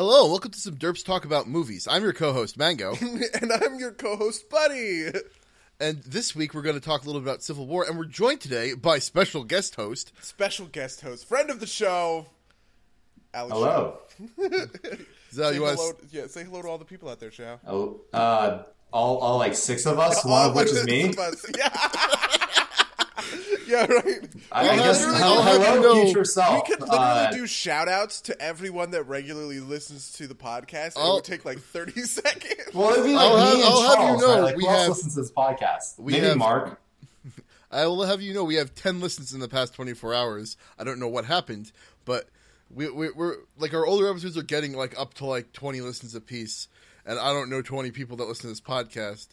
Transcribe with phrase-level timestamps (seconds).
[0.00, 1.86] Hello, welcome to some Derps Talk About Movies.
[1.86, 2.94] I'm your co-host, Mango.
[3.02, 5.08] and I'm your co-host, Buddy.
[5.78, 8.06] and this week we're going to talk a little bit about Civil War, and we're
[8.06, 10.12] joined today by special guest host.
[10.22, 12.24] Special guest host, friend of the show,
[13.34, 13.52] Alex.
[13.52, 13.98] Hello.
[15.32, 17.30] So Say you want hello, to, yeah, say hello to all the people out there,
[17.30, 17.60] Shao.
[17.66, 18.62] Oh, uh,
[18.94, 21.12] all, all like six of us, one of which is me.
[21.58, 21.68] Yeah.
[23.70, 24.28] yeah, right.
[24.52, 28.20] I, I guess I'll hel- hello, know- future We could literally Uh, do shout outs
[28.22, 30.96] to everyone that regularly listens to the podcast.
[30.96, 32.74] and It I'll- would take like 30 seconds.
[32.74, 34.40] well, it'd be like I'll have- and I'll have you know, right?
[34.42, 35.98] Like, we who else have- listens to this podcast?
[35.98, 36.80] we Maybe have- Mark.
[37.70, 40.56] I will have you know we have 10 listens in the past 24 hours.
[40.78, 41.70] I don't know what happened,
[42.04, 42.28] but
[42.72, 46.14] we, we, we're like our older episodes are getting like up to like 20 listens
[46.14, 46.66] a piece,
[47.06, 49.28] and I don't know 20 people that listen to this podcast.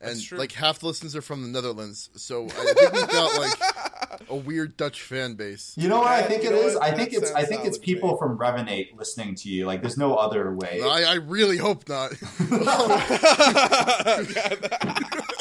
[0.00, 0.36] And That's true.
[0.38, 3.75] like half the listeners are from the Netherlands, so I think we've got like
[4.28, 5.74] a weird Dutch fan base.
[5.76, 6.76] You know what I think you it is?
[6.76, 8.18] I think it's I think it's people me.
[8.18, 9.66] from Revenate listening to you.
[9.66, 10.80] Like, there's no other way.
[10.82, 12.12] I, I really hope not.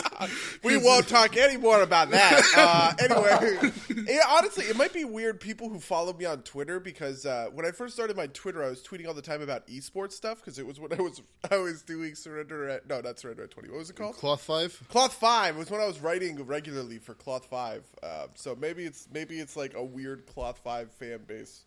[0.64, 2.44] we won't talk anymore about that.
[2.56, 3.72] Uh, anyway,
[4.08, 7.66] yeah, honestly, it might be weird people who follow me on Twitter because uh, when
[7.66, 10.60] I first started my Twitter, I was tweeting all the time about esports stuff because
[10.60, 13.70] it was when I was I was doing Surrender at no, not Surrender at Twenty.
[13.70, 14.16] What was it called?
[14.16, 14.82] Cloth five.
[14.90, 17.84] Cloth Five was when I was writing regularly for Cloth Five.
[18.02, 21.66] Uh, so maybe it's maybe it's like a weird Cloth Five fan base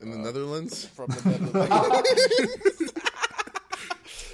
[0.00, 0.86] in the Netherlands.
[0.86, 2.92] from the Netherlands.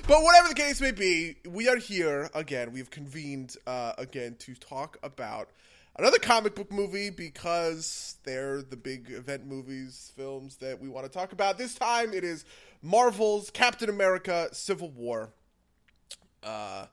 [0.06, 2.72] but whatever the case may be, we are here again.
[2.72, 5.50] We've convened uh, again to talk about
[5.96, 11.12] another comic book movie because they're the big event movies, films that we want to
[11.12, 11.56] talk about.
[11.56, 12.44] This time it is
[12.82, 15.30] Marvel's Captain America: Civil War.
[16.42, 16.86] Uh,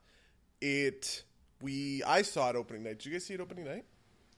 [0.61, 1.23] it
[1.61, 2.99] we I saw it opening night.
[2.99, 3.85] Did you guys see it opening night?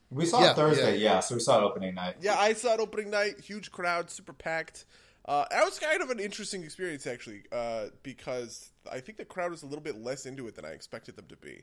[0.09, 1.19] We saw Yeah, it Thursday, yeah.
[1.19, 2.16] So we saw it opening night.
[2.21, 3.39] Yeah, I saw it opening night.
[3.39, 4.85] Huge crowd, super packed.
[5.25, 9.52] Uh, that was kind of an interesting experience, actually, uh, because I think the crowd
[9.52, 11.61] was a little bit less into it than I expected them to be.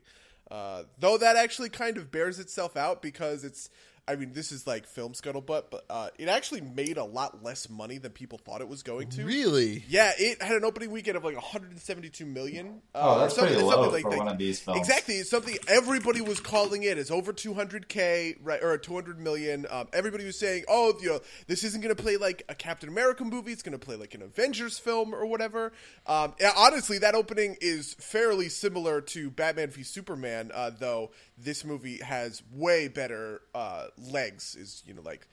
[0.49, 3.69] Uh, though that actually kind of bears itself out because it's.
[4.07, 7.69] I mean, this is like film scuttlebutt, but uh, it actually made a lot less
[7.69, 9.23] money than people thought it was going to.
[9.23, 9.85] Really?
[9.87, 12.81] Yeah, it had an opening weekend of like 172 million.
[12.93, 14.17] Uh, Oh, or that's something- pretty something low like for that.
[14.17, 14.79] one of these films.
[14.79, 16.97] Exactly, it's something everybody was calling it.
[16.97, 19.65] It's over 200k, right, or 200 million.
[19.69, 22.89] Um, everybody was saying, "Oh, you know, this isn't going to play like a Captain
[22.89, 23.51] America movie.
[23.51, 25.71] It's going to play like an Avengers film or whatever."
[26.07, 31.11] Um, honestly, that opening is fairly similar to Batman v Superman, uh, though
[31.43, 34.55] this movie has way better uh, legs.
[34.55, 35.27] Is you know like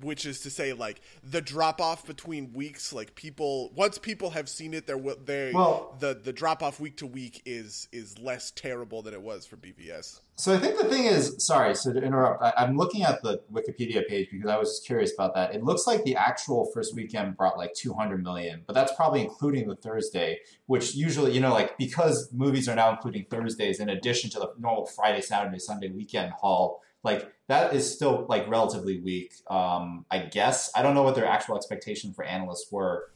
[0.00, 4.48] which is to say like the drop off between weeks like people once people have
[4.48, 8.50] seen it they're they Well- the the drop off week to week is is less
[8.50, 10.20] terrible than it was for BVS.
[10.38, 13.40] So I think the thing is, sorry, so to interrupt, I, I'm looking at the
[13.50, 15.54] Wikipedia page because I was just curious about that.
[15.54, 19.66] It looks like the actual first weekend brought like 200 million, but that's probably including
[19.66, 24.28] the Thursday, which usually, you know, like because movies are now including Thursdays in addition
[24.30, 29.32] to the normal Friday, Saturday, Sunday weekend haul, like that is still like relatively weak.
[29.48, 33.10] Um, I guess I don't know what their actual expectation for analysts were.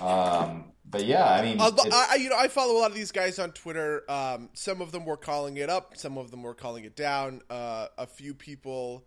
[0.00, 3.12] Um, but yeah, I mean, Uh, I, you know I follow a lot of these
[3.12, 4.08] guys on Twitter.
[4.08, 7.42] Um, some of them were calling it up, some of them were calling it down.
[7.50, 9.04] Uh, a few people.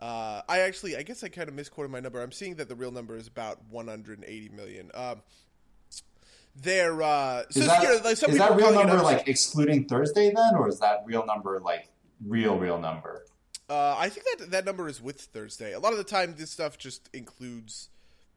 [0.00, 2.20] Uh, I actually, I guess I kind of misquoted my number.
[2.20, 4.90] I'm seeing that the real number is about 180 million.
[4.94, 5.22] Um,
[6.54, 9.86] they're uh, so is that, you know, like some is that real number like excluding
[9.86, 11.88] Thursday then, or is that real number like
[12.24, 13.26] real real number?
[13.68, 15.72] Uh, I think that that number is with Thursday.
[15.72, 17.88] A lot of the time, this stuff just includes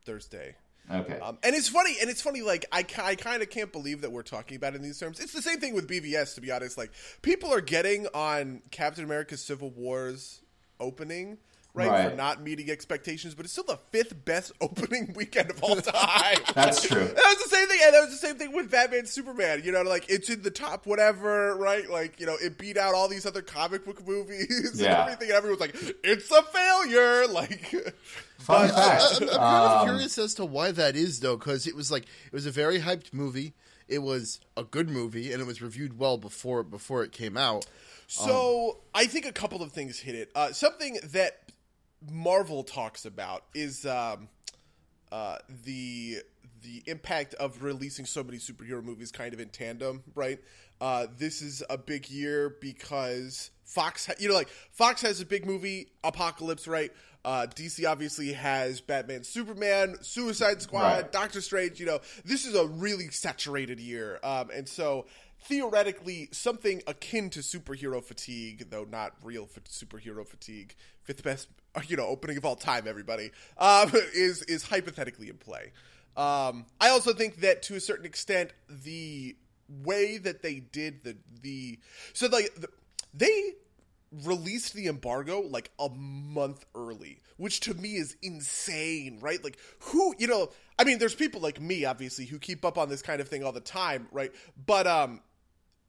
[0.05, 0.55] Thursday.
[0.91, 1.19] Okay.
[1.19, 2.41] Um, and it's funny, and it's funny.
[2.41, 5.19] Like I, I kind of can't believe that we're talking about it in these terms.
[5.19, 6.77] It's the same thing with BVS, to be honest.
[6.77, 6.91] Like
[7.21, 10.41] people are getting on Captain America: Civil War's
[10.79, 11.37] opening.
[11.75, 12.09] Right, Right.
[12.09, 16.37] for not meeting expectations, but it's still the fifth best opening weekend of all time.
[16.55, 17.05] That's true.
[17.05, 19.61] That was the same thing, and that was the same thing with Batman Superman.
[19.63, 21.87] You know, like it's in the top whatever, right?
[21.89, 25.03] Like you know, it beat out all these other comic book movies and Yeah.
[25.03, 27.71] everything, and everyone's like, "It's a failure!" Like,
[28.39, 29.21] Fun I, fact.
[29.21, 32.03] am kind of um, curious as to why that is, though, because it was like
[32.03, 33.53] it was a very hyped movie.
[33.87, 37.67] It was a good movie, and it was reviewed well before before it came out.
[38.07, 40.31] So I think a couple of things hit it.
[40.33, 41.41] Uh, something that
[42.11, 44.29] Marvel talks about is um,
[45.11, 46.17] uh, the
[46.61, 50.39] the impact of releasing so many superhero movies kind of in tandem, right?
[50.81, 55.25] Uh, this is a big year because Fox, ha- you know, like Fox has a
[55.25, 56.91] big movie, Apocalypse, right?
[57.23, 61.11] Uh, DC obviously has Batman, Superman, Suicide Squad, Right.
[61.11, 61.79] Doctor Strange.
[61.79, 65.05] You know, this is a really saturated year, um, and so
[65.43, 71.47] theoretically, something akin to superhero fatigue, though not real fa- superhero fatigue, fifth best,
[71.87, 75.71] you know, opening of all time, everybody, um, is is hypothetically in play.
[76.17, 79.35] Um, I also think that to a certain extent, the
[79.67, 81.79] way that they did the the
[82.13, 82.67] so like the,
[83.13, 83.53] they
[84.23, 89.43] released the embargo like a month early, which to me is insane, right?
[89.43, 92.89] Like who, you know, I mean there's people like me obviously who keep up on
[92.89, 94.31] this kind of thing all the time, right?
[94.65, 95.21] But um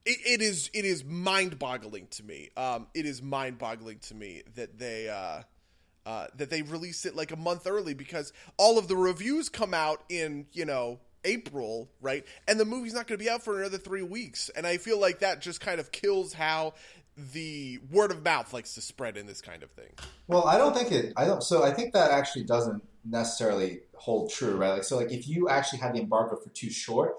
[0.04, 2.50] it, it is it is mind-boggling to me.
[2.56, 5.42] Um it is mind-boggling to me that they uh
[6.06, 9.74] uh, that they released it like a month early because all of the reviews come
[9.74, 12.24] out in you know April, right?
[12.48, 14.50] And the movie's not going to be out for another three weeks.
[14.50, 16.74] And I feel like that just kind of kills how
[17.32, 19.92] the word of mouth likes to spread in this kind of thing.
[20.26, 21.12] Well, I don't think it.
[21.16, 21.42] I don't.
[21.42, 24.70] So I think that actually doesn't necessarily hold true, right?
[24.70, 27.16] Like, so like if you actually had the embargo for too short,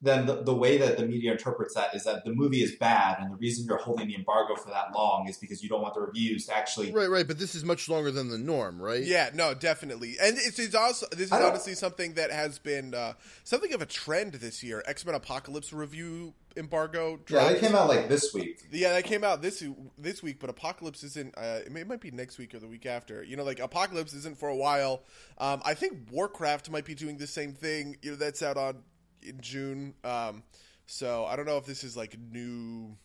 [0.00, 3.18] then the, the way that the media interprets that is that the movie is bad,
[3.20, 5.94] and the reason you're holding the embargo for that long is because you don't want
[5.94, 6.92] the reviews to actually.
[6.92, 7.26] Right, right.
[7.26, 9.02] But this is much longer than the norm, right?
[9.02, 10.16] Yeah, no, definitely.
[10.22, 13.82] And it's, it's also this is I honestly something that has been uh, something of
[13.82, 14.84] a trend this year.
[14.86, 17.18] X Men Apocalypse review embargo.
[17.28, 18.62] Yeah, they came out like this week.
[18.70, 19.64] Yeah, that came out this
[19.98, 21.36] this week, but Apocalypse isn't.
[21.36, 23.24] Uh, it, may, it might be next week or the week after.
[23.24, 25.02] You know, like Apocalypse isn't for a while.
[25.38, 27.96] Um, I think Warcraft might be doing the same thing.
[28.02, 28.76] You know, that's out on
[29.22, 29.94] in June.
[30.04, 30.42] Um,
[30.86, 32.96] so I don't know if this is like new.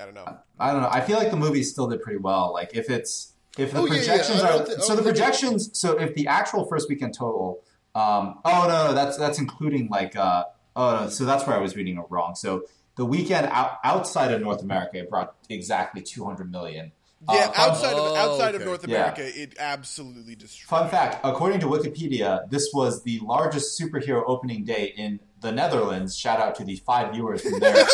[0.00, 0.38] I don't know.
[0.58, 0.88] I don't know.
[0.90, 2.52] I feel like the movie still did pretty well.
[2.52, 3.98] Like if it's if the Oh, yeah, yeah.
[3.98, 5.78] projections are thi- I so the think it- projections.
[5.78, 7.62] So if the actual first weekend total.
[7.92, 10.44] Um, oh no, no, that's that's including like uh,
[10.76, 12.36] oh no, so that's where I was reading it wrong.
[12.36, 12.62] So
[12.94, 16.92] the weekend out, outside of North America it brought exactly two hundred million.
[17.28, 18.64] Yeah, Uh, fun- outside of Oh, outside of okay.
[18.70, 18.96] North Yeah.
[18.96, 20.68] America, it absolutely destroyed.
[20.68, 26.16] Fun fact: according to Wikipedia, this was the largest superhero opening day in the Netherlands.
[26.16, 27.74] Shout out to the five viewers from there.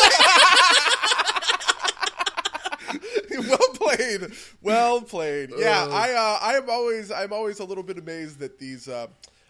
[3.39, 5.51] well played, well played.
[5.57, 5.87] Yeah.
[5.89, 8.87] I uh, I am always I'm always a little bit amazed that these.
[8.87, 9.07] Uh,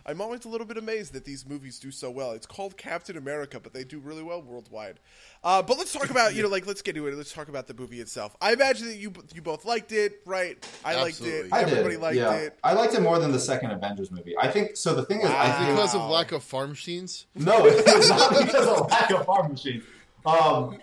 [0.08, 2.32] I'm always a little bit amazed that these movies do so well.
[2.32, 5.00] It's called Captain America, but they do really well worldwide.
[5.44, 7.16] Uh, but let's talk about you know like let's get into it.
[7.16, 8.36] Let's talk about the movie itself.
[8.42, 10.66] I imagine that you you both liked it, right?
[10.86, 11.48] I liked it.
[11.52, 12.02] I Everybody did.
[12.02, 12.34] liked yeah.
[12.34, 12.60] it.
[12.64, 14.36] I liked it more than the second Avengers movie.
[14.40, 14.96] I think so.
[14.96, 17.26] The thing is, I think Because of lack of farm machines.
[17.36, 19.84] No, it's not because of lack of farm machines.
[20.26, 20.78] Um,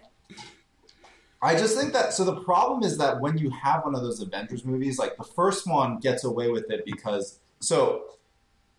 [1.41, 4.21] I just think that so the problem is that when you have one of those
[4.21, 8.05] Avengers movies, like the first one gets away with it because so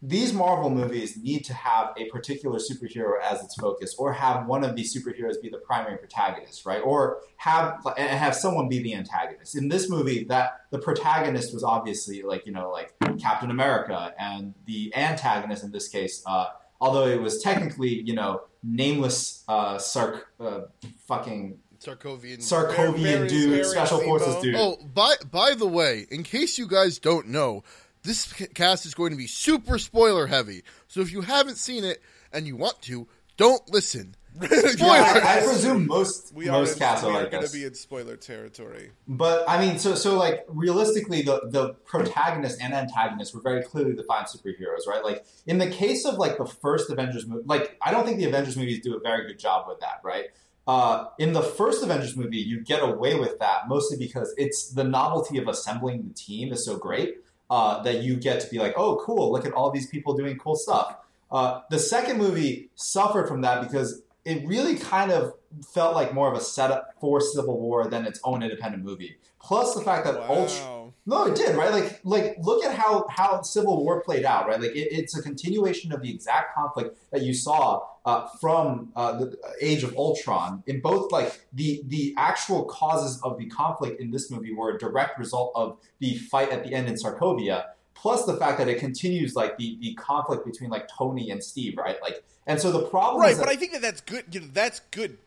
[0.01, 4.63] these Marvel movies need to have a particular superhero as its focus, or have one
[4.63, 6.81] of these superheroes be the primary protagonist, right?
[6.83, 9.55] Or have and have someone be the antagonist.
[9.57, 14.53] In this movie, that the protagonist was obviously like you know like Captain America, and
[14.65, 16.47] the antagonist in this case, uh,
[16.79, 20.61] although it was technically you know nameless uh, Sark uh,
[21.07, 22.39] fucking Sarkovian.
[22.39, 24.05] Sarkovian Baron- dude, Baron special Zemo.
[24.05, 24.55] forces dude.
[24.55, 27.63] Oh, by by the way, in case you guys don't know,
[28.05, 30.63] this cast is going to be super spoiler heavy.
[30.87, 33.07] So if you haven't seen it and you want to,
[33.37, 34.15] don't listen.
[34.35, 34.79] Spoilers.
[34.79, 37.45] Yeah, I, I presume most We are, most in, casts we are are like going
[37.45, 38.91] to be in spoiler territory.
[39.07, 43.93] But I mean, so so like realistically, the the protagonist and antagonist were very clearly
[43.93, 45.05] defined superheroes, right?
[45.05, 48.25] Like in the case of like the first Avengers movie, like I don't think the
[48.25, 50.25] Avengers movies do a very good job with that, right?
[50.67, 54.83] Uh, in the first Avengers movie, you get away with that mostly because it's the
[54.83, 57.19] novelty of assembling the team is so great
[57.49, 60.37] uh, that you get to be like, oh, cool, look at all these people doing
[60.37, 60.97] cool stuff.
[61.31, 65.33] Uh, the second movie suffered from that because it really kind of
[65.73, 69.17] felt like more of a setup for Civil War than its own independent movie.
[69.39, 70.74] Plus the fact that Ultron.
[71.05, 71.25] Wow.
[71.25, 71.71] No, it did, right?
[71.71, 74.59] Like, like look at how how Civil War played out, right?
[74.59, 79.17] Like, it, it's a continuation of the exact conflict that you saw uh, from uh,
[79.19, 80.63] the Age of Ultron.
[80.65, 84.79] In both, like the the actual causes of the conflict in this movie were a
[84.79, 87.65] direct result of the fight at the end in Sarkovia.
[87.93, 91.77] Plus the fact that it continues like the the conflict between like Tony and Steve,
[91.77, 92.01] right?
[92.01, 94.25] Like, and so the problem, Right, is but that- I think that that's good.
[94.31, 95.17] You know, that's good.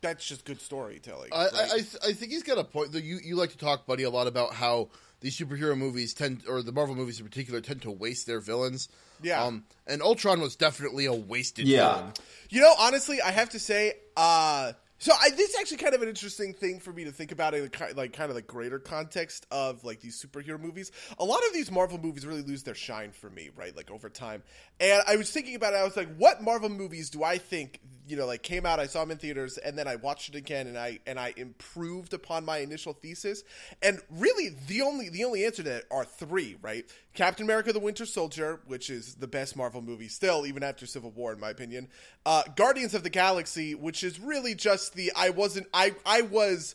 [0.00, 1.30] That's just good storytelling.
[1.32, 1.46] I, I.
[1.46, 2.92] I, th- I think he's got a point.
[2.92, 4.90] Though you, you like to talk, buddy, a lot about how
[5.24, 8.90] these superhero movies tend, or the Marvel movies in particular, tend to waste their villains.
[9.22, 9.42] Yeah.
[9.42, 11.94] Um, and Ultron was definitely a wasted Yeah.
[11.94, 12.12] villain.
[12.50, 14.74] You know, honestly, I have to say, uh,
[15.04, 17.52] so I, this is actually kind of an interesting thing for me to think about
[17.52, 20.92] in the like kind of the greater context of like these superhero movies.
[21.18, 23.76] A lot of these Marvel movies really lose their shine for me, right?
[23.76, 24.42] Like over time.
[24.80, 25.76] And I was thinking about it.
[25.76, 28.80] I was like, what Marvel movies do I think you know like came out?
[28.80, 31.34] I saw them in theaters, and then I watched it again, and I and I
[31.36, 33.44] improved upon my initial thesis.
[33.82, 36.90] And really, the only the only answer to that are three, right?
[37.14, 41.10] Captain America: The Winter Soldier, which is the best Marvel movie still, even after Civil
[41.12, 41.88] War, in my opinion.
[42.26, 46.74] Uh, Guardians of the Galaxy, which is really just the I wasn't I I was.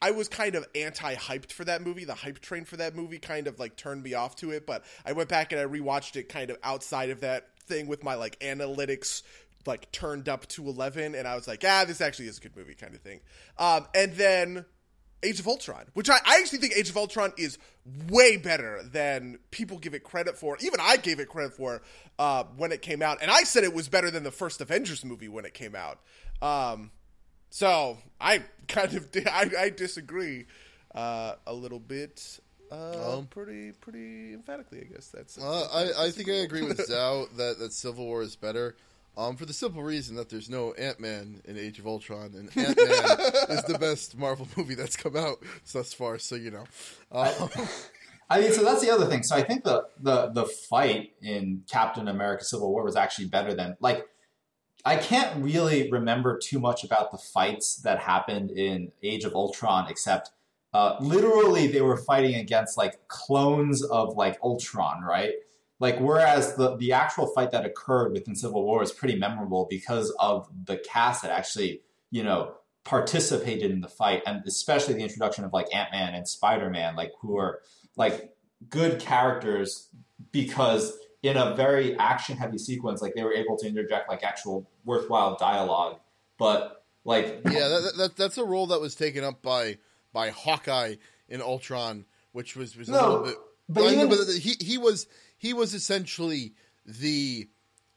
[0.00, 2.04] I was kind of anti-hyped for that movie.
[2.04, 4.84] The hype train for that movie kind of like turned me off to it, but
[5.04, 8.14] I went back and I rewatched it kind of outside of that thing with my
[8.14, 9.22] like analytics
[9.66, 12.56] like turned up to 11 and I was like, ah, this actually is a good
[12.56, 13.20] movie kind of thing.
[13.58, 14.64] Um, and then
[15.22, 17.58] Age of Ultron, which I, I actually think Age of Ultron is
[18.08, 20.56] way better than people give it credit for.
[20.60, 21.82] Even I gave it credit for
[22.18, 25.04] uh, when it came out, and I said it was better than the first Avengers
[25.04, 25.98] movie when it came out.
[26.40, 26.90] Um,
[27.50, 30.46] so I kind of I, I disagree
[30.94, 32.40] uh, a little bit.
[32.70, 35.38] Uh, Um, pretty pretty emphatically, I guess that's.
[35.38, 38.76] Uh, I, I think I agree with Zhao that, that Civil War is better.
[39.16, 42.48] Um, for the simple reason that there's no Ant Man in Age of Ultron, and
[42.56, 42.86] Ant Man
[43.50, 45.42] is the best Marvel movie that's come out
[45.72, 46.18] thus far.
[46.18, 46.64] So you know,
[47.12, 47.50] um,
[48.30, 49.22] I mean, so that's the other thing.
[49.22, 53.54] So I think the the the fight in Captain America: Civil War was actually better
[53.54, 54.06] than like.
[54.84, 59.86] I can't really remember too much about the fights that happened in Age of Ultron,
[59.88, 60.32] except
[60.74, 65.34] uh, literally they were fighting against like clones of like Ultron, right?
[65.82, 70.14] Like whereas the the actual fight that occurred within Civil War is pretty memorable because
[70.20, 75.44] of the cast that actually you know participated in the fight, and especially the introduction
[75.44, 77.60] of like Ant Man and Spider Man, like who are
[77.96, 78.32] like
[78.68, 79.88] good characters
[80.30, 84.70] because in a very action heavy sequence, like they were able to interject like actual
[84.84, 85.98] worthwhile dialogue,
[86.38, 89.78] but like yeah, that, that, that's a role that was taken up by
[90.12, 90.94] by Hawkeye
[91.28, 93.36] in Ultron, which was, was a No, little bit.
[93.68, 95.08] but know, even- but he he was
[95.42, 96.54] he was essentially
[96.86, 97.48] the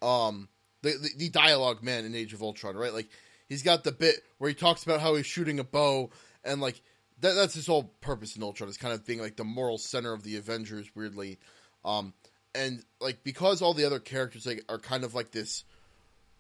[0.01, 0.49] um
[0.81, 2.91] the, the the dialogue man in Age of Ultron, right?
[2.91, 3.07] Like
[3.47, 6.09] he's got the bit where he talks about how he's shooting a bow
[6.43, 6.81] and like
[7.21, 10.11] that, that's his whole purpose in Ultron is kind of being like the moral center
[10.11, 11.37] of the Avengers, weirdly.
[11.85, 12.13] Um,
[12.55, 15.63] and like because all the other characters like are kind of like this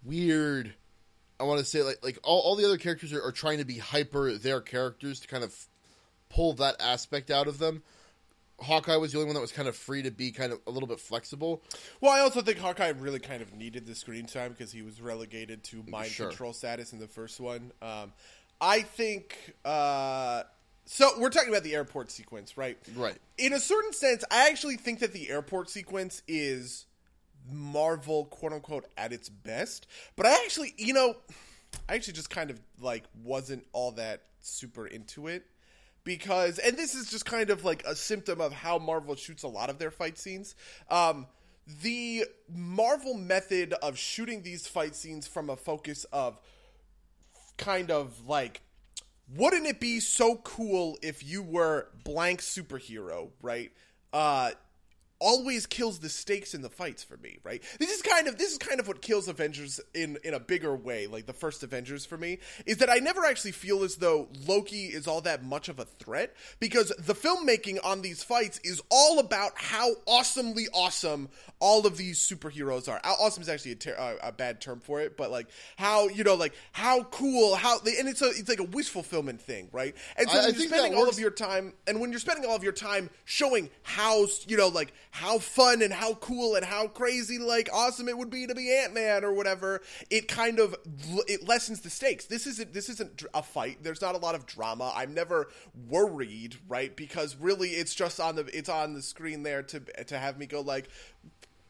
[0.03, 0.73] weird.
[1.39, 3.65] I want to say like like all, all the other characters are, are trying to
[3.65, 5.55] be hyper their characters to kind of
[6.29, 7.83] pull that aspect out of them.
[8.59, 10.71] Hawkeye was the only one that was kind of free to be kind of a
[10.71, 11.61] little bit flexible.
[11.99, 15.01] Well, I also think Hawkeye really kind of needed the screen time because he was
[15.01, 16.29] relegated to mind Sure.
[16.29, 17.71] control status in the first one.
[17.81, 18.13] Um,
[18.61, 19.55] I think.
[19.65, 20.43] Uh,
[20.85, 22.77] so we're talking about the airport sequence, right?
[22.95, 23.17] Right.
[23.37, 26.85] In a certain sense, I actually think that the airport sequence is
[27.51, 29.87] Marvel, quote unquote, at its best.
[30.15, 31.15] But I actually, you know,
[31.89, 35.43] I actually just kind of like wasn't all that super into it
[36.05, 39.49] because, and this is just kind of like a symptom of how Marvel shoots a
[39.49, 40.55] lot of their fight scenes.
[40.89, 41.27] Um,
[41.81, 46.39] the Marvel method of shooting these fight scenes from a focus of
[47.57, 48.61] kind of like
[49.33, 53.71] wouldn't it be so cool if you were blank superhero, right?
[54.13, 54.51] Uh
[55.25, 57.63] always kills the stakes in the fights for me, right?
[57.79, 60.75] This is kind of this is kind of what kills Avengers in in a bigger
[60.75, 64.29] way, like the first Avengers for me, is that I never actually feel as though
[64.47, 68.81] Loki is all that much of a threat because the filmmaking on these fights is
[68.91, 71.29] all about how awesomely awesome
[71.59, 73.01] all of these superheroes are.
[73.03, 76.23] Awesome is actually a, ter- uh, a bad term for it, but like how you
[76.23, 79.69] know, like how cool, how they, and it's a it's like a wish fulfillment thing,
[79.71, 79.95] right?
[80.17, 82.55] And so I- I you're spending all of your time, and when you're spending all
[82.55, 86.87] of your time showing how you know, like how fun and how cool and how
[86.87, 90.75] crazy, like awesome it would be to be Ant Man or whatever, it kind of
[91.25, 92.25] it lessens the stakes.
[92.25, 93.77] This isn't this isn't a fight.
[93.81, 94.91] There's not a lot of drama.
[94.93, 95.47] I'm never
[95.87, 96.93] worried, right?
[96.93, 100.47] Because really, it's just on the it's on the screen there to to have me
[100.47, 100.89] go like,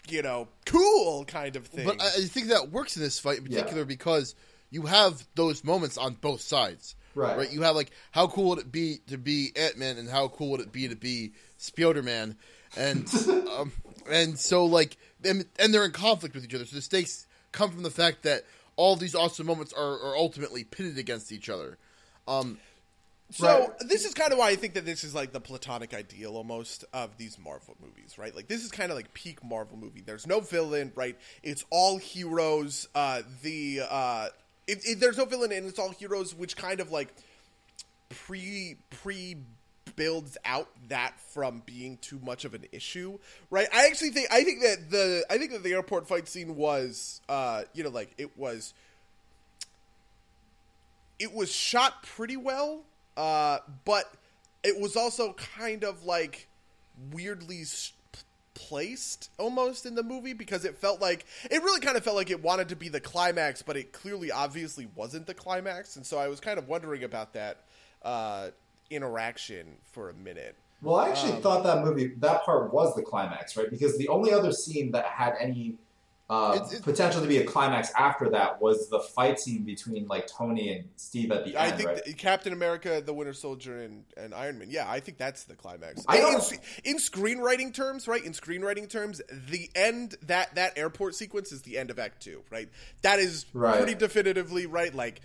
[0.10, 1.86] you know, cool kind of thing.
[1.86, 4.34] But I, I think that works in this fight in particular because
[4.72, 6.96] you have those moments on both sides.
[7.14, 7.38] Right.
[7.38, 7.52] Right.
[7.54, 10.50] You have like how cool would it be to be Ant Man and how cool
[10.50, 12.38] would it be to be Spider Man,
[12.78, 13.08] and
[13.58, 13.72] um,
[14.10, 16.66] and so like and, and they're in conflict with each other.
[16.66, 18.44] So the stakes come from the fact that
[18.76, 21.78] all these awesome moments are, are ultimately pitted against each other.
[22.28, 22.58] Um,
[23.32, 23.70] So Right.
[23.88, 26.86] this is kind of why I think that this is like the platonic ideal almost
[26.94, 28.36] of these Marvel movies, right?
[28.36, 30.02] Like this is kind of like peak Marvel movie.
[30.06, 31.18] There's no villain, right?
[31.42, 32.88] It's all heroes.
[32.94, 34.28] Uh, the uh,
[34.68, 37.14] it, it, there's no villain and it's all heroes, which kind of like
[38.10, 39.38] pre pre
[39.96, 43.18] builds out that from being too much of an issue,
[43.50, 43.68] right?
[43.74, 47.22] I actually think I think that the I think that the airport fight scene was,
[47.30, 48.74] uh, you know, like it was
[51.20, 52.82] it was shot pretty well,
[53.18, 54.12] uh, but
[54.64, 56.48] it was also kind of like
[57.12, 57.94] weirdly s-
[58.54, 62.30] placed almost in the movie because it felt like it really kind of felt like
[62.30, 66.18] it wanted to be the climax, but it clearly obviously wasn't the climax, and so
[66.18, 67.58] I was kind of wondering about that
[68.02, 68.50] uh,
[68.90, 70.56] interaction for a minute.
[70.82, 73.70] Well, I actually Um, thought that movie, that part was the climax, right?
[73.70, 75.78] Because the only other scene that had any
[76.28, 80.08] uh, It's- it's- potential to be a climax after that was the fight scene between
[80.08, 82.04] like Tony and Steve at the I end, think right?
[82.04, 84.72] that Captain America, the Winter Soldier, and, and Iron Man.
[84.72, 86.04] Yeah, I think that's the climax.
[86.08, 88.26] I in, don't- in screenwriting terms, right?
[88.26, 92.42] In screenwriting terms, the end that that airport sequence is the end of Act Two,
[92.50, 92.70] right?
[93.04, 93.78] That is Right.
[93.78, 94.96] pretty definitively right.
[94.96, 95.22] Like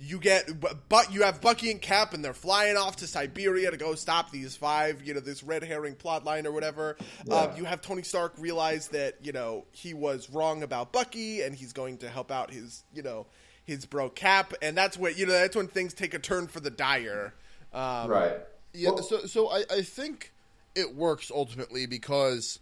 [0.00, 0.48] you get,
[0.88, 4.30] but you have Bucky and Cap, and they're flying off to Siberia to go stop
[4.30, 5.02] these five.
[5.06, 6.96] You know, this red herring plot line or whatever.
[7.26, 7.34] Yeah.
[7.34, 11.54] Um, you have Tony Stark realize that you know he was wrong about Bucky, and
[11.54, 13.26] he's going to help out his you know
[13.64, 16.60] his bro Cap, and that's when you know that's when things take a turn for
[16.60, 17.34] the dire.
[17.72, 18.36] Um, right.
[18.72, 20.32] Yeah, Well- so so I, I think
[20.74, 22.58] it works ultimately because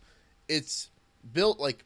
[0.48, 0.88] it's
[1.32, 1.84] built like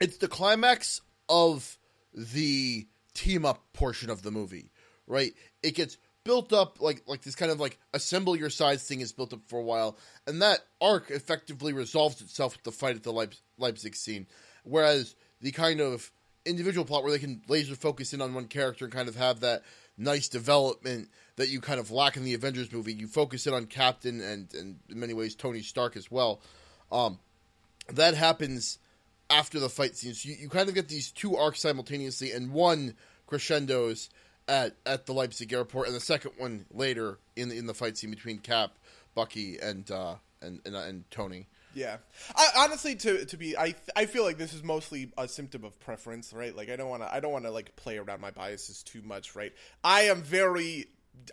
[0.00, 1.78] it's the climax of
[2.14, 4.70] the team up portion of the movie,
[5.06, 5.32] right?
[5.62, 9.12] It gets built up like like this kind of like assemble your sides thing is
[9.12, 13.02] built up for a while, and that arc effectively resolves itself with the fight at
[13.02, 14.26] the Leip- Leipzig scene,
[14.64, 16.10] whereas the kind of
[16.44, 19.40] individual plot where they can laser focus in on one character and kind of have
[19.40, 19.62] that
[19.96, 22.92] nice development that you kind of lack in the Avengers movie.
[22.92, 26.40] You focus in on Captain and, and in many ways Tony Stark as well.
[26.90, 27.18] Um,
[27.88, 28.78] that happens
[29.32, 30.24] after the fight scenes.
[30.24, 32.94] You, you kind of get these two arcs simultaneously, and one
[33.26, 34.10] crescendos
[34.46, 37.96] at, at the Leipzig airport, and the second one later in the, in the fight
[37.96, 38.72] scene between Cap,
[39.14, 41.46] Bucky, and uh, and, and, and Tony.
[41.74, 41.96] Yeah,
[42.36, 45.78] I, honestly, to to be, I I feel like this is mostly a symptom of
[45.80, 46.54] preference, right?
[46.54, 49.00] Like I don't want to, I don't want to like play around my biases too
[49.02, 49.52] much, right?
[49.82, 50.86] I am very,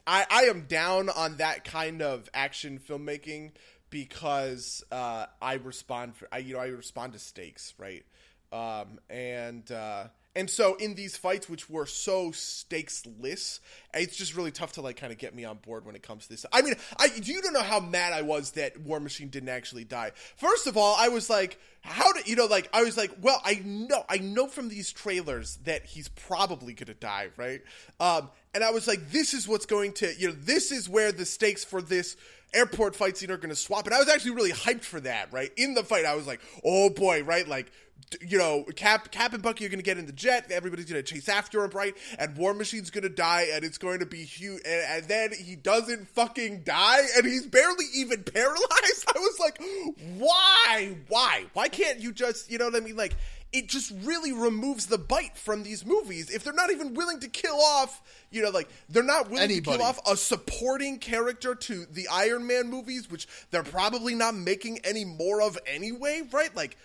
[0.08, 3.52] I I am down on that kind of action filmmaking
[3.90, 8.06] because uh, I respond for, I you know I respond to stakes, right?
[8.52, 10.06] Um, and uh,
[10.36, 13.60] and so in these fights, which were so stakesless,
[13.94, 16.24] it's just really tough to like kind of get me on board when it comes
[16.24, 16.46] to this.
[16.52, 19.86] I mean, I you don't know how mad I was that War Machine didn't actually
[19.86, 20.12] die.
[20.38, 22.46] First of all, I was like, how did you know?
[22.46, 26.74] Like, I was like, well, I know, I know from these trailers that he's probably
[26.74, 27.62] gonna die, right?
[28.00, 31.12] Um, and I was like, this is what's going to, you know, this is where
[31.12, 32.16] the stakes for this
[32.54, 33.86] airport fight scene are going to swap.
[33.86, 35.52] And I was actually really hyped for that, right?
[35.58, 37.48] In the fight, I was like, oh boy, right?
[37.48, 37.72] Like,
[38.22, 40.52] you know, Cap, Cap and Bucky are going to get in the jet.
[40.52, 41.96] Everybody's going to chase after him, right?
[42.18, 44.62] And War Machine's going to die, and it's going to be huge.
[44.66, 49.06] And, and then he doesn't fucking die, and he's barely even paralyzed.
[49.16, 49.62] I was like,
[50.18, 50.96] why?
[51.08, 51.46] Why?
[51.54, 52.96] Why can't you just, you know what I mean?
[52.96, 53.16] Like,
[53.52, 56.30] it just really removes the bite from these movies.
[56.30, 59.62] If they're not even willing to kill off you know like they're not willing to
[59.62, 64.80] kill off a supporting character to the iron man movies which they're probably not making
[64.84, 66.56] any more of anyway right?
[66.56, 66.78] Like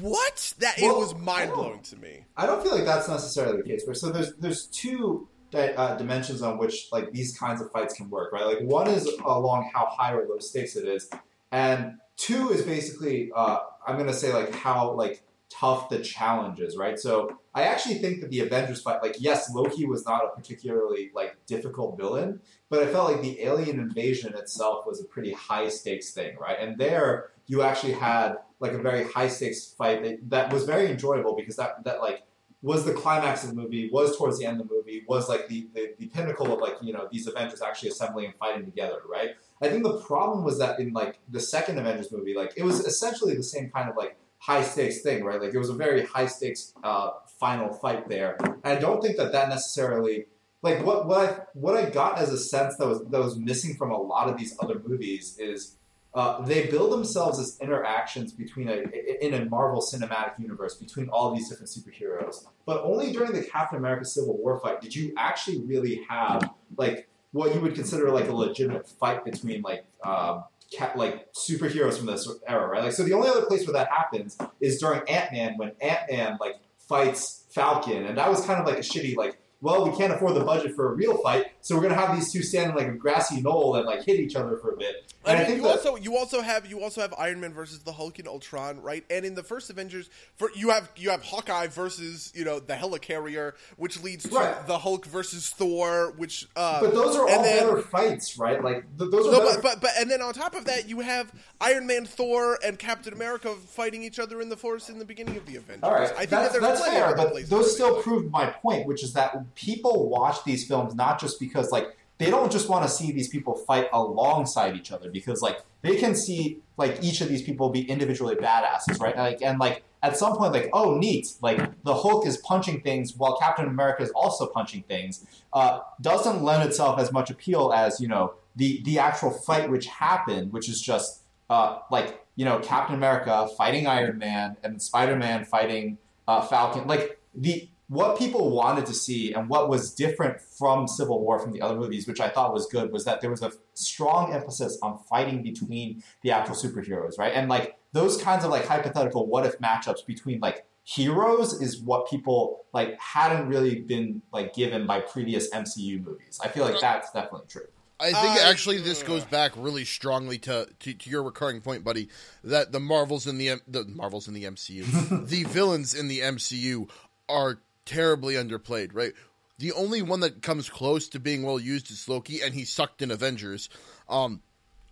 [0.00, 0.54] what?
[0.60, 2.24] That it was mind-blowing to me.
[2.36, 3.82] I don't feel like that's necessarily the case.
[3.84, 7.94] Where so there's there's two di- uh, dimensions on which like these kinds of fights
[7.94, 8.46] can work, right?
[8.46, 11.10] Like one is along how high or low stakes it is,
[11.52, 16.76] and two is basically uh, I'm gonna say like how like tough the challenge is,
[16.76, 16.98] right?
[16.98, 21.10] So I actually think that the Avengers fight, like yes, Loki was not a particularly
[21.14, 25.68] like difficult villain, but I felt like the alien invasion itself was a pretty high
[25.68, 26.58] stakes thing, right?
[26.60, 30.90] And there you actually had like a very high stakes fight that, that was very
[30.90, 32.22] enjoyable because that that like
[32.60, 35.46] was the climax of the movie, was towards the end of the movie, was like
[35.46, 38.98] the, the, the pinnacle of like, you know, these Avengers actually assembling and fighting together,
[39.08, 39.36] right?
[39.62, 42.80] I think the problem was that in like the second Avengers movie, like it was
[42.80, 45.40] essentially the same kind of like high stakes thing, right?
[45.40, 48.36] Like it was a very high stakes uh, final fight there.
[48.40, 50.26] And I don't think that that necessarily
[50.62, 53.76] like what what I what I got as a sense that was that was missing
[53.76, 55.76] from a lot of these other movies is
[56.14, 58.82] uh, they build themselves as interactions between a
[59.24, 62.46] in a Marvel Cinematic Universe between all these different superheroes.
[62.66, 67.08] But only during the Captain America Civil War fight did you actually really have like
[67.32, 70.44] what you would consider like a legitimate fight between like um,
[70.76, 72.82] ca- like superheroes from this era, right?
[72.82, 76.00] Like so, the only other place where that happens is during Ant Man when Ant
[76.10, 76.56] Man like
[76.88, 79.38] fights Falcon, and that was kind of like a shitty like.
[79.60, 82.32] Well, we can't afford the budget for a real fight, so we're gonna have these
[82.32, 85.12] two stand in like a grassy knoll and like hit each other for a bit.
[85.26, 87.52] I And I think you that- also you also have you also have Iron Man
[87.52, 89.04] versus the Hulk and Ultron, right?
[89.10, 92.72] And in the first Avengers, for you have you have Hawkeye versus you know the
[92.72, 94.66] Helicarrier, which leads to Right.
[94.66, 98.64] the Hulk versus Thor, which uh, But those are and all then- better fights, right?
[98.64, 99.60] Like th- those are No, better.
[99.60, 102.78] but, but but and then on top of that, you have Iron Man, Thor, and
[102.78, 105.82] Captain America fighting each other in the forest in the beginning of the Avengers.
[105.84, 109.02] all right, I think that's, that that's fair, but those still prove my point, which
[109.04, 112.90] is that people watch these films not just because like they don't just want to
[112.90, 117.28] see these people fight alongside each other because like they can see like each of
[117.28, 119.16] these people be individually badasses, right?
[119.16, 123.16] Like and like at some point, like oh neat, like the Hulk is punching things
[123.16, 125.26] while Captain America is also punching things.
[125.52, 129.86] Uh, doesn't lend itself as much appeal as you know the the actual fight which
[129.86, 135.16] happened, which is just uh, like you know Captain America fighting Iron Man and Spider
[135.16, 136.86] Man fighting uh, Falcon.
[136.86, 141.52] Like the what people wanted to see and what was different from Civil War from
[141.52, 144.78] the other movies, which I thought was good, was that there was a strong emphasis
[144.82, 147.32] on fighting between the actual superheroes, right?
[147.34, 152.08] And like those kinds of like hypothetical what if matchups between like heroes is what
[152.08, 156.38] people like hadn't really been like given by previous MCU movies.
[156.42, 157.66] I feel like that's definitely true.
[158.00, 161.82] I think Uh, actually this goes back really strongly to, to, to your recurring point,
[161.84, 162.10] buddy,
[162.44, 166.88] that the Marvels in the the Marvels in the MCU, the villains in the MCU
[167.28, 169.12] are terribly underplayed, right?
[169.58, 173.02] The only one that comes close to being well used is Loki, and he sucked
[173.02, 173.68] in Avengers.
[174.08, 174.42] Um,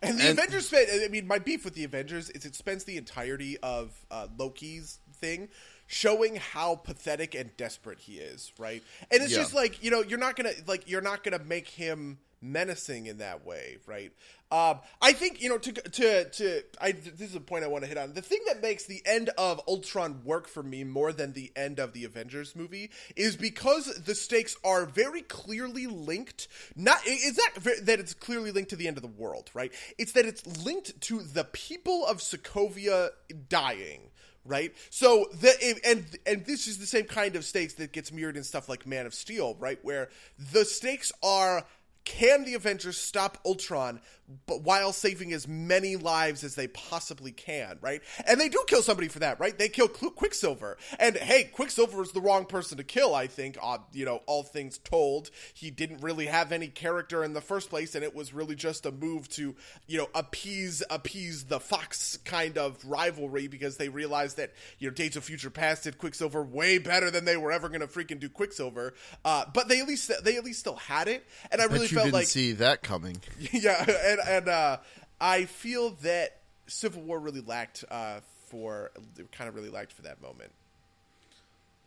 [0.03, 0.89] And the And- Avengers spent.
[0.93, 4.99] I mean, my beef with the Avengers is it spends the entirety of uh, Loki's
[5.21, 5.49] thing
[5.87, 8.83] showing how pathetic and desperate he is, right?
[9.11, 9.39] And it's Yeah.
[9.39, 13.19] just like you know, you're not gonna like you're not gonna make him menacing in
[13.19, 14.13] that way, right?
[14.51, 16.63] Um, I think you know to to to.
[16.81, 18.13] I this is a point I want to hit on.
[18.13, 21.81] The thing that makes the end of Ultron work for me more than the end
[21.81, 26.47] of the Avengers movie is because the stakes are very clearly linked.
[26.77, 27.41] Not it's
[27.83, 29.73] that it's clearly linked to the end of the world, right?
[29.99, 33.11] It's that it's linked to the people of Sokovia
[33.49, 34.11] dying
[34.49, 34.73] right?
[34.91, 38.45] So the and and this is the same kind of stakes that gets mirrored in
[38.45, 39.79] stuff like Man of Steel, right?
[39.83, 40.09] Where
[40.53, 41.65] the stakes are
[42.07, 44.01] can the Avengers stop Ultron
[44.47, 48.03] but while saving as many lives as they possibly can, right?
[48.27, 49.57] And they do kill somebody for that, right?
[49.57, 50.79] They kill Qu- Quicksilver.
[50.99, 54.43] And hey, Quicksilver is the wrong person to kill, I think, uh, you know, all
[54.43, 55.31] things told.
[55.55, 58.85] He didn't really have any character in the first place and it was really just
[58.85, 59.55] a move to,
[59.87, 64.95] you know, appease appease the Fox kind of rivalry because they realized that, you know,
[64.95, 68.19] Days of Future Past did Quicksilver way better than they were ever going to freaking
[68.19, 68.95] do Quicksilver.
[69.25, 71.25] Uh, but they at least they at least still had it.
[71.53, 73.17] And I really felt didn't like see that coming.
[73.53, 74.79] yeah, and and uh,
[75.21, 78.91] I feel that Civil War really lacked uh, for
[79.33, 80.53] kind of really lacked for that moment.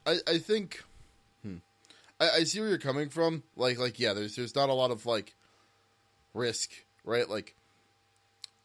[0.05, 0.83] I, I think
[1.43, 1.57] hmm,
[2.19, 3.43] I, I see where you're coming from.
[3.55, 5.35] Like like yeah, there's there's not a lot of like
[6.33, 6.71] risk,
[7.03, 7.29] right?
[7.29, 7.55] Like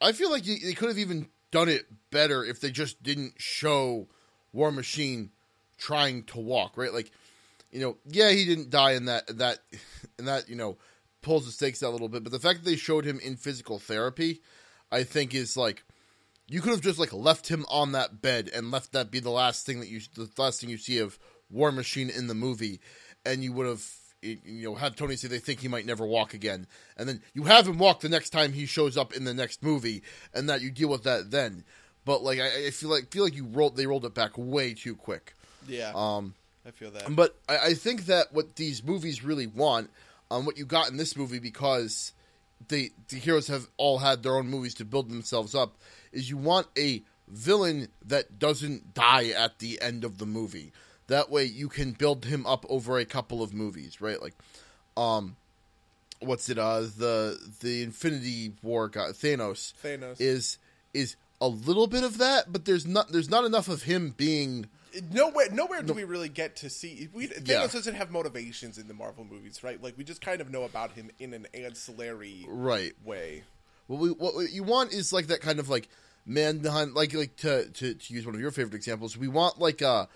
[0.01, 3.35] I feel like you, they could have even done it better if they just didn't
[3.39, 4.09] show
[4.53, 5.31] War Machine
[5.79, 6.93] trying to walk, right?
[6.93, 7.11] Like
[7.71, 9.59] you know, yeah, he didn't die in that that
[10.19, 10.77] and that you know
[11.25, 13.35] pulls the stakes out a little bit, but the fact that they showed him in
[13.37, 14.41] physical therapy,
[14.93, 15.83] I think is like
[16.47, 19.31] you could have just like left him on that bed and left that be the
[19.31, 21.19] last thing that you the last thing you see of
[21.51, 22.81] War Machine in the movie,
[23.27, 23.85] and you would have
[24.23, 27.45] you know had Tony say they think he might never walk again, and then you
[27.45, 30.61] have him walk the next time he shows up in the next movie, and that
[30.61, 31.65] you deal with that then.
[32.05, 34.75] But like I, I feel like feel like you rolled they rolled it back way
[34.75, 35.35] too quick.
[35.67, 36.35] Yeah, Um,
[36.67, 37.17] I feel that.
[37.17, 39.91] but I, I think that what these movies really want,
[40.35, 42.13] um, what you got in this movie, because
[42.69, 45.77] the the heroes have all had their own movies to build themselves up,
[46.13, 50.73] is you want a villain that doesn't die at the end of the movie.
[51.07, 54.21] That way, you can build him up over a couple of movies, right?
[54.21, 54.35] Like,
[54.97, 55.37] um,
[56.21, 56.59] what's it?
[56.59, 60.17] Uh, the the Infinity War guy Thanos Thanos.
[60.19, 60.59] is
[60.93, 64.67] is a little bit of that, but there's not there's not enough of him being
[65.13, 67.09] nowhere, nowhere do we really get to see.
[67.13, 67.67] We, Thanos Yeah.
[67.67, 69.83] doesn't have motivations in the Marvel movies, right?
[69.83, 72.93] Like we just kind of know about him in an ancillary right.
[73.05, 73.43] way.
[73.87, 75.89] What we what you want is like that kind of like
[76.27, 79.17] man behind like like to to, to use one of your favorite examples.
[79.17, 80.07] We want like uh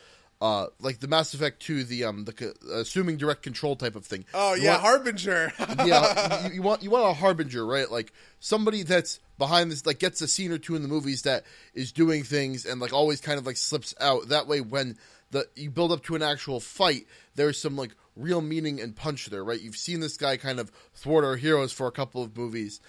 [0.41, 4.07] uh like the Mass Effect 2 the um the co- assuming direct control type of
[4.07, 4.25] thing.
[4.33, 5.53] Oh You yeah, want- Harbinger.
[5.85, 7.91] yeah, you, you want you want a harbinger, right?
[7.91, 11.45] Like somebody that's behind this, like gets a scene or two in the movies that
[11.75, 14.29] is doing things and like always kind of like slips out.
[14.29, 14.99] That way, when
[15.31, 19.27] the you build up to an actual fight, there's some like real meaning and punch
[19.27, 19.61] there, right?
[19.61, 22.81] You've seen this guy kind of thwart our heroes for a couple of movies,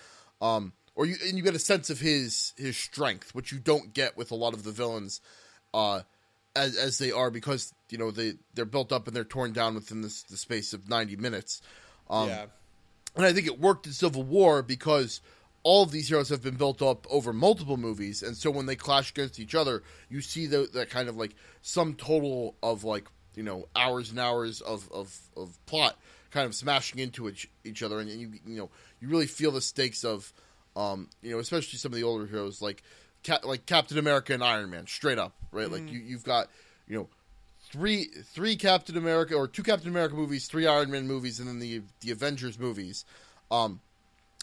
[0.42, 3.94] um, or you and you get a sense of his his strength, which you don't
[3.94, 5.22] get with a lot of the villains.
[5.74, 6.02] Uh,
[6.56, 9.76] as, as they are because you know they they're built up and they're torn down
[9.76, 11.62] within this the space of 90 minutes
[12.10, 12.46] um, yeah,
[13.16, 15.22] and I think it worked in Civil War because
[15.69, 18.75] all of these heroes have been built up over multiple movies, and so when they
[18.75, 23.08] clash against each other, you see the, that kind of like sum total of like
[23.36, 25.95] you know hours and hours of of, of plot
[26.32, 29.62] kind of smashing into each, each other, and you you know you really feel the
[29.62, 30.34] stakes of
[30.75, 32.82] um, you know especially some of the older heroes like
[33.21, 35.71] Cap, like Captain America and Iron Man, straight up, right?
[35.71, 36.49] Like you you've got
[36.88, 37.10] you know
[37.71, 41.60] three three Captain America or two Captain America movies, three Iron Man movies, and then
[41.60, 43.05] the the Avengers movies,
[43.51, 43.82] um,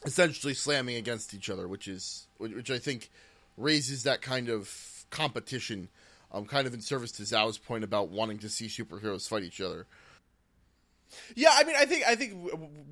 [0.05, 3.11] essentially slamming against each other, which is which, I think
[3.57, 4.71] raises that kind of
[5.11, 5.89] competition,
[6.33, 9.61] um, kind of in service to Zhao's point about wanting to see superheroes fight each
[9.61, 9.87] other.
[11.35, 12.35] Yeah, I mean, I think I think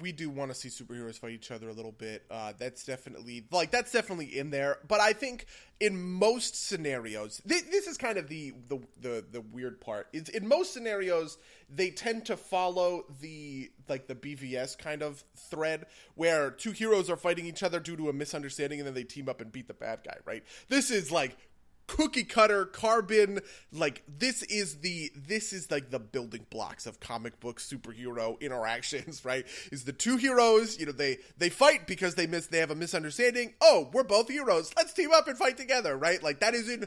[0.00, 2.24] we do want to see superheroes fight each other a little bit.
[2.30, 4.78] Uh, that's definitely like that's definitely in there.
[4.86, 5.46] But I think
[5.80, 10.08] in most scenarios, th- this is kind of the, the the the weird part.
[10.12, 15.86] Is in most scenarios they tend to follow the like the BVS kind of thread
[16.14, 19.28] where two heroes are fighting each other due to a misunderstanding, and then they team
[19.28, 20.16] up and beat the bad guy.
[20.24, 20.44] Right?
[20.68, 21.36] This is like
[21.86, 23.40] cookie cutter carbon
[23.72, 29.24] like this is the this is like the building blocks of comic book superhero interactions
[29.24, 29.46] right?
[29.70, 32.74] Is the two heroes you know they they fight because they miss they have a
[32.74, 33.54] misunderstanding.
[33.60, 34.72] Oh we're both heroes.
[34.76, 36.22] Let's team up and fight together right?
[36.22, 36.86] Like that is in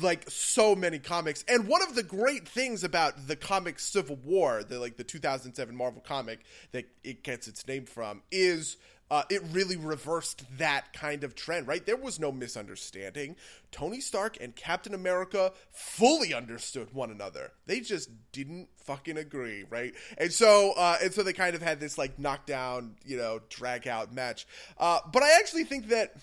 [0.00, 1.44] like so many comics.
[1.48, 5.74] And one of the great things about the comic civil war the like the 2007
[5.74, 6.40] marvel comic
[6.72, 8.76] that it gets its name from is
[9.12, 11.84] uh, it really reversed that kind of trend, right?
[11.84, 13.36] There was no misunderstanding.
[13.70, 17.52] Tony Stark and Captain America fully understood one another.
[17.66, 19.92] They just didn't fucking agree, right?
[20.16, 23.86] And so, uh, and so they kind of had this like knockdown, you know, drag
[23.86, 24.46] out match.
[24.78, 26.14] Uh, but I actually think that.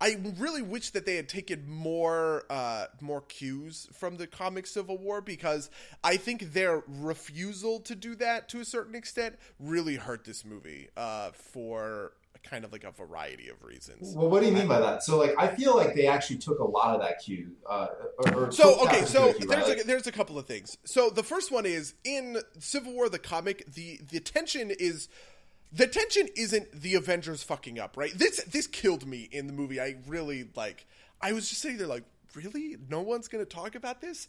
[0.00, 4.98] I really wish that they had taken more uh, more cues from the comic Civil
[4.98, 5.70] War because
[6.04, 10.88] I think their refusal to do that to a certain extent really hurt this movie
[10.96, 12.12] uh, for
[12.48, 14.14] kind of like a variety of reasons.
[14.14, 15.02] Well, what do you mean by that?
[15.02, 17.50] So, like, I feel like they actually took a lot of that cue.
[17.68, 19.80] Uh, or, or So okay, so cue, there's right?
[19.80, 20.78] a, there's a couple of things.
[20.84, 25.08] So the first one is in Civil War the comic, the the tension is
[25.72, 28.12] the tension isn't the Avengers fucking up, right?
[28.16, 29.80] This this killed me in the movie.
[29.80, 30.86] I really like
[31.20, 32.76] I was just sitting there like, really?
[32.88, 34.28] No one's to talk about this?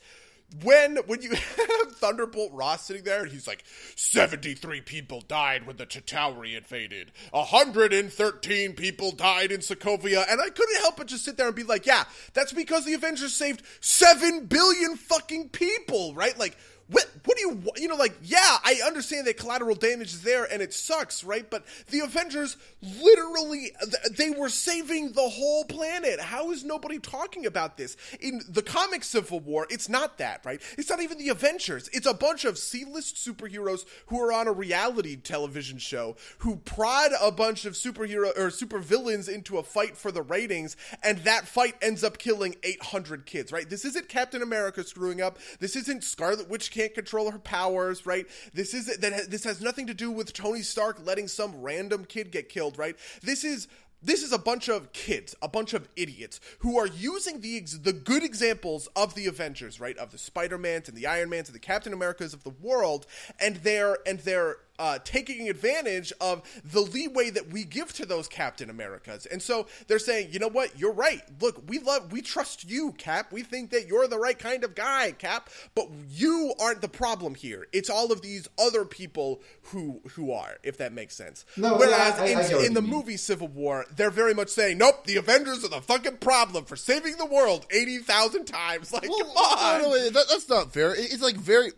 [0.64, 3.64] When when you have Thunderbolt Ross sitting there and he's like,
[3.96, 7.12] 73 people died when the Chitauri invaded.
[7.32, 10.26] 113 people died in Sokovia.
[10.30, 12.94] And I couldn't help but just sit there and be like, yeah, that's because the
[12.94, 16.38] Avengers saved 7 billion fucking people, right?
[16.40, 16.58] Like,
[16.90, 20.46] what, what do you you know like yeah i understand that collateral damage is there
[20.46, 21.50] and it sucks right?
[21.50, 23.72] But the avengers literally
[24.18, 26.20] they were saving the whole planet.
[26.20, 27.98] How is nobody talking about this?
[28.20, 30.62] In the comic civil war it's not that right?
[30.78, 31.90] It's not even the avengers.
[31.94, 37.12] It's a bunch of c-list superheroes who are on a reality television show who prod
[37.22, 41.76] a bunch of superhero or supervillains into a fight for the ratings and that fight
[41.82, 43.70] ends up killing 800 kids right?
[43.70, 45.40] This isn't captain america screwing up.
[45.60, 48.28] This isn't scarlet witch can't control her powers, right?
[48.54, 52.32] This is that this has nothing to do with Tony Stark letting some random kid
[52.32, 52.96] get killed, right?
[53.24, 53.68] This is
[54.04, 57.80] this is a bunch of kids, a bunch of idiots who are using the ex-
[57.80, 59.98] the good examples of the Avengers, right?
[59.98, 63.08] Of the Spider-Mans and the Iron Mans and the Captain Americas of the world,
[63.40, 68.28] and they're and they're uh, taking advantage of the leeway that we give to those
[68.28, 69.26] Captain Americas.
[69.26, 71.22] And so they're saying, you know what, you're right.
[71.42, 73.32] Look, we love, we trust you, Cap.
[73.32, 75.50] We think that you're the right kind of guy, Cap.
[75.76, 77.68] But you aren't the problem here.
[77.74, 81.46] It's all of these other people who who are, if that makes sense.
[81.58, 82.92] No, Whereas I- I in, what in the mean.
[82.92, 86.76] movie Civil War, they're very much saying, nope, the Avengers are the fucking problem for
[86.76, 88.92] saving the world eighty thousand times.
[88.98, 89.80] Like, Well, come on.
[89.82, 90.94] no, no, wait, that, that's not fair.
[90.94, 91.72] It- It's like very,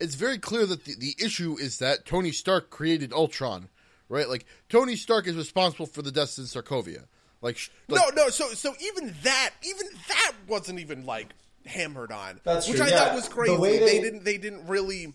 [0.00, 3.68] it's very clear that the, the issue is that Tony Stark created Ultron,
[4.08, 4.28] right?
[4.28, 7.04] Like Tony Stark is responsible for the deaths in Sarkovia.
[7.40, 8.28] Like, sh- like no, no.
[8.30, 11.28] So, so even that, even that wasn't even like
[11.66, 12.98] hammered on, That's which true, I yeah.
[13.06, 13.56] thought was crazy.
[13.56, 15.12] way they, they- didn't, they didn't really,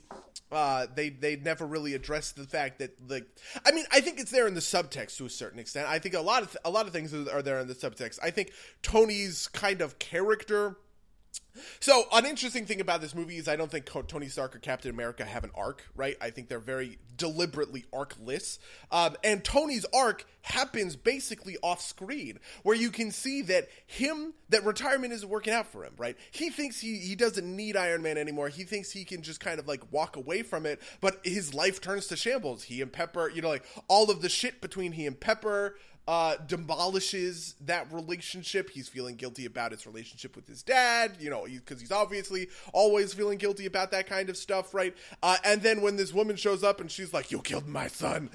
[0.52, 3.26] uh, they they never really addressed the fact that like,
[3.66, 5.88] I mean, I think it's there in the subtext to a certain extent.
[5.88, 8.20] I think a lot of a lot of things are there in the subtext.
[8.24, 10.76] I think Tony's kind of character.
[11.80, 14.92] So, an interesting thing about this movie is I don't think Tony Stark or Captain
[14.92, 16.16] America have an arc, right?
[16.22, 18.60] I think they're very deliberately arcless.
[18.92, 24.66] Um, and Tony's arc happens basically off screen, where you can see that him, that
[24.66, 26.18] retirement isn't working out for him, right?
[26.32, 28.50] He thinks he, he doesn't need Iron Man anymore.
[28.50, 31.82] He thinks he can just kind of like walk away from it, but his life
[31.82, 32.64] turns to shambles.
[32.64, 35.76] He and Pepper, you know, like all of the shit between he and Pepper
[36.10, 38.72] uh, demolishes that relationship.
[38.72, 43.14] He's feeling guilty about his relationship with his dad, you know, because he's obviously always
[43.14, 44.96] feeling guilty about that kind of stuff, right?
[45.22, 48.32] Uh, and then when this woman shows up and she's like, "You killed my son,"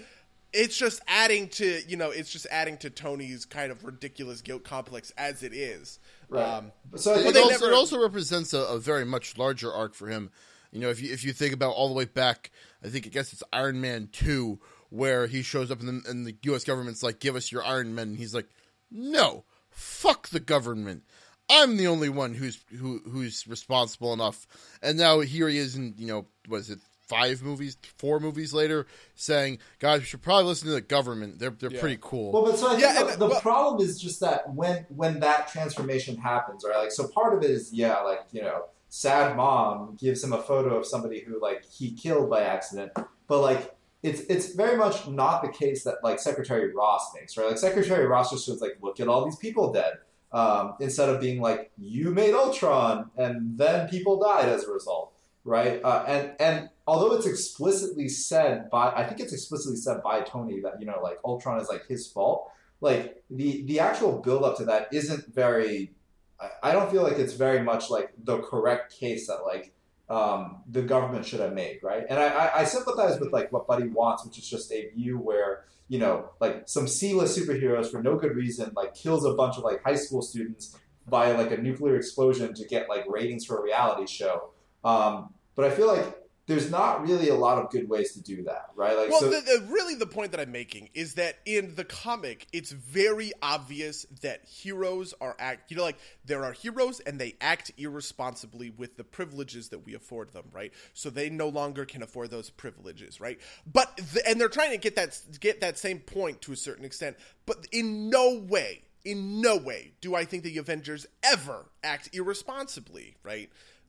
[0.53, 4.63] it's just adding to, you know, it's just adding to Tony's kind of ridiculous guilt
[4.63, 5.99] complex as it is.
[6.29, 6.45] Right.
[6.45, 9.95] Um, so it, they also, never- it also represents a, a very much larger arc
[9.95, 10.31] for him.
[10.71, 12.53] You know, if you if you think about all the way back,
[12.85, 14.61] I think I guess it's Iron Man two,
[14.94, 16.64] where he shows up and the, and the U.S.
[16.64, 18.46] government's like, "Give us your Iron Men," and he's like,
[18.90, 21.02] "No, fuck the government.
[21.50, 24.46] I'm the only one who's who who's responsible enough."
[24.83, 26.78] And now here he is, in you know, was it?
[27.07, 31.38] Five movies, four movies later, saying, "Guys, we should probably listen to the government.
[31.38, 31.80] They're they're Yeah.
[31.80, 34.20] pretty cool." Well, but so I think Yeah, the, and- the well- problem is just
[34.20, 36.78] that when when that transformation happens, right?
[36.78, 40.40] Like, so part of it is yeah, like you know, sad mom gives him a
[40.42, 42.92] photo of somebody who like he killed by accident,
[43.28, 43.74] but like
[44.05, 47.49] it's it's very much not the case that like Secretary Ross makes, right?
[47.49, 49.95] Like Secretary Ross just was like, look at all these people dead.
[50.31, 55.14] Um, instead of being like, you made Ultron and then people died as a result,
[55.45, 55.81] right?
[55.83, 60.61] Uh, and and although it's explicitly said by, I think it's explicitly said by Tony
[60.61, 62.51] that you know like Ultron is like his fault.
[62.83, 65.95] Like the the actual build up to that isn't very.
[66.38, 69.73] I, I don't feel like it's very much like the correct case that like
[70.09, 72.05] um, the government should have made, right?
[72.09, 75.19] And I, I, I sympathize with like what Buddy wants, which is just a view
[75.19, 79.59] where you know like some C-list superheroes for no good reason like kills a bunch
[79.59, 83.59] of like high school students via like a nuclear explosion to get like ratings for
[83.59, 84.51] a reality show.
[84.83, 88.42] Um, but I feel like there's not really a lot of good ways to do
[88.42, 88.94] that, right?
[88.96, 91.85] Like, well, so, the, the, really, the point that I'm making is that in the
[91.85, 95.70] comic, it's very obvious that heroes are act.
[95.70, 99.94] You know, like there are heroes and they act irresponsibly with the privileges that we
[99.94, 100.72] afford them, right?
[100.92, 103.40] So they no longer can afford those privileges, right?
[103.70, 106.85] But the, and they're trying to get that get that same point to a certain
[106.85, 112.11] extent, but in no way, in no way, do I think the Avengers ever act
[112.12, 113.48] irresponsibly, right?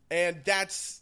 [0.09, 1.01] And that's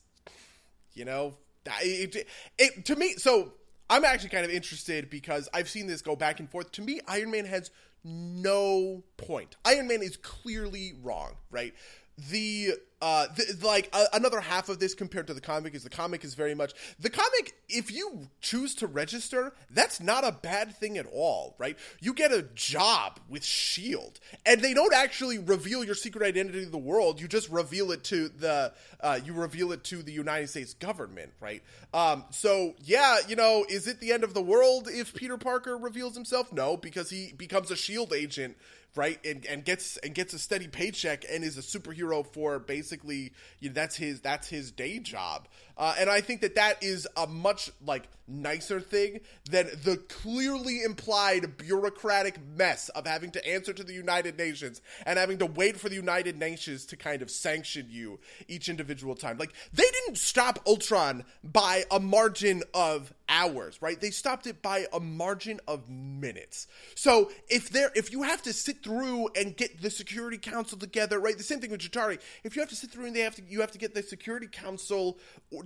[0.94, 1.36] you know
[1.82, 3.54] it, it, to me so
[3.90, 6.72] i'm actually kind of interested because i've seen this go back and forth.
[6.74, 7.72] To me iron man has
[8.06, 9.56] no point.
[9.64, 11.74] Iron man is clearly wrong right
[12.18, 13.26] the uh
[13.64, 16.54] like uh, another half of this compared to the comic is the comic is very
[16.54, 21.56] much the comic if you choose to register that's not a bad thing at all
[21.58, 21.78] right?
[22.00, 26.70] You get a job with shield and they don't actually reveal your secret identity to
[26.70, 27.20] the world.
[27.20, 31.32] You just reveal it to the uh, you reveal it to the united states government
[31.42, 31.64] right?
[31.94, 35.78] Um so yeah you know is it the end of the world if peter parker
[35.78, 36.54] reveals himself?
[36.54, 38.56] No because he becomes a shield agent
[38.96, 43.34] right and, and gets and gets a steady paycheck and is a superhero for basically
[43.60, 47.08] you know, that's his that's his day job uh, and i think that that is
[47.18, 53.74] a much like nicer thing than the clearly implied bureaucratic mess of having to answer
[53.74, 57.30] to the united nations and having to wait for the united nations to kind of
[57.30, 63.82] sanction you each individual time like they didn't stop ultron by a margin of hours
[63.82, 68.42] right they stopped it by a margin of minutes so if there if you have
[68.44, 71.38] to sit through and get the Security Council together, right?
[71.38, 72.20] The same thing with Chitauri.
[72.44, 74.04] If you have to sit through and they have to, you have to get the
[74.04, 75.18] Security Council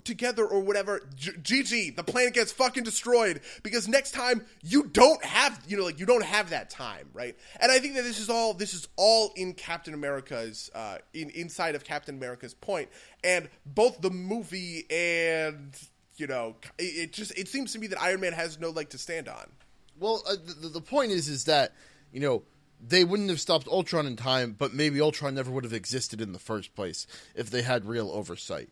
[0.04, 1.02] together or whatever.
[1.16, 6.00] GG, the planet gets fucking destroyed because next time you don't have, you know, like
[6.00, 7.38] you don't have that time, right?
[7.60, 11.30] And I think that this is all this is all in Captain America's uh, in
[11.32, 12.90] inside of Captain America's point,
[13.24, 15.78] and both the movie and
[16.18, 18.98] you know, it, just it seems to me that Iron Man has no leg to
[18.98, 19.52] stand on.
[20.00, 21.74] Well, uh, the, the point is, is that
[22.12, 22.44] you know
[22.86, 26.34] they wouldn't have stopped Ultron in time, but maybe Ultron never would have existed in
[26.34, 28.70] the first place if they had real oversight.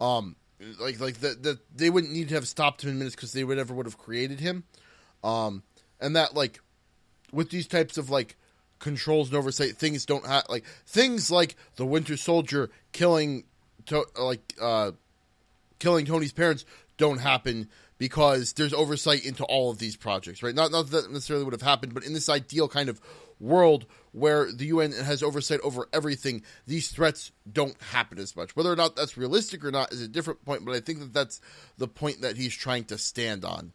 [0.00, 0.36] Um,
[0.80, 3.44] like like that the, they wouldn't need to have stopped him in minutes because they
[3.44, 4.64] would never would have created him.
[5.22, 5.62] Um,
[6.00, 6.60] and that like
[7.32, 8.36] with these types of like
[8.78, 13.44] controls and oversight, things don't have like things like the Winter Soldier killing
[13.86, 14.92] to, like uh,
[15.78, 16.64] killing Tony's parents
[16.96, 17.68] don't happen
[17.98, 20.54] because there's oversight into all of these projects, right?
[20.54, 23.00] Not not that necessarily would have happened, but in this ideal kind of
[23.40, 23.86] world
[24.18, 28.54] where the UN has oversight over everything, these threats don't happen as much.
[28.56, 31.12] Whether or not that's realistic or not is a different point, but I think that
[31.12, 31.40] that's
[31.76, 33.72] the point that he's trying to stand on.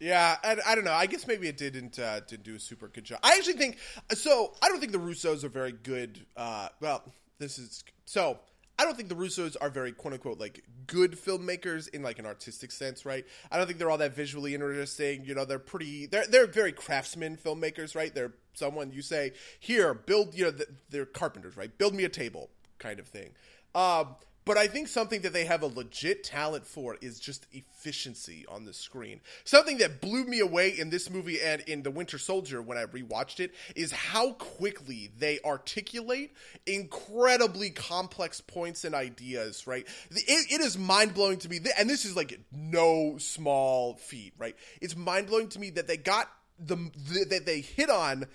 [0.00, 0.92] Yeah, I, I don't know.
[0.92, 3.20] I guess maybe it didn't uh, didn't do a super good job.
[3.22, 3.78] I actually think
[4.10, 4.52] so.
[4.62, 6.20] I don't think the Russos are very good.
[6.36, 7.02] Uh, well,
[7.38, 8.38] this is so.
[8.78, 12.26] I don't think the Russos are very quote unquote like good filmmakers in like an
[12.26, 13.24] artistic sense, right?
[13.50, 15.24] I don't think they're all that visually interesting.
[15.24, 18.14] You know, they're pretty they're they're very craftsman filmmakers, right?
[18.14, 20.52] They're someone you say, "Here, build, you know,
[20.90, 21.76] they're carpenters, right?
[21.76, 23.30] Build me a table." kind of thing.
[23.74, 28.44] Um, but I think something that they have a legit talent for is just efficiency
[28.48, 29.20] on the screen.
[29.44, 32.84] Something that blew me away in this movie and in The Winter Soldier when I
[32.84, 36.32] rewatched it is how quickly they articulate
[36.66, 39.86] incredibly complex points and ideas, right?
[40.10, 44.56] it, it is mind blowing to me, and this is like no small feat, right?
[44.80, 48.26] It's mind blowing to me that they got the, the that they hit on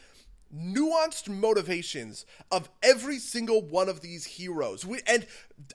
[0.56, 4.86] nuanced motivations of every single one of these heroes.
[4.86, 5.26] We, and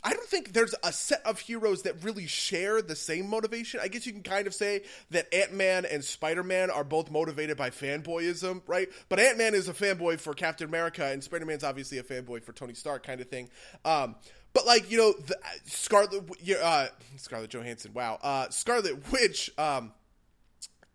[0.03, 3.81] I don't think there's a set of heroes that really share the same motivation.
[3.83, 7.11] I guess you can kind of say that Ant Man and Spider Man are both
[7.11, 8.89] motivated by fanboyism, right?
[9.09, 12.43] But Ant Man is a fanboy for Captain America, and Spider Man's obviously a fanboy
[12.43, 13.49] for Tony Stark, kind of thing.
[13.85, 14.17] Um,
[14.53, 16.23] but like you know, the, Scarlet,
[16.63, 19.51] uh, Scarlett Johansson, wow, uh, Scarlet Witch.
[19.59, 19.93] Um,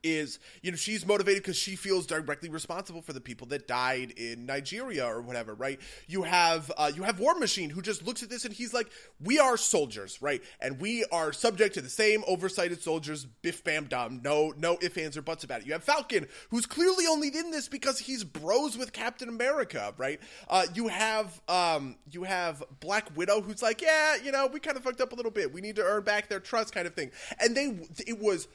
[0.04, 4.12] is you know she's motivated because she feels directly responsible for the people that died
[4.12, 5.80] in Nigeria or whatever, right?
[6.08, 8.89] You have uh, you have War Machine who just looks at this and he's like,
[9.20, 10.41] "We are soldiers, right?
[10.62, 13.26] And we are subject to the same oversighted soldiers.
[13.26, 14.22] Biff bam dum.
[14.24, 15.68] No no ifs ands or buts about it.
[15.68, 20.20] You have Falcon who's clearly only in this because he's bros with Captain America, right?
[20.50, 24.78] Uh, you have um you have Black Widow who's like, yeah, you know, we kind
[24.78, 25.54] of fucked up a little bit.
[25.54, 27.12] We need to earn back their trust, kind of thing.
[27.39, 28.47] And they it was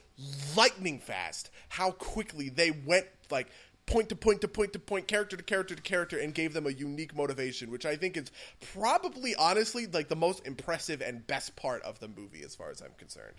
[0.55, 3.47] lightning fast how quickly they went like
[3.85, 6.65] point to point to point to point, character to character to character, and gave them
[6.65, 8.31] a unique motivation, which I think is
[8.73, 12.81] probably, honestly, like the most impressive and best part of the movie, as far as
[12.81, 13.35] I'm concerned.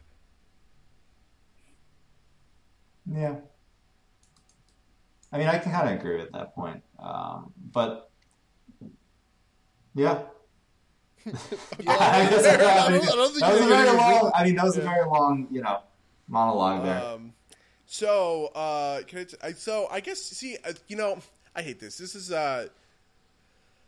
[3.12, 3.36] Yeah.
[5.32, 8.10] I mean, I can kind of agree with that point, um, but
[9.94, 10.22] yeah.
[11.26, 12.46] I guess.
[12.46, 14.32] I, I mean, don't- I don't think that was a very long.
[14.34, 15.80] I mean, that was a very long, you know,
[16.28, 17.02] monologue there.
[17.02, 17.32] Um,
[17.86, 21.18] so, uh, can I, t- I, so I guess see, uh, you know,
[21.54, 21.98] I hate this.
[21.98, 22.68] This is, uh,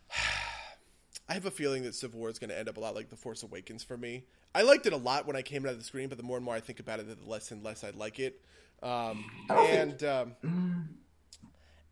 [1.29, 3.09] I have a feeling that Civil War is going to end up a lot like
[3.09, 4.23] The Force Awakens for me.
[4.55, 6.37] I liked it a lot when I came out of the screen, but the more
[6.37, 8.41] and more I think about it, the less and less I like it.
[8.81, 10.89] Um, and um,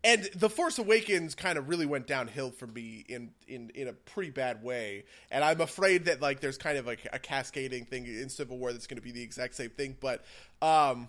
[0.04, 3.92] and The Force Awakens kind of really went downhill for me in, in in a
[3.92, 5.04] pretty bad way.
[5.30, 8.72] And I'm afraid that like there's kind of like a cascading thing in Civil War
[8.72, 9.96] that's going to be the exact same thing.
[10.00, 10.24] But
[10.62, 11.08] um,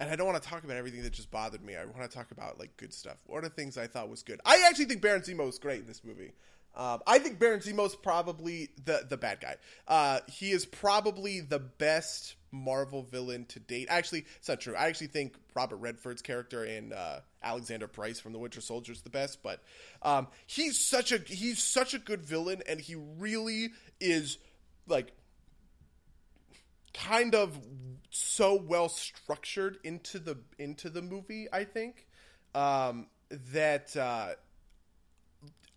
[0.00, 1.76] and I don't want to talk about everything that just bothered me.
[1.76, 3.18] I want to talk about like good stuff.
[3.26, 4.40] One of the things I thought was good.
[4.44, 6.32] I actually think Baron Zemo is great in this movie.
[6.74, 9.56] Um, I think Baron Zemo's probably the the bad guy.
[9.86, 13.88] Uh, he is probably the best Marvel villain to date.
[13.90, 14.76] Actually, it's not true.
[14.76, 19.00] I actually think Robert Redford's character in uh, Alexander Price from The Winter Soldier is
[19.02, 19.42] the best.
[19.42, 19.60] But
[20.02, 24.38] um, he's such a he's such a good villain, and he really is
[24.86, 25.12] like
[26.94, 27.58] kind of
[28.10, 31.48] so well structured into the into the movie.
[31.52, 32.06] I think
[32.54, 33.06] um,
[33.52, 34.30] that uh,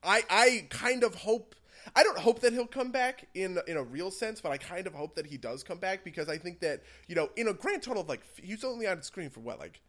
[0.04, 1.56] I I kind of hope.
[1.94, 4.88] I don't hope that he'll come back in in a real sense, but I kind
[4.88, 7.54] of hope that he does come back because I think that you know in a
[7.54, 9.82] grand total of like he's only on screen for what like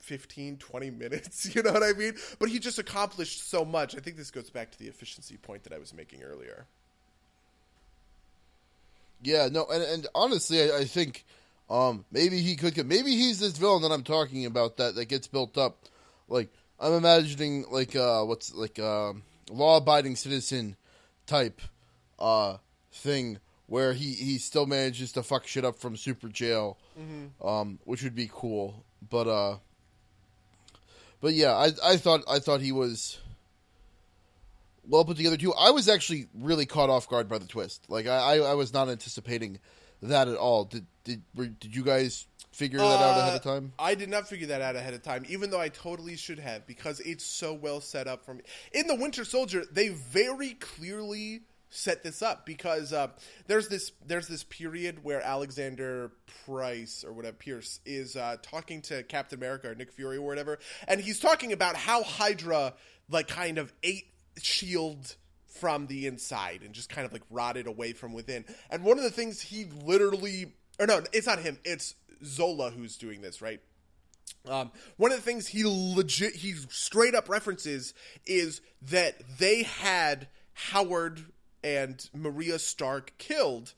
[0.00, 4.00] 15 20 minutes you know what i mean but he just accomplished so much i
[4.00, 6.66] think this goes back to the efficiency point that i was making earlier
[9.22, 11.24] Yeah, no, and, and honestly, I, I think
[11.70, 12.74] um, maybe he could.
[12.74, 15.78] get- Maybe he's this villain that I'm talking about that that gets built up.
[16.28, 20.76] Like I'm imagining, like uh, what's like um law-abiding citizen
[21.26, 21.60] type
[22.18, 22.58] uh,
[22.92, 26.76] thing where he he still manages to fuck shit up from super jail,
[27.42, 28.84] um, which would be cool.
[29.08, 29.56] But uh,
[31.20, 33.18] but yeah, I I thought I thought he was
[34.86, 35.54] well put together too.
[35.54, 37.84] I was actually really caught off guard by the twist.
[37.88, 39.58] Like I, I, I was not anticipating
[40.08, 40.64] that at all.
[40.64, 43.72] Did did were, did you guys figure that out ahead of Uh, time?
[43.78, 46.66] I did not figure that out ahead of time, even though I totally should have,
[46.66, 48.42] because it's so well set up for me.
[48.72, 53.08] In the Winter Soldier, they very clearly set this up because uh,
[53.48, 56.12] there's this there's this period where Alexander
[56.46, 60.58] Price or whatever Pierce is uh, talking to Captain America or Nick Fury or whatever,
[60.86, 62.74] and he's talking about how Hydra
[63.10, 64.06] like kind of ate
[64.40, 65.16] Shield
[65.54, 68.44] from the inside and just kind of like rotted away from within.
[68.70, 71.94] And one of the things he literally or no, it's not him, it's
[72.24, 73.60] Zola who's doing this, right?
[74.48, 77.94] Um, one of the things he legit, he straight up references
[78.26, 81.24] is that they had Howard
[81.62, 83.74] and Maria Stark killed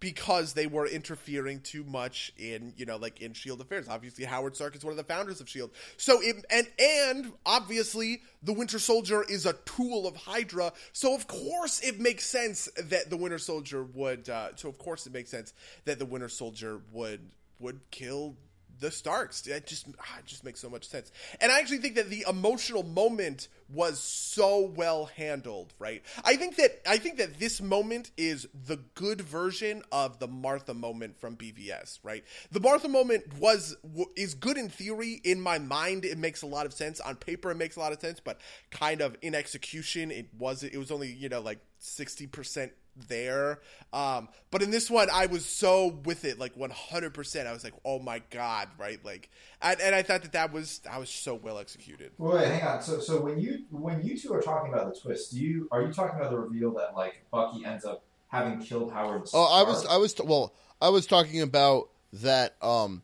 [0.00, 3.88] because they were interfering too much in you know like in shield affairs.
[3.88, 8.22] Obviously howard stark is one of the founders of shield so it, and and obviously
[8.42, 10.72] the winter soldier is a tool of hydra.
[10.92, 15.06] So of course it makes sense that the winter soldier would uh, so of course
[15.06, 15.52] it makes sense
[15.84, 17.20] that the winter soldier would
[17.58, 18.36] would kill
[18.80, 19.46] the Starks.
[19.46, 21.10] It just ah, just makes so much sense.
[21.40, 26.02] And I actually think that the emotional moment was so well handled, right?
[26.24, 30.74] I think that I think that this moment is the good version of the Martha
[30.74, 32.24] moment from BVS, right?
[32.52, 33.76] The Martha moment was
[34.16, 35.20] is good in theory.
[35.24, 37.00] In my mind, it makes a lot of sense.
[37.00, 40.62] On paper, it makes a lot of sense, but kind of in execution, it was
[40.62, 42.72] it was only you know like sixty percent
[43.08, 43.60] there.
[43.92, 47.46] Um, but in this one, I was so with it, like 100%.
[47.46, 49.02] I was like, oh my God, right?
[49.04, 49.30] Like,
[49.60, 52.12] and, and I thought that that was, that was so well executed.
[52.18, 52.82] Wait, wait, hang on.
[52.82, 55.82] So, so when you when you two are talking about the twist, do you are
[55.82, 59.28] you talking about the reveal that like Bucky ends up having killed Howard?
[59.32, 62.54] Oh, I was I was well, I was talking about that.
[62.62, 63.02] Um,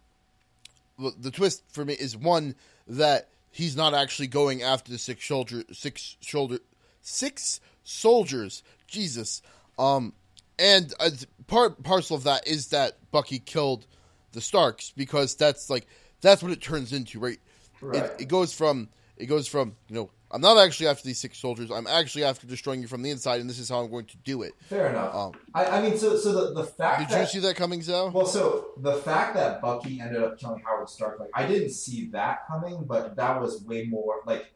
[0.99, 2.55] the twist for me is one
[2.87, 6.59] that he's not actually going after the six shoulder six shoulder
[7.01, 8.63] six soldiers.
[8.87, 9.43] Jesus.
[9.79, 10.13] Um,
[10.59, 11.11] and uh,
[11.47, 13.87] part parcel of that is that Bucky killed
[14.33, 15.87] the Starks because that's like
[16.21, 17.39] that's what it turns into, right?
[17.81, 18.05] Right.
[18.05, 21.39] It, it goes from it goes from you know I'm not actually after these six
[21.39, 21.71] soldiers.
[21.71, 24.17] I'm actually after destroying you from the inside, and this is how I'm going to
[24.19, 24.55] do it.
[24.63, 25.15] Fair enough.
[25.15, 27.81] Um, I, I mean, so so the, the fact Did that you see that coming,
[27.81, 28.11] Zao?
[28.11, 32.07] Well, so the fact that Bucky ended up killing Howard Stark, like I didn't see
[32.09, 34.47] that coming, but that was way more like,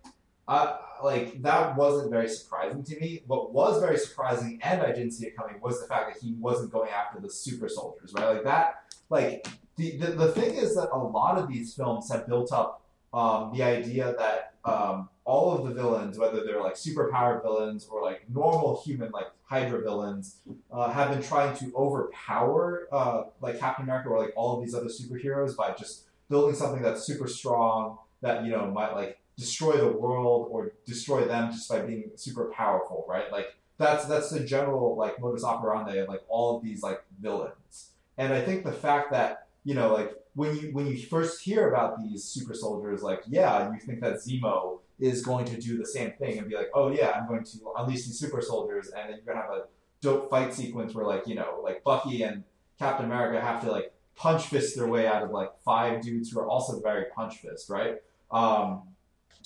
[0.48, 3.22] uh, like that wasn't very surprising to me.
[3.26, 6.34] What was very surprising, and I didn't see it coming, was the fact that he
[6.34, 8.34] wasn't going after the super soldiers, right?
[8.34, 12.26] Like that, like the the, the thing is that a lot of these films have
[12.26, 12.82] built up
[13.12, 18.02] um, the idea that um, all of the villains, whether they're like superpowered villains or
[18.02, 20.38] like normal human like Hydra villains,
[20.72, 24.74] uh, have been trying to overpower uh, like Captain America or like all of these
[24.74, 29.76] other superheroes by just building something that's super strong that you know might like destroy
[29.76, 33.30] the world or destroy them just by being super powerful, right?
[33.30, 37.90] Like that's that's the general like modus operandi of like all of these like villains.
[38.18, 41.68] And I think the fact that you know like when you when you first hear
[41.68, 45.86] about these super soldiers, like yeah, you think that Zemo is going to do the
[45.86, 49.10] same thing and be like, oh yeah, I'm going to unleash these super soldiers, and
[49.10, 49.64] then you're gonna have a
[50.00, 52.44] dope fight sequence where like you know like Bucky and
[52.78, 56.40] Captain America have to like punch fist their way out of like five dudes who
[56.40, 57.96] are also very punch fist, right?
[58.30, 58.82] Um,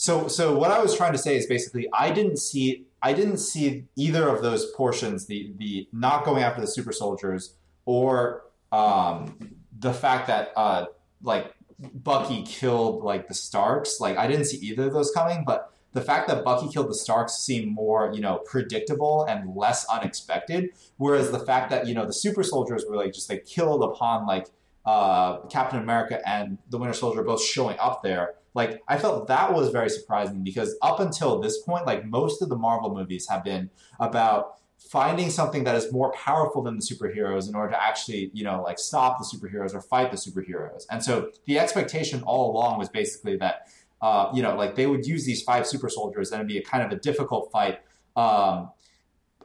[0.00, 3.36] so so what I was trying to say is basically I didn't see I didn't
[3.36, 9.36] see either of those portions the the not going after the super soldiers or um,
[9.78, 10.86] the fact that uh,
[11.22, 14.00] like Bucky killed like the Starks.
[14.00, 16.94] Like I didn't see either of those coming but the fact that Bucky killed the
[16.94, 20.70] Starks seemed more you know predictable and less unexpected.
[20.96, 24.26] Whereas the fact that you know the super soldiers were like just like killed upon
[24.26, 24.46] like
[24.86, 29.52] uh, Captain America and the Winter Soldier both showing up there like I felt that
[29.52, 33.44] was very surprising because up until this point, like most of the Marvel movies have
[33.44, 38.30] been about finding something that is more powerful than the superheroes in order to actually,
[38.32, 40.84] you know, like stop the superheroes or fight the superheroes.
[40.90, 43.68] And so the expectation all along was basically that,
[44.00, 46.62] uh, you know, like they would use these five super soldiers and it'd be a
[46.62, 47.80] kind of a difficult fight
[48.16, 48.70] um,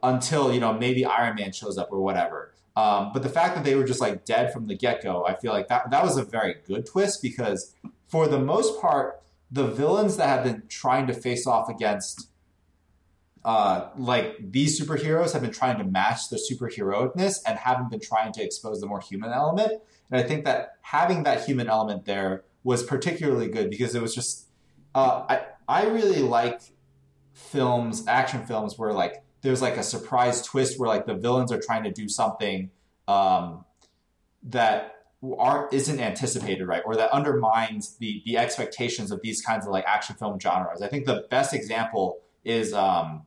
[0.02, 2.45] until, you know, maybe Iron Man shows up or whatever.
[2.76, 5.34] Um, but the fact that they were just like dead from the get go, I
[5.34, 7.74] feel like that that was a very good twist because
[8.06, 12.28] for the most part, the villains that have been trying to face off against,
[13.44, 18.32] uh, like these superheroes, have been trying to match their superheroicness and haven't been trying
[18.32, 19.80] to expose the more human element.
[20.10, 24.14] And I think that having that human element there was particularly good because it was
[24.14, 24.48] just,
[24.94, 26.60] uh, I I really like
[27.32, 31.60] films, action films where like there's like a surprise twist where like the villains are
[31.60, 32.70] trying to do something
[33.06, 33.64] um,
[34.42, 34.96] that
[35.38, 36.82] aren't isn't anticipated right?
[36.84, 40.82] Or that undermines the the expectations of these kinds of like action film genres.
[40.82, 43.26] I think the best example is um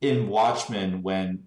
[0.00, 1.46] in watchmen when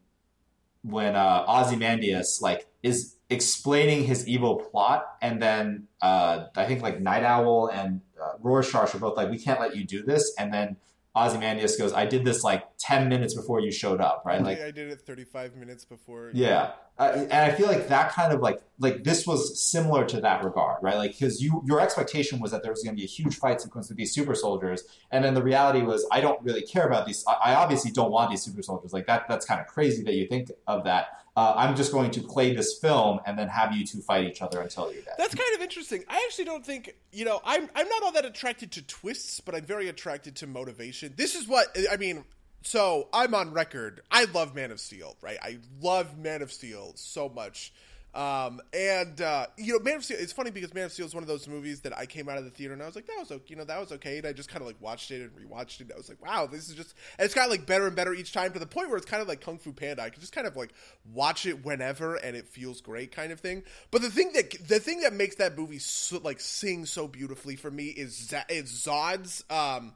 [0.82, 7.00] when uh ozymandias like is explaining his evil plot and then uh i think like
[7.02, 10.54] night owl and uh, rorschach are both like we can't let you do this and
[10.54, 10.78] then
[11.26, 14.42] Ozymandias goes, I did this like 10 minutes before you showed up, right?
[14.42, 16.32] Like, I did it 35 minutes before.
[16.34, 16.72] yeah.
[17.00, 20.44] Uh, and I feel like that kind of like, like this was similar to that
[20.44, 20.98] regard, right?
[20.98, 23.62] Like, cause you, your expectation was that there was going to be a huge fight
[23.62, 24.84] sequence with these super soldiers.
[25.12, 27.24] And then the reality was, I don't really care about these.
[27.28, 28.94] I, I obviously don't want these super soldiers.
[28.94, 31.10] Like that, that's kind of crazy that you think of that.
[31.38, 34.42] Uh, I'm just going to play this film and then have you two fight each
[34.42, 35.14] other until you're dead.
[35.20, 36.04] That's kind of interesting.
[36.10, 37.42] I actually don't think you know.
[37.46, 41.14] I'm I'm not all that attracted to twists, but I'm very attracted to motivation.
[41.16, 42.26] This is what I mean.
[42.64, 44.02] So I'm on record.
[44.10, 45.38] I love Man of Steel, right?
[45.40, 47.72] I love Man of Steel so much.
[48.14, 50.18] Um, and uh, you know, Man of Steel.
[50.20, 52.38] It's funny because Man of Steel is one of those movies that I came out
[52.38, 53.46] of the theater and I was like, that was okay.
[53.48, 54.18] You know, that was okay.
[54.18, 55.82] And I just kind of like watched it and rewatched it.
[55.82, 56.96] And I was like, wow, this is just.
[57.20, 59.22] And it's got like better and better each time to the point where it's kind
[59.22, 60.02] of like Kung Fu Panda.
[60.02, 60.74] I can just kind of like
[61.14, 63.64] watch it whenever and it feels great, kind of thing.
[63.92, 67.56] But the thing that the thing that makes that movie so, like sing so beautifully
[67.56, 69.94] for me is Z- is Zod's um,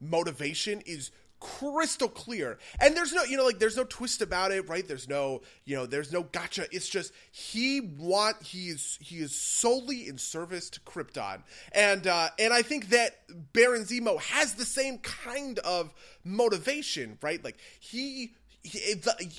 [0.00, 1.10] motivation is
[1.40, 2.58] crystal clear.
[2.80, 4.86] And there's no you know like there's no twist about it right?
[4.86, 6.66] There's no you know there's no gotcha.
[6.72, 11.42] It's just he want he is he is solely in service to krypton.
[11.72, 13.16] And uh and i think that
[13.52, 15.92] baron zemo has the same kind of
[16.24, 17.42] motivation right?
[17.42, 18.32] Like he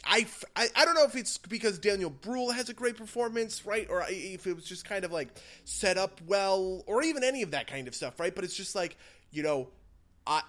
[0.05, 0.25] I,
[0.55, 3.87] I, I don't know if it's because Daniel Bruhl has a great performance, right?
[3.89, 5.29] Or if it was just kind of like
[5.65, 8.33] set up well, or even any of that kind of stuff, right?
[8.33, 8.97] But it's just like,
[9.31, 9.67] you know,
[10.25, 10.41] I,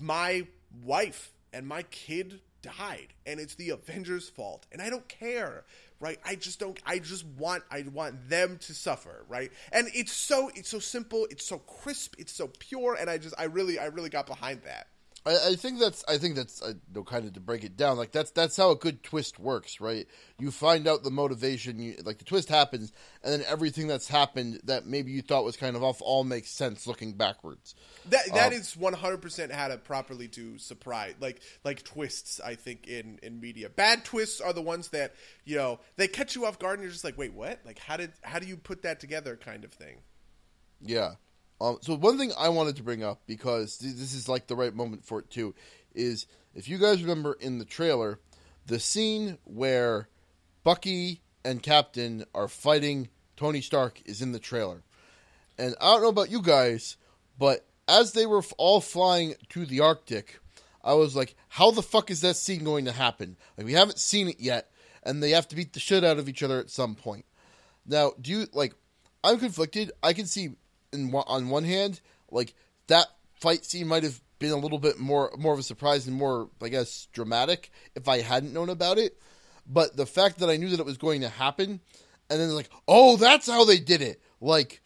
[0.00, 0.46] my
[0.84, 5.64] wife and my kid died and it's the avengers fault and i don't care
[5.98, 6.18] right?
[6.24, 9.50] I just don't i just want i want them to suffer right?
[9.72, 13.34] And it's so it's so simple it's so crisp it's so pure and i just
[13.38, 14.88] i really i really got behind that
[15.26, 17.96] I, I think that's I think that's uh, no kind of to break it down
[17.98, 20.06] like that's that's how a good twist works right
[20.38, 24.60] you find out the motivation you like the twist happens and then everything that's happened
[24.64, 27.74] that maybe you thought was kind of off all makes sense looking backwards
[28.10, 32.40] That that Um, is one hundred percent how to properly do surprise like like twists.
[32.40, 35.14] I think in in media, bad twists are the ones that
[35.44, 37.60] you know they catch you off guard and you're just like, wait, what?
[37.64, 39.36] Like how did how do you put that together?
[39.36, 39.96] Kind of thing.
[40.80, 41.14] Yeah.
[41.60, 44.56] Um, so one thing I wanted to bring up because th- this is like the
[44.56, 45.54] right moment for it too,
[45.94, 48.18] is if you guys remember in the trailer,
[48.66, 50.08] the scene where
[50.64, 54.82] Bucky and Captain are fighting Tony Stark is in the trailer,
[55.58, 56.96] and I don't know about you guys,
[57.38, 60.40] but as they were all flying to the Arctic,
[60.84, 63.36] I was like, how the fuck is that scene going to happen?
[63.56, 64.70] Like we haven't seen it yet,
[65.02, 67.24] and they have to beat the shit out of each other at some point.
[67.86, 68.74] Now, do you like?
[69.24, 69.92] I'm conflicted.
[70.02, 70.50] I can see
[70.96, 72.54] in on one hand, like
[72.88, 76.16] that fight scene might have been a little bit more more of a surprise and
[76.16, 79.18] more, I guess, dramatic if I hadn't known about it.
[79.66, 81.80] But the fact that I knew that it was going to happen,
[82.30, 84.80] and then like, oh, that's how they did it, like,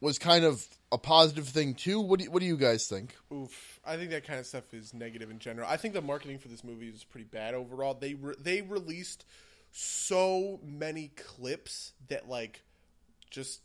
[0.00, 2.00] was kind of a positive thing too.
[2.00, 3.16] What do what do you guys think?
[3.32, 5.68] Oof, I think that kind of stuff is negative in general.
[5.68, 7.94] I think the marketing for this movie is pretty bad overall.
[7.94, 9.24] They re- they released
[9.70, 12.62] so many clips that like
[13.30, 13.62] just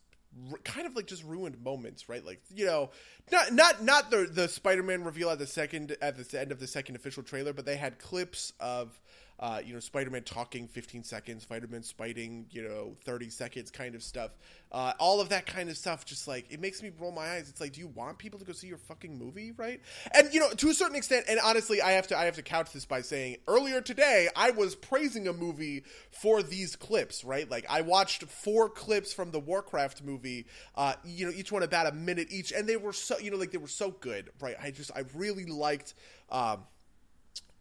[0.63, 2.25] kind of like just ruined moments, right?
[2.25, 2.91] Like you know,
[3.31, 6.67] not not not the the Spider-Man reveal at the second at the end of the
[6.67, 8.99] second official trailer, but they had clips of.
[9.39, 14.01] Uh, you know, Spider-Man talking 15 seconds, Spider-Man spiting, you know, 30 seconds kind of
[14.01, 14.31] stuff.
[14.71, 17.47] Uh, all of that kind of stuff, just like, it makes me roll my eyes.
[17.47, 19.79] It's like, do you want people to go see your fucking movie, right?
[20.11, 22.41] And, you know, to a certain extent, and honestly, I have to, I have to
[22.41, 27.49] couch this by saying, earlier today, I was praising a movie for these clips, right?
[27.49, 31.85] Like, I watched four clips from the Warcraft movie, uh, you know, each one about
[31.85, 34.55] a minute each, and they were so, you know, like, they were so good, right?
[34.61, 35.93] I just, I really liked,
[36.29, 36.63] um,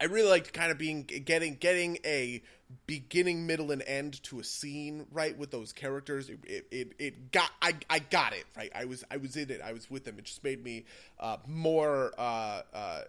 [0.01, 2.43] I really liked kind of being getting getting a
[2.87, 6.29] beginning, middle, and end to a scene right with those characters.
[6.29, 8.71] It it, it, it got I, I got it right.
[8.75, 9.61] I was I was in it.
[9.65, 10.19] I was with them.
[10.19, 10.85] It just made me
[11.19, 13.01] uh, more uh, uh,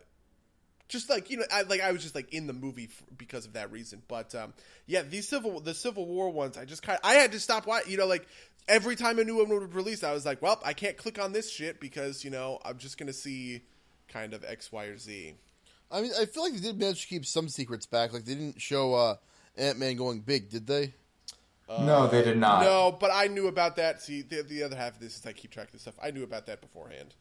[0.88, 3.46] just like you know I, like I was just like in the movie f- because
[3.46, 4.02] of that reason.
[4.08, 4.54] But um,
[4.86, 7.92] yeah, these civil the Civil War ones, I just kind I had to stop watching.
[7.92, 8.28] You know, like
[8.68, 11.34] every time a new one would release, I was like, well, I can't click on
[11.34, 13.64] this shit because you know I'm just gonna see
[14.08, 15.36] kind of X, Y, or Z.
[15.92, 18.14] I mean, I feel like they did manage to keep some secrets back.
[18.14, 19.16] Like they didn't show uh,
[19.58, 20.94] Ant Man going big, did they?
[21.70, 22.64] no, they did not.
[22.64, 24.02] No, but I knew about that.
[24.02, 25.96] See, the, the other half of this is I keep track of this stuff.
[26.02, 27.16] I knew about that beforehand.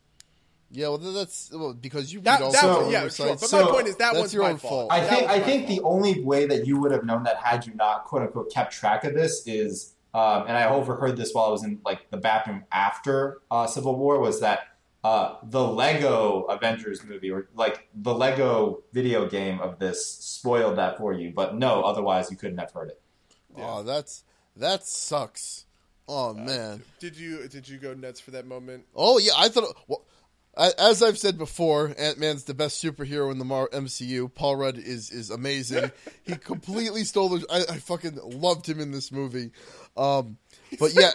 [0.71, 3.29] Yeah, well, that's well, because you That, read all that the was, yeah, sure.
[3.37, 4.91] But so my point is that that's one's your my own fault.
[4.91, 4.93] fault.
[4.93, 7.37] I That think I my think the only way that you would have known that
[7.37, 11.33] had you not quote unquote kept track of this is, um, and I overheard this
[11.33, 14.76] while I was in like the bathroom after uh, Civil War was that
[15.07, 20.99] uh, the Lego Avengers movie or like the Lego video game of this spoiled that
[20.99, 23.01] for you, but no, otherwise you couldn't have heard it.
[23.57, 24.25] Oh, that's
[24.57, 25.65] that sucks.
[26.09, 26.83] Oh man.
[26.99, 28.85] Did you did you go nuts for that moment?
[28.97, 29.77] Oh yeah, I thought.
[29.87, 30.05] Well,
[30.57, 34.33] a- as I've said before, Ant Man's the best superhero in the Mar- MCU.
[34.35, 35.93] Paul Rudd is is amazing.
[36.25, 37.47] he completely stole the.
[37.49, 39.53] I, I fucking loved him in this movie.
[39.97, 40.39] Um,
[40.81, 41.11] but yeah,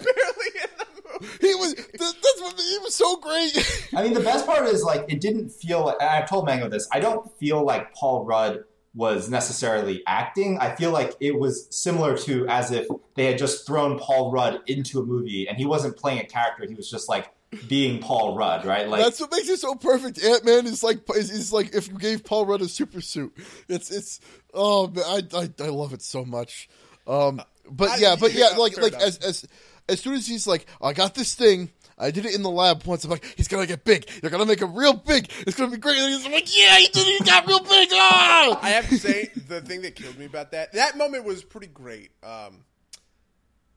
[1.42, 1.76] he was.
[1.76, 3.90] That, that's what he was so great.
[3.96, 5.86] I mean, the best part is like it didn't feel.
[5.86, 6.88] Like, I've told Mango this.
[6.92, 8.64] I don't feel like Paul Rudd
[8.94, 10.58] was necessarily acting.
[10.60, 14.62] I feel like it was similar to as if they had just thrown Paul Rudd
[14.68, 16.66] into a movie and he wasn't playing a character.
[16.68, 17.32] He was just like
[17.68, 18.88] being Paul Rudd, right?
[18.88, 20.22] Like That's what makes it so perfect.
[20.24, 23.34] Ant Man is like is, is like if you gave Paul Rudd a super suit.
[23.70, 24.20] It's it's
[24.54, 26.70] oh man, I I, I love it so much.
[27.08, 29.04] Um, but I- yeah, but yeah, yeah, like like enough.
[29.04, 29.46] as as
[29.90, 31.72] as soon as he's like, I got this thing.
[31.98, 33.04] I did it in the lab once.
[33.04, 34.10] I'm like, he's gonna get big.
[34.22, 35.30] You're gonna make him real big.
[35.46, 35.98] It's gonna be great.
[36.00, 37.06] And he's like, yeah, he did.
[37.06, 37.90] He got real big.
[37.92, 38.60] Ah!
[38.62, 41.68] I have to say, the thing that killed me about that that moment was pretty
[41.68, 42.12] great.
[42.24, 42.64] Um,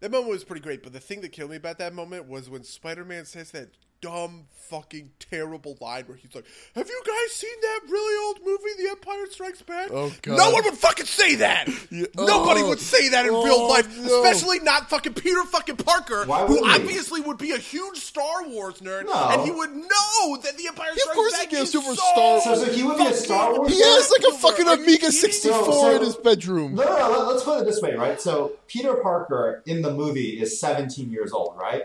[0.01, 2.49] that moment was pretty great, but the thing that killed me about that moment was
[2.49, 3.69] when Spider Man says that
[4.05, 6.45] dumb, fucking terrible line where he's like,
[6.75, 10.37] "Have you guys seen that really old movie, The Empire Strikes Back?" Oh, God.
[10.39, 11.69] No one would fucking say that.
[11.91, 12.07] Yeah.
[12.19, 12.25] Oh.
[12.27, 12.69] Nobody Oh.
[12.71, 14.23] would say that in Oh, real life, no.
[14.23, 16.81] especially not fucking Peter fucking Parker, Why who wouldn't he?
[16.83, 19.13] obviously would be a huge Star Wars nerd, No.
[19.31, 21.71] and he would know that The Empire Of Strikes course he'd Back be a is
[21.71, 24.35] super so Star- So- so he would be a Star fucking Wars He has like
[24.35, 26.75] a fucking Are Amiga 64 So- in his bedroom.
[26.75, 27.31] no, no, no.
[27.31, 28.21] Let's put it this way, right?
[28.21, 31.85] So Peter Parker in the movie is 17 years old, right?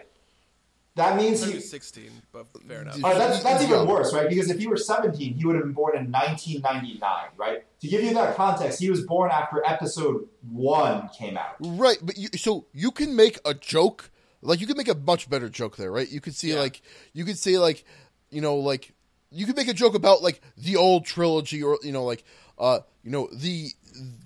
[1.00, 1.56] That means He he.
[1.56, 2.95] was 16, but fair enough.
[2.95, 3.04] Dude.
[3.04, 4.30] That's, that's even worse, right?
[4.30, 7.02] Because if he were 17, he would have been born in 1999,
[7.38, 7.64] right?
[7.82, 11.56] To give you that context, he was born after episode one came out.
[11.60, 15.30] Right, but you, so you can make a joke, like you can make a much
[15.30, 16.10] better joke there, right?
[16.10, 16.60] You could see Yeah.
[16.60, 16.82] like
[17.14, 17.84] you could say like,
[18.30, 18.93] you know, like
[19.32, 22.24] you could make a joke about like the old trilogy or you know like
[22.58, 23.72] uh you know the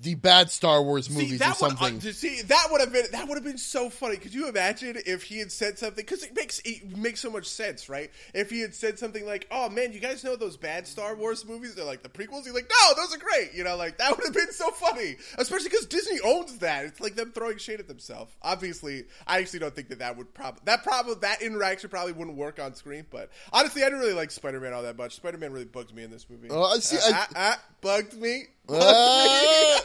[0.02, 1.98] the bad Star Wars movies See, or that would, something.
[1.98, 4.18] uh, see that would have been that would have been so funny.
[4.18, 6.04] Could you imagine if he had said something?
[6.04, 8.12] Because it makes it makes so much sense, right?
[8.34, 11.46] If he had said something like, "Oh man, you guys know those bad Star Wars
[11.46, 11.76] movies?
[11.76, 14.26] They're like the prequels." He's like, "No, those are great." You know, like that would
[14.26, 16.86] have been so funny, especially because Disney owns that.
[16.86, 18.34] It's like them throwing shade at themselves.
[18.42, 22.38] Obviously, I actually don't think that that would probably that probably that interaction probably wouldn't
[22.38, 23.06] work on screen.
[23.10, 25.16] But honestly, I didn't really like Spider Man all that much.
[25.16, 26.50] Spider Man really bugged me in this movie.
[26.52, 28.44] Oh, I see- Uh, I- uh, uh, bugged me.
[28.70, 29.80] Ah!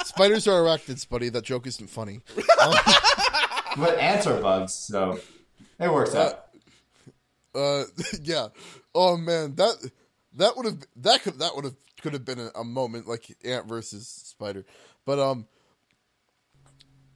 [0.04, 1.28] Spiders are arachnids, buddy.
[1.28, 2.20] That joke isn't funny.
[3.76, 5.20] But ants are bugs, so
[5.78, 6.46] it works out.
[7.54, 7.84] Uh,
[8.22, 8.48] yeah.
[8.94, 9.90] Oh man, that
[10.34, 13.36] that would have that could that would have could have been a, a moment like
[13.44, 14.64] ant versus spider,
[15.04, 15.46] but um,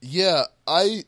[0.01, 1.05] yeah, I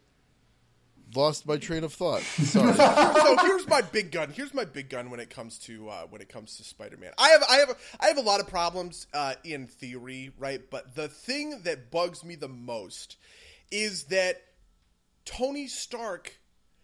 [1.16, 2.20] lost my train of thought.
[2.22, 2.74] Sorry.
[2.74, 4.30] so here's my big gun.
[4.30, 7.12] Here's my big gun when it comes to uh, when it comes to Spider-Man.
[7.18, 10.60] I have I have I have a lot of problems uh, in theory, right?
[10.70, 13.16] But the thing that bugs me the most
[13.70, 14.42] is that
[15.24, 16.38] Tony Stark.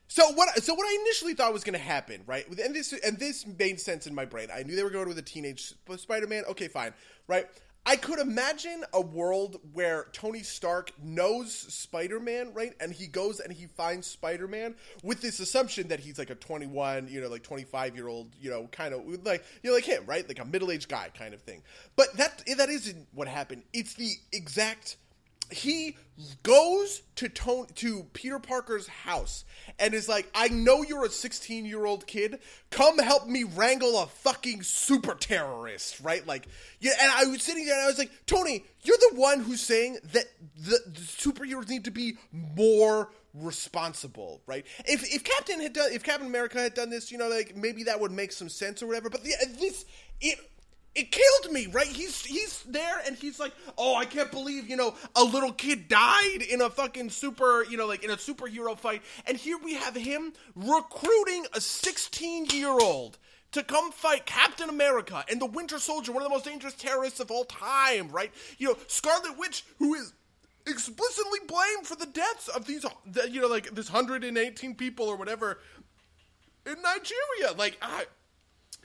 [0.08, 0.62] So what?
[0.62, 2.46] So what I initially thought was going to happen, right?
[2.48, 4.48] And this and this made sense in my brain.
[4.52, 6.44] I knew they were going with a teenage Spider-Man.
[6.50, 6.92] Okay, fine,
[7.28, 7.46] right?
[7.86, 12.74] I could imagine a world where Tony Stark knows Spider-Man, right?
[12.78, 17.08] And he goes and he finds Spider-Man with this assumption that he's like a 21,
[17.08, 20.04] you know, like 25 year old, you know, kind of like you know, like him,
[20.06, 20.26] right?
[20.28, 21.62] Like a middle-aged guy kind of thing.
[21.96, 23.62] But that that isn't what happened.
[23.72, 24.96] It's the exact
[25.52, 25.96] he
[26.42, 29.44] goes to Tony, to Peter Parker's house
[29.78, 32.40] and is like, "I know you're a 16 year old kid.
[32.70, 36.26] Come help me wrangle a fucking super terrorist." Right?
[36.26, 36.46] Like,
[36.78, 36.92] yeah.
[37.00, 39.98] And I was sitting there and I was like, "Tony, you're the one who's saying
[40.12, 40.26] that
[40.56, 46.02] the, the superheroes need to be more." responsible right if if captain had done if
[46.02, 48.88] captain america had done this you know like maybe that would make some sense or
[48.88, 49.84] whatever but the, this
[50.20, 50.36] it
[50.94, 51.86] it killed me, right?
[51.86, 55.88] He's he's there and he's like, "Oh, I can't believe, you know, a little kid
[55.88, 59.74] died in a fucking super, you know, like in a superhero fight." And here we
[59.74, 63.18] have him recruiting a 16-year-old
[63.52, 67.20] to come fight Captain America and the Winter Soldier, one of the most dangerous terrorists
[67.20, 68.32] of all time, right?
[68.58, 70.12] You know, Scarlet Witch who is
[70.66, 72.84] explicitly blamed for the deaths of these
[73.30, 75.58] you know, like this 118 people or whatever
[76.66, 77.56] in Nigeria.
[77.56, 78.06] Like, I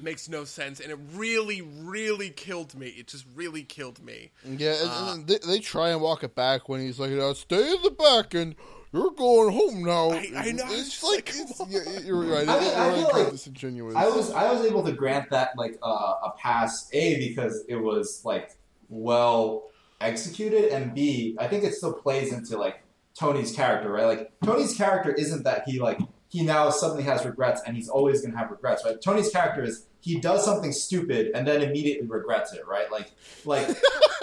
[0.02, 4.76] makes no sense and it really really killed me it just really killed me Yeah,
[4.82, 7.82] and, and they, they try and walk it back when he's like, "Uh, "Stay in
[7.82, 8.56] the back and
[8.94, 12.48] you're going home now." I- I know, It's it's like, like, it's, yeah, you're right.
[12.48, 13.96] I It- mean, I really feel like disingenuous.
[13.96, 17.76] I was I was able to grant that like uh, a pass a because it
[17.78, 18.52] was like
[18.90, 19.70] well
[20.02, 22.82] executed and b I think it still plays into like
[23.18, 26.00] Tony's character right like Tony's character isn't that he like
[26.30, 29.86] he now suddenly has regrets and he's always gonna have regrets right Tony's character is
[30.02, 33.12] he does something stupid and then immediately regrets it right like
[33.46, 33.68] like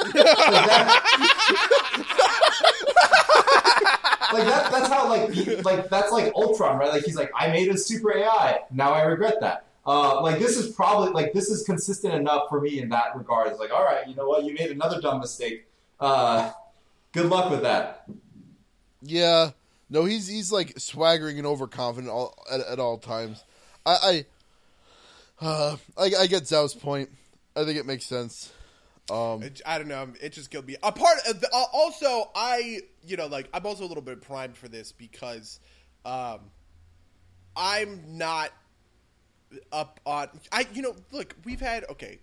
[0.04, 1.02] like that,
[4.32, 6.90] like that, that's how like he, like that's like Ultron, right?
[6.90, 9.66] Like he's like, I made a super AI, now I regret that.
[9.84, 13.48] Uh, like this is probably like this is consistent enough for me in that regard.
[13.48, 15.66] It's like, all right, you know what, you made another dumb mistake.
[15.98, 16.52] Uh,
[17.12, 18.04] good luck with that.
[19.02, 19.50] Yeah,
[19.92, 23.44] no, he's he's like swaggering and overconfident all, at, at all times.
[23.84, 24.24] I
[25.40, 27.10] I, uh, I I get Zhao's point.
[27.54, 28.50] I think it makes sense.
[29.10, 30.08] Um, I don't know.
[30.22, 30.76] It just killed me.
[30.82, 34.22] A part of the, uh, also, I you know like I'm also a little bit
[34.22, 35.60] primed for this because
[36.06, 36.40] um,
[37.54, 38.50] I'm not
[39.70, 40.28] up on.
[40.50, 42.18] I you know look we've had okay.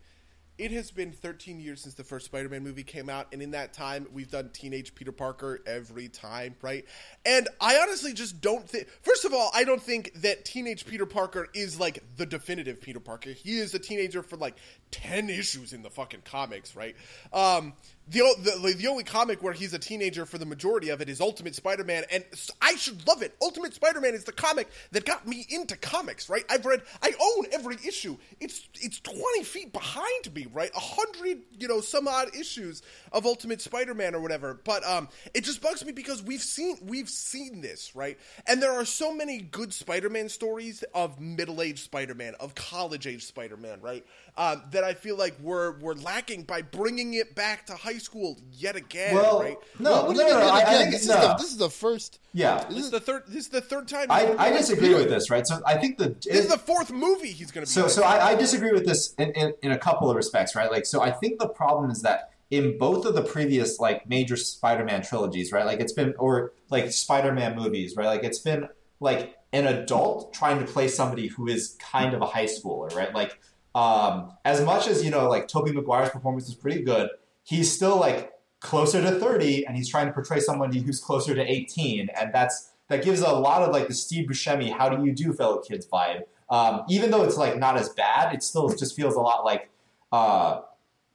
[0.60, 3.72] It has been 13 years since the first Spider-Man movie came out, and in that
[3.72, 6.84] time, we've done teenage Peter Parker every time, right?
[7.26, 8.90] And I honestly just don't think.
[9.02, 13.00] First of all, I don't think that teenage Peter Parker is like the definitive Peter
[13.00, 13.30] Parker.
[13.32, 14.58] He is a teenager for like
[14.92, 16.98] 10 issues in the fucking comics, right?
[17.32, 17.72] Um,
[18.10, 21.22] the, the the only comic where he's a teenager for the majority of it is
[21.22, 22.24] Ultimate Spider-Man, and
[22.62, 23.36] I should love it.
[23.42, 26.44] Ultimate Spider-Man is the comic that got me into comics, right?
[26.50, 28.18] I've read, I own every issue.
[28.40, 30.72] It's it's twenty feet behind me, right?
[30.76, 32.82] A hundred, you know, some odd issues
[33.12, 34.60] of Ultimate Spider-Man or whatever.
[34.64, 38.18] But um, it just bugs me because we've seen we've seen this, right?
[38.48, 44.04] And there are so many good Spider-Man stories of middle-aged Spider-Man, of college-age Spider-Man, right?
[44.36, 48.38] Um, that I feel like we're we're lacking by bringing it back to high school
[48.52, 49.58] yet again, Well, right?
[49.80, 51.16] no, do no, mean no, I, I think this, no.
[51.16, 52.20] is the, this is the first.
[52.34, 52.66] yeah.
[52.70, 53.24] This is the third.
[53.28, 54.08] This is the third time.
[54.10, 55.46] I, I disagree with this, right?
[55.46, 57.74] So I think the This is the fourth movie he's going to be.
[57.74, 60.72] So, so I, I disagree with this in, in, in a couple of respects, right?
[60.72, 64.36] Like, so I think the problem is that in both of the previous like major
[64.36, 65.66] Spider-Man trilogies, right?
[65.66, 68.08] Like, it's been or like Spider-Man movies, right?
[68.08, 68.68] Like, it's been
[69.00, 73.14] like an adult trying to play somebody who is kind of a high schooler, right?
[73.14, 73.40] Like,
[73.76, 77.10] um, as much as you know, like Tobey Maguire's performance is pretty good,
[77.50, 81.42] he's still like closer to 30 and he's trying to portray somebody who's closer to
[81.42, 85.12] 18 and that's that gives a lot of like the steve buscemi how do you
[85.12, 86.22] do fellow kids vibe?
[86.50, 89.70] Um, even though it's like not as bad it still just feels a lot like
[90.12, 90.62] uh,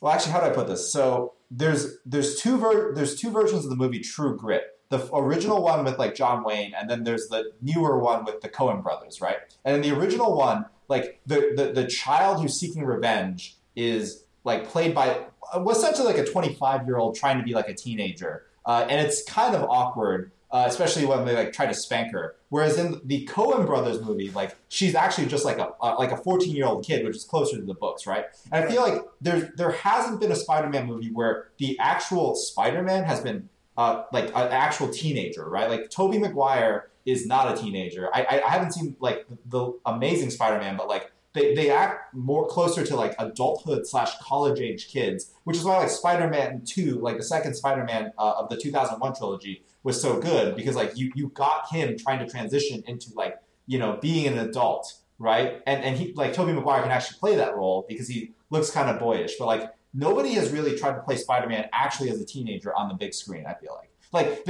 [0.01, 0.93] well actually how do i put this?
[0.93, 4.65] So there's there's two ver- there's two versions of the movie true grit.
[4.91, 8.49] The original one with like john wayne and then there's the newer one with the
[8.49, 9.39] coen brothers right?
[9.65, 14.69] And in the original one like the, the, the child who's seeking revenge is like
[14.69, 15.25] played by
[15.69, 19.23] essentially like a 25 year old trying to be like a teenager, uh, and it's
[19.25, 22.37] kind of awkward, uh, especially when they like try to spank her.
[22.49, 26.17] Whereas in the Coen Brothers movie, like she's actually just like a uh, like a
[26.17, 28.27] 14 year old kid, which is closer to the books, right?
[28.53, 32.35] And I feel like there there hasn't been a Spider Man movie where the actual
[32.35, 35.69] Spider Man has been uh, like an actual teenager, right?
[35.69, 38.09] Like Tobey Maguire is not a teenager.
[38.15, 41.69] I, I, I haven't seen like the, the Amazing Spider Man, but like they, they
[41.69, 46.29] act more closer to like adulthood slash college age kids, which is why like Spider
[46.29, 50.57] Man Two, like the second Spider Man uh, of the 2001 trilogy, was so good
[50.57, 54.39] because like you you got him trying to transition into like you know being an
[54.39, 55.61] adult, right?
[55.67, 58.89] And and he like Tobey Maguire can actually play that role because he looks kind
[58.89, 62.25] of boyish, but like nobody has really tried to play Spider Man actually as a
[62.25, 63.45] teenager on the big screen.
[63.45, 63.91] I feel like.
[64.15, 64.45] Like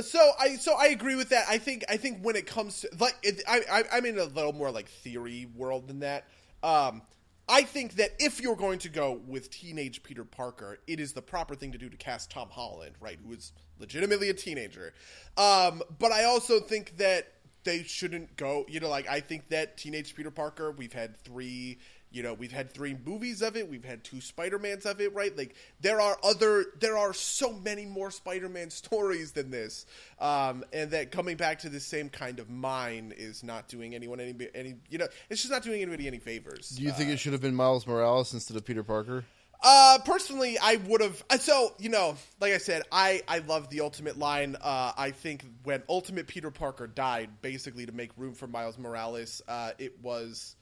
[0.00, 1.46] so I so I agree with that.
[1.48, 4.24] I think I think when it comes to like it, I, I am in a
[4.24, 6.24] little more like theory world than that.
[6.62, 7.02] Um,
[7.48, 11.22] I think that if you're going to go with teenage Peter Parker, it is the
[11.22, 13.18] proper thing to do to cast Tom Holland, right?
[13.24, 14.92] Who is legitimately a teenager.
[15.36, 17.32] Um, but I also think that
[17.62, 18.64] they shouldn't go.
[18.68, 20.72] You know, like I think that teenage Peter Parker.
[20.72, 21.78] We've had three
[22.16, 25.36] you know we've had three movies of it we've had two spider-mans of it right
[25.36, 29.84] like there are other there are so many more spider-man stories than this
[30.18, 34.18] um, and that coming back to the same kind of mine is not doing anyone
[34.18, 37.12] any any you know it's just not doing anybody any favors Do you think uh,
[37.12, 39.24] it should have been Miles Morales instead of Peter Parker?
[39.62, 41.24] uh, personally, I would have.
[41.40, 44.54] So you know, like I said, I I love the Ultimate line.
[44.60, 49.40] Uh, I think when Ultimate Peter Parker died, basically to make room for Miles Morales,
[49.48, 50.56] uh, it was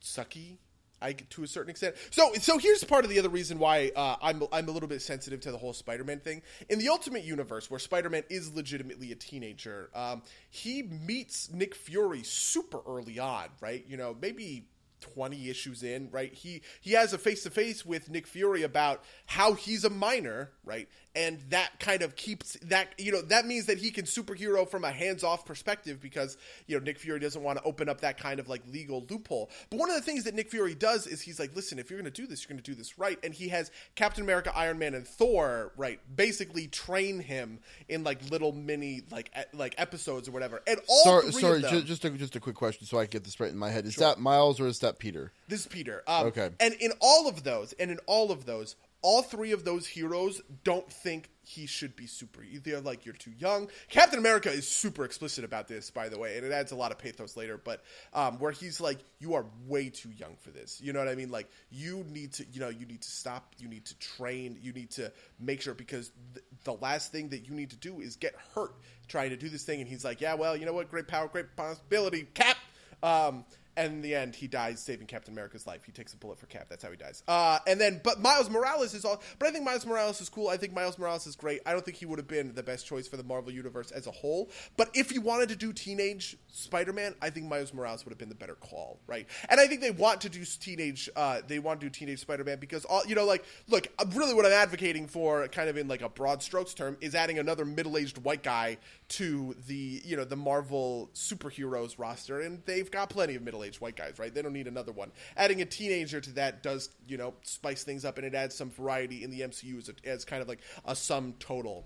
[0.00, 0.58] sucky
[1.00, 1.96] I to a certain extent.
[2.10, 5.02] So so here's part of the other reason why uh, I'm I'm a little bit
[5.02, 6.42] sensitive to the whole Spider-Man thing.
[6.68, 12.22] In the Ultimate Universe, where Spider-Man is legitimately a teenager, um, he meets Nick Fury
[12.22, 13.84] super early on, right?
[13.88, 14.66] You know, maybe
[15.00, 16.32] 20 issues in, right?
[16.32, 20.50] He he has a face to face with Nick Fury about how he's a minor,
[20.64, 20.88] right?
[21.18, 24.84] And that kind of keeps that you know that means that he can superhero from
[24.84, 26.36] a hands-off perspective because
[26.68, 29.50] you know Nick Fury doesn't want to open up that kind of like legal loophole.
[29.68, 31.98] But one of the things that Nick Fury does is he's like, "Listen, if you're
[32.00, 34.56] going to do this, you're going to do this right." And he has Captain America,
[34.56, 35.98] Iron Man and Thor, right?
[36.14, 37.58] Basically train him
[37.88, 40.62] in like little mini like e- like episodes or whatever.
[40.68, 43.10] And all sorry, sorry them, ju- just a, just a quick question so I can
[43.10, 43.86] get this right in my head.
[43.86, 45.32] Is that Miles or is that Peter?
[45.48, 46.04] This is Peter.
[46.06, 46.50] Um, Okay.
[46.60, 50.40] And in all of those, and in all of those, all three of those heroes
[50.64, 52.42] don't think he should be super.
[52.62, 53.68] They're like, you're too young.
[53.88, 56.90] Captain America is super explicit about this, by the way, and it adds a lot
[56.90, 57.56] of pathos later.
[57.56, 57.82] But
[58.12, 60.80] um, where he's like, you are way too young for this.
[60.82, 61.30] You know what I mean?
[61.30, 63.54] Like, you need to, you know, you need to stop.
[63.58, 64.58] You need to train.
[64.60, 68.00] You need to make sure because th- the last thing that you need to do
[68.00, 68.74] is get hurt
[69.06, 69.80] trying to do this thing.
[69.80, 70.90] And he's like, yeah, well, you know what?
[70.90, 72.26] Great power, great responsibility.
[72.34, 72.56] Cap.
[73.02, 73.44] Um,
[73.78, 75.84] and in the end, he dies saving Captain America's life.
[75.84, 76.66] He takes a bullet for Cap.
[76.68, 77.22] That's how he dies.
[77.28, 79.22] Uh, and then, but Miles Morales is all.
[79.38, 80.48] But I think Miles Morales is cool.
[80.48, 81.60] I think Miles Morales is great.
[81.64, 84.08] I don't think he would have been the best choice for the Marvel universe as
[84.08, 84.50] a whole.
[84.76, 88.30] But if you wanted to do teenage Spider-Man, I think Miles Morales would have been
[88.30, 89.26] the better call, right?
[89.48, 91.08] And I think they want to do teenage.
[91.14, 94.34] Uh, they want to do teenage Spider-Man because all you know, like, look, uh, really,
[94.34, 97.64] what I'm advocating for, kind of in like a broad strokes term, is adding another
[97.64, 98.78] middle-aged white guy
[99.08, 103.96] to the you know the Marvel superheroes roster, and they've got plenty of middle-aged white
[103.96, 104.34] guys, right?
[104.34, 105.12] They don't need another one.
[105.36, 108.70] Adding a teenager to that does you know spice things up, and it adds some
[108.70, 111.84] variety in the MCU as, a, as kind of like a sum total.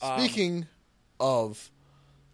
[0.00, 0.66] Um, Speaking
[1.18, 1.70] of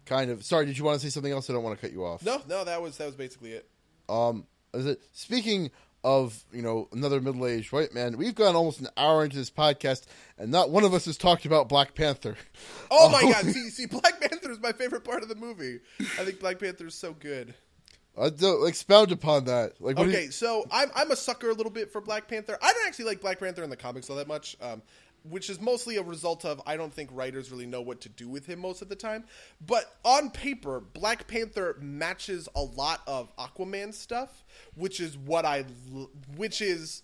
[0.05, 1.49] kind of sorry, did you want to say something else?
[1.49, 2.23] I don't want to cut you off.
[2.23, 3.69] No, no, that was that was basically it.
[4.09, 5.71] Um, is it speaking
[6.03, 8.17] of you know another middle aged white man?
[8.17, 10.05] We've gone almost an hour into this podcast,
[10.37, 12.35] and not one of us has talked about Black Panther.
[12.93, 13.45] Oh my god!
[13.45, 15.79] See, see, Black Panther is my favorite part of the movie.
[15.99, 17.53] I think Black Panther is so good.
[18.17, 19.79] Uh, don't, expound upon that.
[19.79, 22.57] Like, Okay, you- so I'm I'm a sucker a little bit for Black Panther.
[22.61, 24.81] I don't actually like Black Panther in the comics all that much, um,
[25.23, 28.27] which is mostly a result of I don't think writers really know what to do
[28.27, 29.25] with him most of the time.
[29.65, 34.43] But on paper, Black Panther matches a lot of Aquaman stuff,
[34.75, 35.65] which is what I
[36.35, 37.03] which is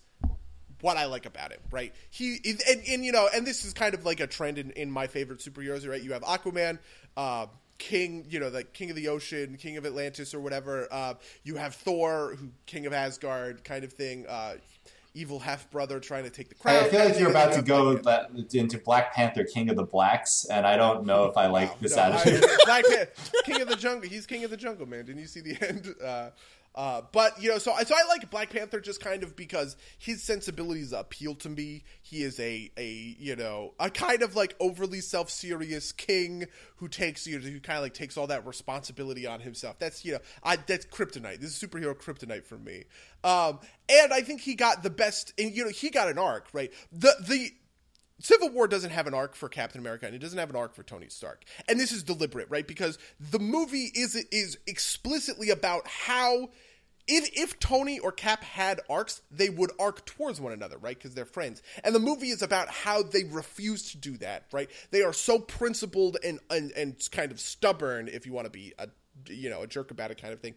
[0.80, 1.92] what I like about him, right?
[2.10, 2.38] He
[2.68, 5.06] and, and you know, and this is kind of like a trend in, in my
[5.06, 6.02] favorite superheroes, right?
[6.02, 6.78] You have Aquaman,
[7.16, 7.46] uh,
[7.78, 10.88] king, you know, the king of the ocean, king of Atlantis or whatever.
[10.90, 11.14] Uh,
[11.44, 14.26] you have Thor, who king of Asgard, kind of thing.
[14.28, 14.54] Uh,
[15.14, 16.84] evil half brother trying to take the crown.
[16.84, 20.44] I feel like you're about to go like, into Black Panther, King of the Blacks,
[20.46, 22.44] and I don't know if I like Wow, this no, I- attitude.
[22.64, 23.12] Black Panther,
[23.44, 24.08] King of the Jungle.
[24.08, 25.06] He's King of the Jungle, man.
[25.06, 25.94] Didn't you see the end?
[26.02, 26.30] Uh,
[26.78, 29.76] uh, but you know, so I so I like Black Panther just kind of because
[29.98, 31.82] his sensibilities appeal to me.
[32.02, 36.86] He is a a you know a kind of like overly self serious king who
[36.86, 39.80] takes you know, who kind of like takes all that responsibility on himself.
[39.80, 41.40] That's you know I that's kryptonite.
[41.40, 42.84] This is superhero kryptonite for me.
[43.24, 43.58] Um,
[43.88, 45.32] and I think he got the best.
[45.36, 46.72] And you know he got an arc right.
[46.92, 47.50] The the
[48.20, 50.74] Civil War doesn't have an arc for Captain America, and it doesn't have an arc
[50.74, 51.44] for Tony Stark.
[51.68, 52.66] And this is deliberate, right?
[52.66, 56.50] Because the movie is is explicitly about how
[57.08, 60.96] if if Tony or Cap had arcs, they would arc towards one another, right?
[60.96, 61.62] Because they're friends.
[61.82, 64.70] And the movie is about how they refuse to do that, right?
[64.90, 68.74] They are so principled and and, and kind of stubborn, if you want to be
[68.78, 68.88] a
[69.26, 70.54] you know a jerk about it kind of thing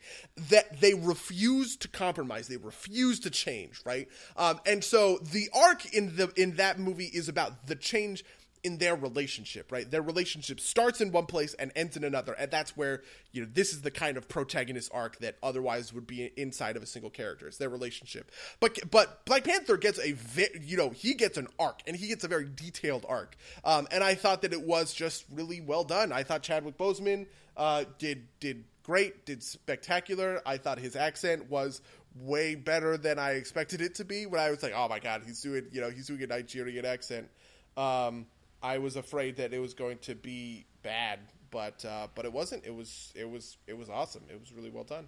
[0.50, 5.94] that they refuse to compromise they refuse to change right um, and so the arc
[5.94, 8.24] in the in that movie is about the change
[8.64, 12.52] in their relationship right their relationship starts in one place and ends in another and
[12.52, 13.02] that's where
[13.32, 16.84] you know this is the kind of protagonist arc that otherwise would be inside of
[16.84, 20.16] a single character it's their relationship but but black panther gets a
[20.62, 23.36] you know he gets an arc and he gets a very detailed arc
[23.66, 27.26] um, and i thought that it was just really well done i thought chadwick boseman
[27.58, 30.42] uh, did did great, did spectacular.
[30.46, 31.82] I thought his accent was
[32.16, 34.26] way better than I expected it to be.
[34.26, 36.86] When I was like, oh my god, he's doing you know he's doing a Nigerian
[36.86, 37.30] accent.
[37.78, 38.26] Um,
[38.64, 42.66] I was afraid that it was going to be bad, but uh, but it wasn't.
[42.66, 44.24] It was it was it was awesome.
[44.30, 45.08] It was really well done.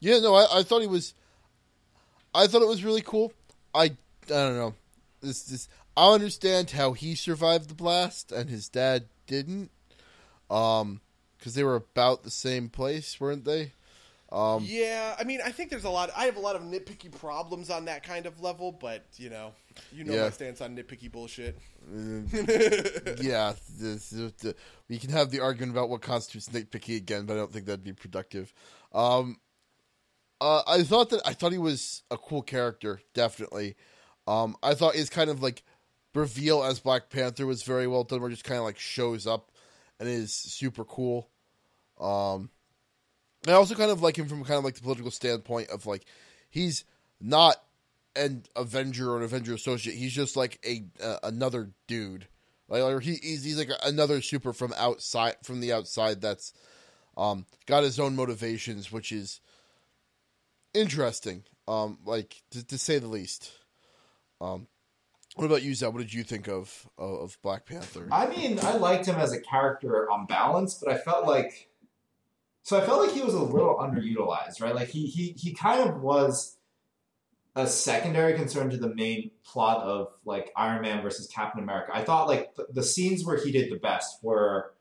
[0.00, 1.14] Yeah, no, I, I thought he was.
[2.34, 3.32] I thought it was really cool.
[3.74, 3.94] I I
[4.26, 4.74] don't know.
[5.20, 9.70] This this I understand how he survived the blast and his dad didn't.
[10.50, 11.00] Um,
[11.38, 13.72] because they were about the same place, weren't they?
[14.32, 16.10] Um, yeah, I mean, I think there's a lot.
[16.16, 19.52] I have a lot of nitpicky problems on that kind of level, but you know,
[19.92, 20.24] you know Yeah.
[20.24, 21.58] my stance on nitpicky bullshit.
[23.22, 24.54] yeah, this, the,
[24.88, 27.84] we can have the argument about what constitutes nitpicky again, but I don't think that'd
[27.84, 28.52] be productive.
[28.92, 29.38] Um,
[30.40, 33.76] uh, I thought that I thought he was a cool character, definitely.
[34.26, 35.62] Um, I thought his kind of like
[36.14, 39.26] reveal as Black Panther was very well done, where he just kind of like shows
[39.26, 39.52] up
[40.00, 41.30] and is super cool.
[42.00, 42.50] Um,
[43.50, 46.04] I also kind of like him from kind of like the political standpoint of like
[46.50, 46.84] he's
[47.20, 47.56] not
[48.14, 49.96] an Avenger or an Avenger associate.
[49.96, 52.26] He's just like a uh, another dude.
[52.68, 56.52] Like or he, he's he's like another super from outside from the outside that's
[57.16, 59.40] um got his own motivations, which is
[60.74, 61.44] interesting.
[61.68, 63.50] Um, like to, to say the least.
[64.40, 64.66] Um,
[65.36, 65.92] what about you, Zeb?
[65.92, 68.08] What did you think of, of Black Panther?
[68.10, 71.68] I mean, I liked him as a character on balance, but I felt like
[72.66, 74.74] so I felt like he was a little underutilized, right?
[74.74, 76.56] Like he he he kind of was
[77.54, 81.92] a secondary concern to the main plot of like Iron Man versus Captain America.
[81.94, 84.72] I thought like the, the scenes where he did the best were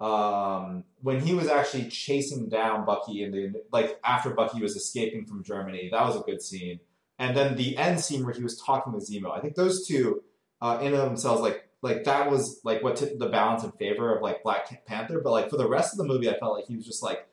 [0.00, 5.26] um, when he was actually chasing down Bucky and the like after Bucky was escaping
[5.26, 5.90] from Germany.
[5.92, 6.80] That was a good scene.
[7.18, 9.36] And then the end scene where he was talking to Zemo.
[9.36, 10.22] I think those two
[10.62, 14.22] uh, in themselves like like that was like what tipped the balance in favor of
[14.22, 15.20] like Black Panther.
[15.22, 17.26] But like for the rest of the movie, I felt like he was just like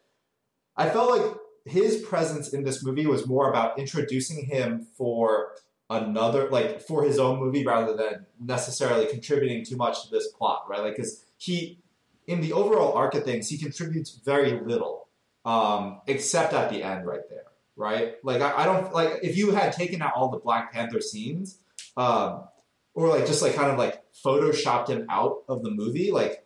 [0.77, 1.35] I felt like
[1.65, 5.53] his presence in this movie was more about introducing him for
[5.89, 10.65] another like for his own movie rather than necessarily contributing too much to this plot,
[10.69, 10.81] right?
[10.81, 11.79] Like because he
[12.27, 15.07] in the overall arc of things, he contributes very little,
[15.45, 17.45] um, except at the end right there,
[17.75, 18.15] right?
[18.23, 21.59] Like I, I don't like if you had taken out all the Black Panther scenes,
[21.97, 22.45] um,
[22.93, 26.45] or like just like kind of like photoshopped him out of the movie, like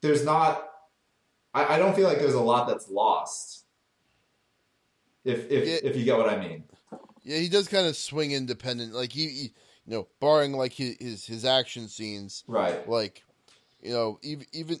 [0.00, 0.68] there's not.
[1.54, 3.64] I, I don't feel like there's a lot that's lost.
[5.24, 5.90] If if Yeah.
[5.90, 6.64] if you get what I mean,
[7.22, 8.92] Yeah, he does kind of swing independent.
[8.94, 9.42] Like he, he
[9.86, 12.88] you know, barring like his his, his action scenes, right?
[12.88, 13.22] like
[13.80, 14.80] you know, even even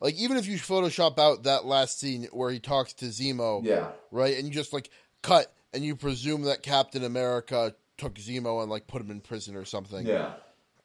[0.00, 3.88] like even if you Photoshop out that last scene where he talks to Zemo, Yeah,
[4.10, 4.90] right, and you just like
[5.22, 9.54] cut and you presume that Captain America took Zemo and like put him in prison
[9.56, 10.06] or something.
[10.06, 10.34] yeah,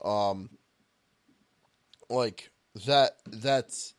[0.04, 0.50] Um,
[2.10, 2.52] like
[2.86, 3.18] that.
[3.28, 3.94] That's.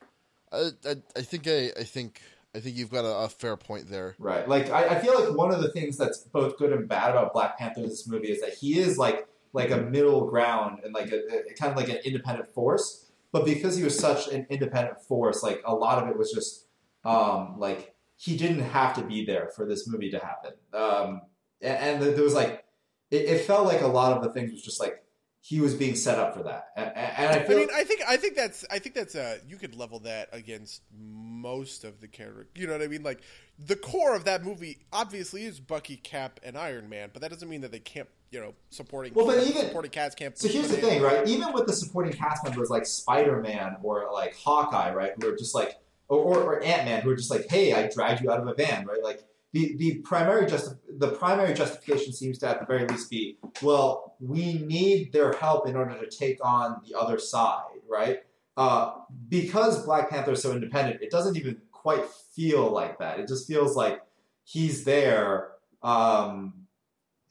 [0.51, 2.21] I, I, I think I, I think
[2.55, 4.15] I think you've got a, a fair point there.
[4.19, 4.47] right.
[4.47, 7.33] Like I, I feel like one of the things that's both good and bad about
[7.33, 10.93] Black Panther in this movie is that he is like like a middle ground and
[10.93, 13.11] like a, a kind of like an independent force.
[13.31, 16.67] But because he was such an independent force, like a lot of it was just
[17.03, 20.53] um, like he didn't have to be there for this movie to happen.
[20.73, 21.21] Um,
[21.61, 22.64] and, and there was like
[23.11, 25.01] it, it felt like a lot of the things was just like
[25.41, 28.17] he was being set up for that, and, and I I mean, I think I
[28.17, 32.47] think that's I think that's uh you could level that against most of the character.
[32.55, 33.03] You know what I mean?
[33.03, 33.21] Like
[33.63, 37.47] the core of that movie obviously is Bucky, Cap, and Iron Man, but that doesn't
[37.47, 38.09] mean that they can't.
[38.31, 40.37] You know, supporting Well, but even- supporting cast can't.
[40.37, 41.25] So here's the thing, right?
[41.25, 45.37] Even with the supporting cast members like Spider Man or like Hawkeye, right, who are
[45.37, 45.77] just like,
[46.09, 48.47] or, or, or Ant Man, who are just like, hey, I dragged you out of
[48.47, 49.01] a van, right?
[49.01, 49.23] Like
[49.55, 54.15] the the primary just the primary justification seems to at the very least be, well,
[54.19, 58.19] we need their help in order to take on the other side, right?
[58.57, 58.91] Uh,
[59.29, 63.19] because Black Panther is so independent, it doesn't even quite feel like that.
[63.19, 64.01] It just feels like
[64.43, 65.51] he's there.
[65.81, 66.65] Um,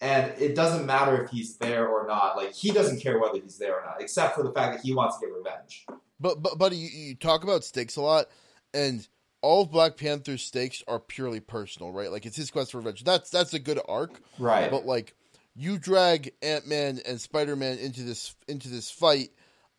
[0.01, 2.39] and it doesn't matter if he's there or not.
[2.39, 4.95] Like he doesn't care whether he's there or not, except for the fact that he
[4.95, 5.85] wants to get revenge.
[6.19, 8.27] But but buddy, you, you talk about stakes a lot,
[8.73, 9.07] and
[9.45, 12.11] all of Black Panther's stakes are purely personal, right?
[12.11, 13.05] Like it's his quest for revenge.
[13.05, 14.71] That's that's a good arc, Right.
[14.71, 15.15] but like
[15.55, 19.31] you drag Ant Man and Spider Man into this into this fight,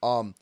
[0.04, 0.36] um,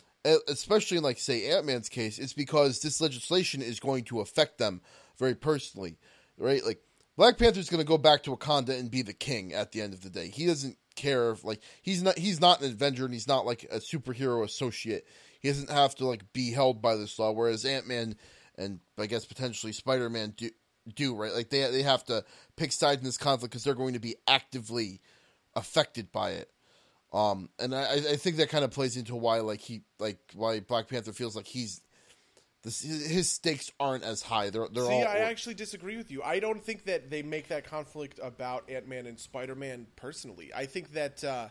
[0.48, 4.58] especially in like say Ant Man's case, it's because this legislation is going to affect
[4.58, 4.82] them
[5.18, 5.98] very personally,
[6.38, 6.64] right?
[6.66, 6.82] Like
[7.16, 9.94] Black Panther's going to go back to Wakanda and be the king at the end
[9.94, 10.28] of the day.
[10.30, 13.64] He doesn't care if like he's not he's not an Avenger and he's not like
[13.72, 15.08] a superhero associate.
[15.40, 17.32] He doesn't have to like be held by this law.
[17.32, 18.16] Whereas Ant Man
[18.58, 20.50] and I guess potentially Spider Man do
[20.96, 21.34] do right.
[21.34, 22.24] Like they they have to
[22.56, 25.02] pick sides in this conflict because they're going to be actively
[25.56, 26.50] affected by it.
[27.12, 30.60] Um, and I, I think that kind of plays into why like he like why
[30.60, 31.82] Black Panther feels like he's
[32.64, 34.50] this, his stakes aren't as high.
[34.50, 36.24] They're they're See, all I actually disagree with you.
[36.24, 40.52] I don't think that they make that conflict about Ant Man and Spider Man personally.
[40.56, 41.50] I think that uh,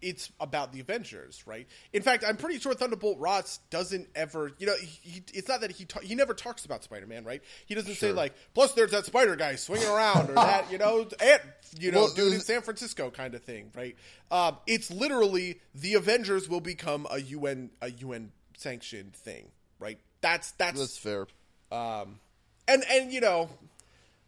[0.00, 1.66] it's about the Avengers, right?
[1.92, 5.60] In fact, I'm pretty sure Thunderbolt Ross doesn't ever, you know, he, he, it's not
[5.62, 7.42] that he ta- he never talks about Spider Man, right?
[7.66, 11.08] He doesn't say like, plus there's that Spider guy swinging around or that, you know,
[11.20, 11.42] Ant,
[11.78, 13.96] you know, Well, dude in San Francisco kind of thing, right?
[14.30, 19.98] Um, it's literally the Avengers will become a UN a UN sanctioned thing, right?
[20.20, 21.26] That's that's, that's fair.
[21.72, 22.18] um,
[22.66, 23.48] and and you know,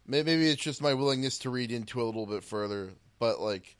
[0.07, 3.77] Maybe it's just my willingness to read into a little bit further, but like,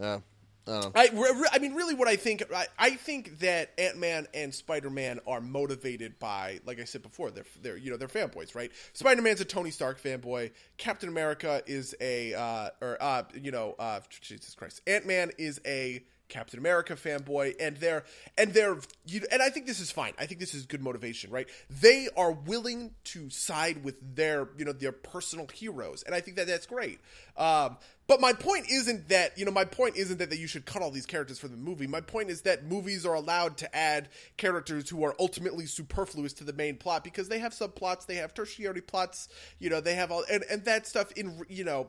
[0.00, 0.20] yeah,
[0.66, 0.92] know.
[0.94, 1.08] I,
[1.52, 5.20] I mean, really, what I think, I, I think that Ant Man and Spider Man
[5.26, 8.70] are motivated by, like I said before, they're they're you know they're fanboys, right?
[8.92, 10.52] Spider Man's a Tony Stark fanboy.
[10.76, 15.60] Captain America is a, uh, or uh, you know, uh, Jesus Christ, Ant Man is
[15.66, 16.02] a
[16.34, 18.02] Captain America fanboy, and they're
[18.36, 18.76] and they're
[19.06, 20.14] you, and I think this is fine.
[20.18, 21.48] I think this is good motivation, right?
[21.70, 26.36] They are willing to side with their you know their personal heroes, and I think
[26.36, 26.98] that that's great.
[27.36, 27.76] Um,
[28.08, 30.82] but my point isn't that you know my point isn't that, that you should cut
[30.82, 31.86] all these characters from the movie.
[31.86, 36.44] My point is that movies are allowed to add characters who are ultimately superfluous to
[36.44, 39.28] the main plot because they have subplots, they have tertiary plots,
[39.60, 41.86] you know, they have all and and that stuff in you know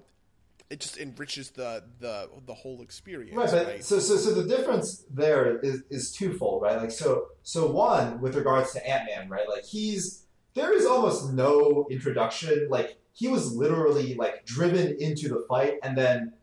[0.69, 3.35] it just enriches the the the whole experience.
[3.35, 3.83] Right, but right?
[3.83, 6.77] so so so the difference there is is twofold, right?
[6.77, 9.47] Like so so one with regards to Ant Man, right?
[9.47, 12.67] Like he's there is almost no introduction.
[12.69, 16.33] Like he was literally like driven into the fight, and then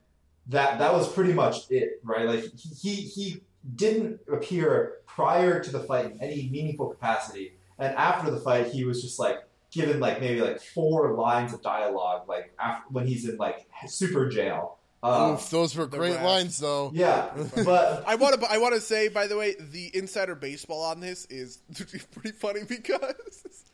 [0.47, 2.27] that that was pretty much it, right?
[2.27, 3.43] Like he he
[3.75, 8.85] didn't appear prior to the fight in any meaningful capacity, and after the fight, he
[8.85, 9.39] was just like
[9.73, 14.29] given like maybe like four lines of dialogue, like after when he's in like super
[14.29, 14.79] jail.
[15.03, 16.25] Um, Oof, those were great rap.
[16.25, 16.93] lines, though.
[16.95, 17.31] yeah,
[17.65, 18.47] but I want to.
[18.49, 21.59] I want to say, by the way, the insider baseball on this is
[22.13, 23.15] pretty funny because.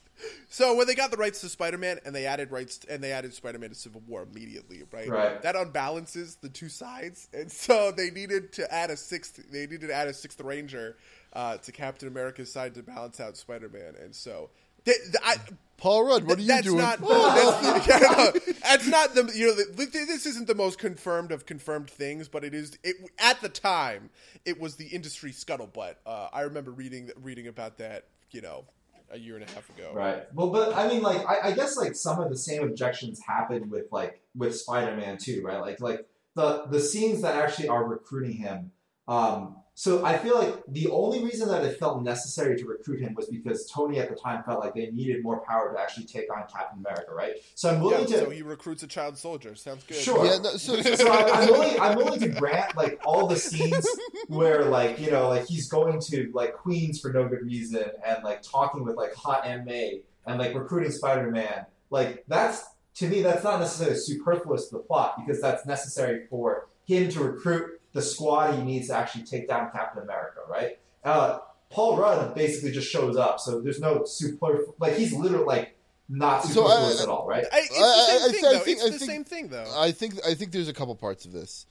[0.49, 3.35] So when they got the rights to Spider-Man and they added rights and they added
[3.35, 5.09] Spider-Man to Civil War immediately, right?
[5.09, 5.41] Right.
[5.43, 9.41] That unbalances the two sides, and so they needed to add a sixth.
[9.53, 10.97] They needed to add a sixth Ranger
[11.35, 14.51] uh, to Captain America's side to balance out Spider-Man, and so.
[14.89, 15.37] They, the, I,
[15.77, 16.79] Paul Rudd, what are you that's doing?
[16.79, 21.31] Not, that's, yeah, no, that's not the you know the, this isn't the most confirmed
[21.31, 24.09] of confirmed things, but it is it at the time
[24.47, 25.97] it was the industry scuttlebutt.
[26.07, 28.65] Uh, I remember reading reading about that you know
[29.11, 29.93] a year and a half ago.
[29.95, 30.23] Right.
[30.35, 33.71] Well, but I mean, like, I, I guess like some of the same objections happened
[33.71, 35.61] with like with Spider Man too, right?
[35.61, 38.73] Like, like the the scenes that actually are recruiting him.
[39.07, 43.15] Um, so I feel like the only reason that it felt necessary to recruit him
[43.15, 46.35] was because Tony at the time felt like they needed more power to actually take
[46.35, 47.35] on Captain America, right?
[47.55, 48.19] So I'm Yeah, willing to.
[48.19, 49.55] so he recruits a child soldier.
[49.55, 49.97] Sounds good.
[49.99, 50.27] Sure.
[50.27, 51.81] Yeah, no, so, so I, I'm willing.
[51.81, 53.87] I'm willing to grant like all the scenes
[54.27, 58.25] where like you know like he's going to like Queens for no good reason and
[58.25, 61.67] like talking with like Hot Aunt May and like recruiting Spider Man.
[61.91, 62.65] Like that's
[62.97, 67.21] to me that's not necessarily superfluous to the plot because that's necessary for him to
[67.23, 70.79] recruit the squad he needs to actually take down Captain America, right?
[71.05, 71.39] Uh,
[71.71, 75.75] Paul Rudd basically just shows up, so there's no super like he's literally like
[76.09, 77.45] not So, uh, superfluous at all, right?
[77.53, 78.59] I, it's the same I- I thing, think- I though.
[78.61, 79.73] think- it's I the think- same thing, though.
[79.77, 81.67] I think I think there's a couple parts of this.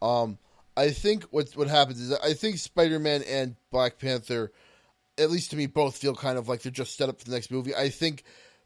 [0.00, 0.38] Um,
[0.76, 4.52] I think what what happens is I think Spider Man and Black Panther,
[5.18, 7.32] at least to me, both feel kind of like they're just set up for the
[7.32, 7.74] next movie.
[7.74, 8.22] I think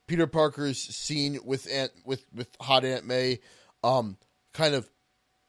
[0.06, 3.40] Peter Parker's scene with Aunt with with Hot Aunt May,
[3.82, 4.18] um,
[4.52, 4.90] kind of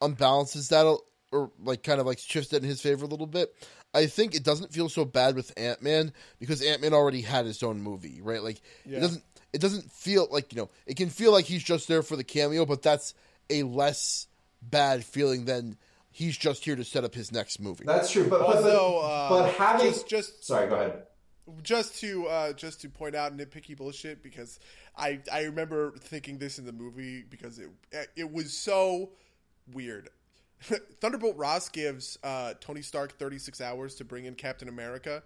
[0.02, 0.86] unbalances that
[1.32, 3.54] or like kind of like shifts it in his favor a little bit.
[3.94, 7.46] I think it doesn't feel so bad with Ant Man because Ant Man already had
[7.46, 8.44] his own movie, right?
[8.44, 8.98] Like Yeah.
[8.98, 9.24] it doesn't
[9.54, 12.24] it doesn't feel like you know it can feel like he's just there for the
[12.24, 13.14] cameo, but that's
[13.50, 14.28] a less
[14.62, 15.78] bad feeling than
[16.12, 17.86] he's just here to set up his next movie.
[17.86, 21.04] That's true, but but, Also, but, uh, but having just just sorry, go ahead.
[21.64, 24.60] just to uh, just to point out nitpicky bullshit because
[24.98, 27.70] I I remember thinking this in the movie because it
[28.16, 29.12] it was so
[29.72, 30.10] weird.
[31.02, 35.24] Thunderbolt Ross gives uh, Tony Stark 36 hours to bring in Captain America,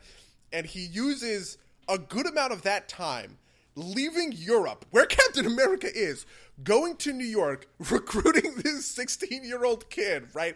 [0.52, 1.57] and he uses
[1.88, 3.38] a good amount of that time
[3.76, 6.26] leaving Europe, where Captain America is,
[6.64, 10.56] going to New York, recruiting this 16 year old kid, right?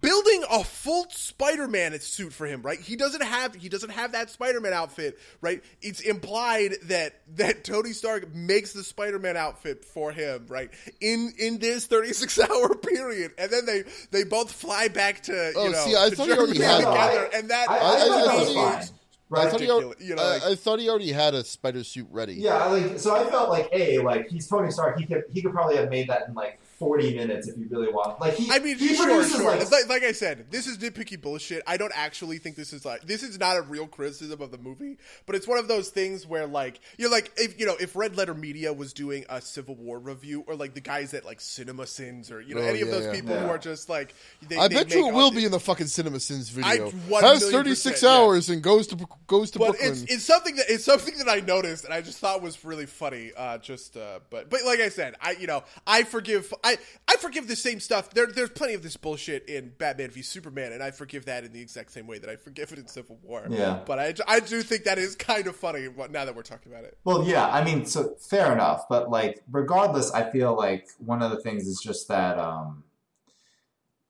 [0.00, 2.80] Building a full Spider Man suit for him, right?
[2.80, 5.62] He doesn't have he doesn't have that Spider Man outfit, right?
[5.80, 10.70] It's implied that that Tony Stark makes the Spider Man outfit for him, right?
[11.00, 15.66] In in this 36 hour period, and then they they both fly back to Oh,
[15.66, 18.84] you know see, I to thought he already Germany together, and that I, I, I-
[19.32, 19.76] I thought he- Right?
[19.76, 22.34] I thought, he, you know, like- I thought he already had a spider suit ready.
[22.34, 24.98] Yeah, like so I felt like a like he's Tony Stark.
[24.98, 27.88] He could he could probably have made that in like forty minutes if you really
[27.92, 28.20] want.
[28.20, 29.44] Like he I mean, he sure, produces sure.
[29.56, 31.62] like like, like I said, this is nitpicky bullshit.
[31.66, 34.58] I don't actually think this is like this is not a real criticism of the
[34.58, 37.96] movie, but it's one of those things where like you're like if you know if
[37.96, 41.40] Red Letter Media was doing a Civil War review or like the guys at like
[41.40, 43.12] Cinema Sins or you know Oh, any of those yeah.
[43.12, 44.14] people who are just like
[44.48, 46.90] they, I they bet you it will all- be in the fucking Cinema Sins video.
[47.12, 48.18] I- Has thirty six percent, yeah.
[48.18, 48.96] hours and goes to
[49.26, 49.90] goes to but Brooklyn.
[49.92, 52.86] it's it's something that it's something that I noticed and I just thought was really
[52.86, 53.32] funny.
[53.36, 56.73] Uh, just uh, but but like I said, I you know I forgive I
[57.08, 58.10] I forgive the same stuff.
[58.10, 61.52] There there's plenty of this bullshit in Batman v Superman, and I forgive that in
[61.52, 63.46] the exact same way that I forgive it in Civil War.
[63.48, 63.80] Yeah.
[63.84, 66.84] But I, I do think that is kind of funny now that we're talking about
[66.84, 66.98] it.
[67.04, 71.30] Well, yeah, I mean, so fair enough, but like, regardless, I feel like one of
[71.30, 72.84] the things is just that um,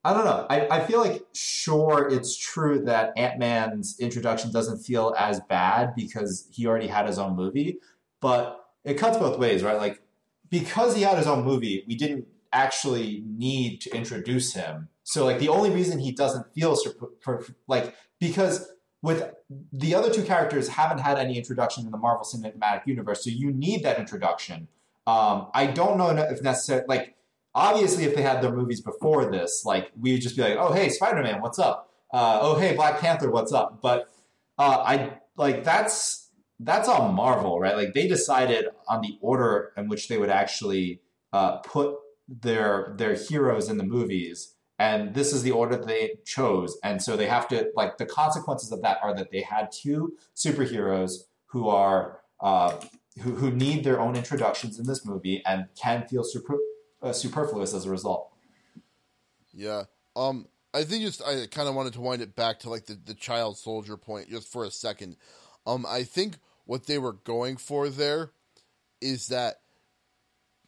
[0.05, 0.47] I don't know.
[0.51, 5.95] I, I feel like sure it's true that Ant Man's introduction doesn't feel as bad
[5.95, 7.79] because he already had his own movie,
[8.21, 9.79] but it cuts both ways, right?
[9.79, 10.03] Like
[10.51, 14.89] because he had his own movie, we didn't actually need to introduce him.
[15.03, 16.79] So like the only reason he doesn't feel
[17.67, 18.71] like because
[19.03, 19.35] with
[19.71, 23.53] the other two characters haven't had any introduction in the Marvel Cinematic Universe, so you
[23.53, 24.69] need that introduction.
[25.07, 27.15] Um, I don't know if necessarily like
[27.55, 30.73] obviously if they had their movies before this, like we would just be like, oh
[30.73, 31.91] hey Spider Man, what's up?
[32.13, 33.83] Uh, oh hey Black Panther, what's up?
[33.83, 34.09] But
[34.59, 37.77] uh, I like that's that's on Marvel, right?
[37.77, 41.01] Like they decided on the order in which they would actually
[41.33, 41.97] uh, put
[42.29, 47.17] their their heroes in the movies and this is the order they chose and so
[47.17, 51.69] they have to like the consequences of that are that they had two superheroes who
[51.69, 52.75] are uh,
[53.21, 56.59] who, who need their own introductions in this movie and can feel super,
[57.03, 58.33] uh, superfluous as a result
[59.53, 59.85] Yeah.
[60.17, 62.95] Um I think just I kind of wanted to wind it back to like the,
[62.95, 65.17] the child soldier point just for a second.
[65.67, 68.33] Um I think what they were going for there
[69.01, 69.61] is that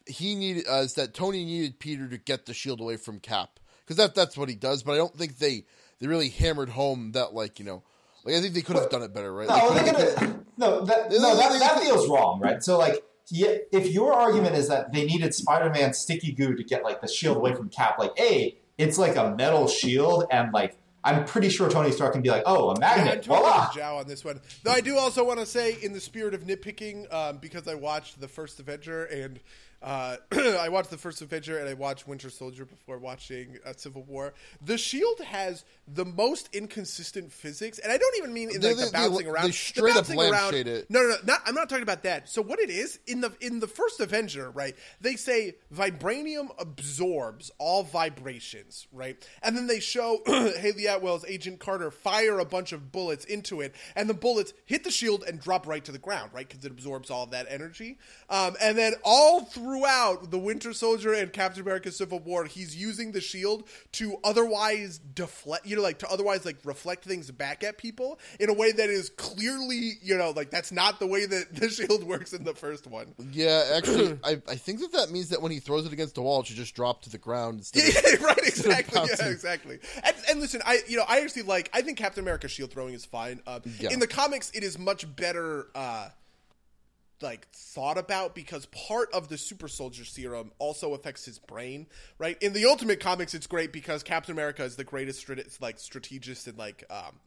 [0.07, 3.59] he needed uh, is that Tony needed Peter to get the shield away from Cap
[3.83, 4.83] because that that's what he does.
[4.83, 5.65] But I don't think they
[5.99, 7.83] they really hammered home that like you know
[8.25, 9.47] like I think they could have done it better, right?
[9.47, 12.61] No, They they're gonna, no, that, no, that, that feels wrong, right?
[12.61, 16.83] So, like, yeah, if your argument is that they needed Spider-Man sticky goo to get
[16.83, 20.75] like the shield away from Cap, like, a, it's like a metal shield, and like,
[21.05, 23.69] I'm pretty sure Tony Stark can be like, oh, a Yeah, I'm magnet, totally voila.
[23.73, 24.41] with Zhao on this one.
[24.63, 27.75] Though I do also want to say, in the spirit of nitpicking, um, because I
[27.75, 29.39] watched the first Avenger and
[29.81, 34.03] uh, I watched the first Avenger and I watched Winter Soldier before watching uh, Civil
[34.03, 34.33] War.
[34.65, 38.77] The Shield has the most inconsistent physics, and I don't even mean in They- like
[38.77, 39.47] they- the they- bouncing they around.
[39.47, 40.89] The straight up bouncing around- it.
[40.89, 41.15] No, no, no.
[41.25, 42.27] Not, I'm not talking about that.
[42.29, 44.75] So what it is in the in the first Avenger, right?
[44.99, 49.17] They say vibranium absorbs all vibrations, right?
[49.43, 53.75] And then they show Hayley Atwell's Agent Carter fire a bunch of bullets into it,
[53.95, 56.47] and the bullets hit the shield and drop right to the ground, right?
[56.47, 57.97] Because it absorbs all of that energy.
[58.29, 63.11] Um, and then all throughout the Winter Soldier and Captain America: Civil War, he's using
[63.11, 67.77] the shield to otherwise deflect, you know, like to otherwise like reflect things back at
[67.77, 71.53] people in a way that is clearly, you know, like that's not the way that
[71.59, 73.13] the shield works in the first one.
[73.31, 76.21] yeah, actually, I, I think that that means that when he throws it against the
[76.21, 79.01] wall, it should just drop to the ground instead of Yeah, right, exactly.
[79.19, 79.79] Yeah, exactly.
[80.03, 82.93] And, and listen, I you know I actually like I think Captain America shield throwing
[82.93, 83.41] is fine.
[83.45, 83.89] Uh, Yeah.
[83.91, 85.67] In the comics, it is much better.
[85.75, 86.09] Uh,
[87.21, 91.87] like thought about because part of the super soldier serum also affects his brain
[92.17, 92.41] right?
[92.41, 95.27] In the ultimate comics it's great because captain america is the greatest
[95.61, 97.19] like strategist and like um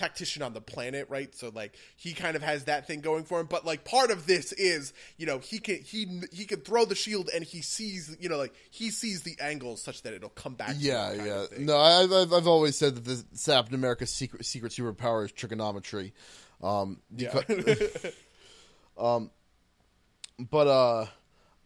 [0.00, 1.34] tactician on the planet right?
[1.34, 3.46] So like he kind of has that thing going for him.
[3.46, 6.94] But like part of this is you know he can he he can throw the
[6.94, 10.54] shield and he sees you know like he sees the angles such that it'll come
[10.54, 11.46] back Yeah, yeah.
[11.58, 16.14] No, I've, I've I've always said that the Captain America's secret secret superpower is trigonometry.
[16.62, 17.40] Um, yeah
[19.00, 19.30] beca-
[20.38, 21.06] but uh,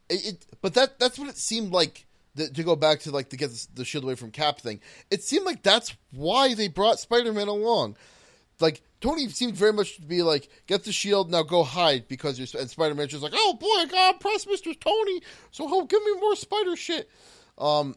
[0.08, 2.06] it, it but that that's what it seemed like.
[2.36, 5.22] To go back to like to get the, the shield away from Cap thing, it
[5.22, 7.96] seemed like that's why they brought Spider Man along.
[8.58, 12.36] Like Tony seemed very much to be like, get the shield now, go hide because
[12.36, 12.60] you're.
[12.60, 16.02] And Spider Man's just like, oh boy, I gotta impress Mister Tony, so he'll give
[16.02, 17.08] me more Spider shit.
[17.56, 17.94] Um,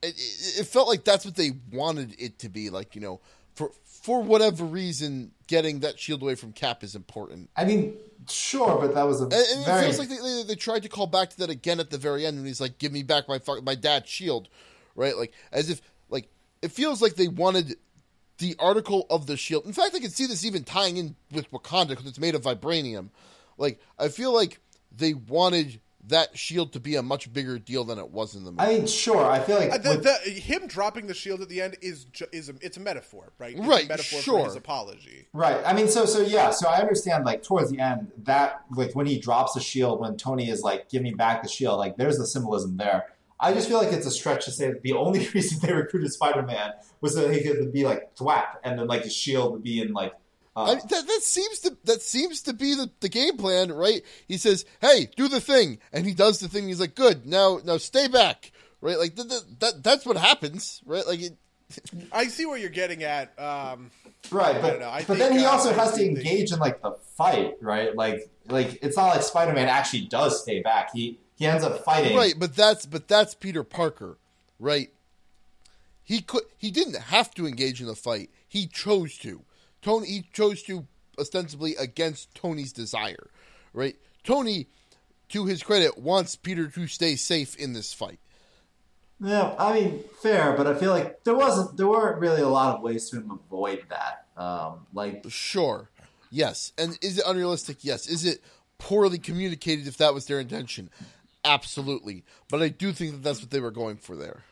[0.00, 2.70] it, it, it felt like that's what they wanted it to be.
[2.70, 3.20] Like you know,
[3.56, 7.50] for for whatever reason, getting that shield away from Cap is important.
[7.56, 7.96] I mean,
[8.30, 10.82] sure, but that was a And, and very it feels like they, they, they tried
[10.82, 13.02] to call back to that again at the very end when he's like, "Give me
[13.02, 14.48] back my fuck, my dad's shield,"
[14.94, 15.16] right?
[15.16, 16.28] Like as if like
[16.62, 17.76] it feels like they wanted
[18.38, 19.66] the article of the shield.
[19.66, 22.42] In fact, I can see this even tying in with Wakanda because it's made of
[22.42, 23.10] vibranium.
[23.58, 27.98] Like I feel like they wanted that shield to be a much bigger deal than
[27.98, 28.62] it was in the movie.
[28.62, 29.24] I mean, sure.
[29.24, 32.04] I feel like Uh, the, with- the, him dropping the shield at the end is
[32.06, 33.56] ju- is a, it's a metaphor, right?
[33.56, 34.38] It's Right, a metaphor sure.
[34.40, 35.28] for his apology.
[35.32, 35.60] Right.
[35.64, 36.50] I mean, so so yeah.
[36.50, 37.24] So I understand.
[37.24, 40.88] Like towards the end, that like when he drops the shield, when Tony is like,
[40.88, 43.06] "Give me back the shield," like there's the symbolism there.
[43.38, 46.12] I just feel like it's a stretch to say that the only reason they recruited
[46.12, 49.62] Spider Man was so he could be like thwap, and then like his shield would
[49.62, 50.14] be in like.
[50.56, 53.70] Uh, I mean, that, that seems to that seems to be the, the game plan,
[53.72, 54.02] right?
[54.26, 56.66] He says, "Hey, do the thing," and he does the thing.
[56.66, 58.50] He's like, "Good, now now stay back,"
[58.80, 58.98] right?
[58.98, 61.06] Like that, that, that that's what happens, right?
[61.06, 61.36] Like it,
[62.12, 63.28] I see where you're getting at.
[63.38, 63.92] Um,
[64.32, 64.88] right, I but don't know.
[64.90, 66.82] I but think, then he uh, also I has to do think- engage in like
[66.82, 67.94] the fight, right?
[67.94, 70.90] Like like it's not like Spider Man actually does stay back.
[70.92, 72.16] He he ends up fighting.
[72.16, 74.18] right, but that's but that's Peter Parker,
[74.58, 74.90] right?
[76.02, 78.30] He could he didn't have to engage in the fight.
[78.48, 79.42] He chose to.
[79.82, 80.86] Tony he chose to
[81.18, 83.30] ostensibly against Tony's desire,
[83.72, 83.96] right?
[84.24, 84.68] Tony,
[85.28, 88.18] to his credit, wants Peter to stay safe in this fight.
[89.22, 92.76] Yeah, I mean, fair, but I feel like there wasn't, there weren't really a lot
[92.76, 94.26] of ways to avoid that.
[94.42, 95.90] Um, like, Sure.
[96.30, 96.72] Yes.
[96.78, 97.78] And is it unrealistic?
[97.84, 98.06] Yes.
[98.06, 98.42] Is it
[98.78, 100.88] poorly communicated if that was their intention?
[101.44, 102.24] Absolutely.
[102.48, 104.42] But I do think that that's what they were going for there.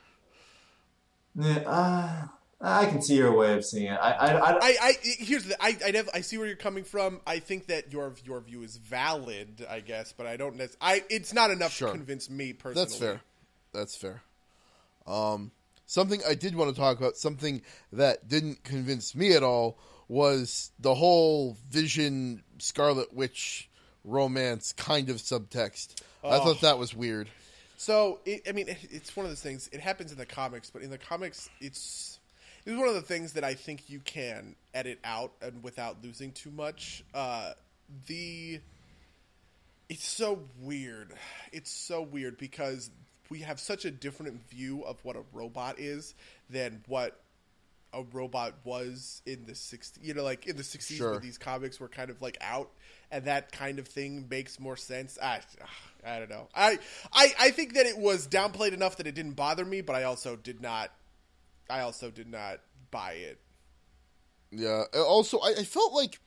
[1.35, 2.27] yeah, uh,
[2.61, 3.99] I can see your way of seeing it.
[4.01, 6.83] I, I, I, I, I here's the I I, nev- I see where you're coming
[6.85, 7.21] from.
[7.27, 10.57] I think that your your view is valid, I guess, but I don't.
[10.57, 11.89] Nec- I it's not enough Sure.
[11.89, 12.85] to convince me personally.
[12.85, 13.21] That's fair.
[13.73, 14.23] That's fair.
[15.07, 15.53] Um,
[15.87, 17.63] something I did want to talk about, something
[17.93, 19.79] that didn't convince me at all,
[20.09, 23.69] was the whole Vision Scarlet Witch
[24.05, 25.95] romance kind of subtext.
[26.25, 26.45] I Oh.
[26.45, 27.29] thought that was weird.
[27.77, 29.69] So it, I mean, it- it's one of those things.
[29.73, 32.18] It happens in the comics, but in the comics, it's
[32.69, 36.33] it's one of the things that I think you can edit out and without losing
[36.33, 37.03] too much.
[37.15, 37.53] Uh,
[38.07, 38.61] the
[39.89, 41.15] it's so weird.
[41.51, 42.91] It's so weird because
[43.31, 46.15] we have such a different view of what a robot is
[46.51, 47.19] than what
[47.95, 51.13] a robot was in the 60s you know like in the 60s Sure.
[51.13, 52.69] when these comics were kind of like out
[53.11, 55.41] and that kind of thing makes more sense i
[56.07, 56.79] i don't know I,
[57.15, 60.03] I i think that it was downplayed enough that it didn't bother me but i
[60.03, 60.91] also did not
[61.71, 63.39] i also did not buy it
[64.51, 64.85] Yeah.
[64.95, 66.21] Also, I, I felt like,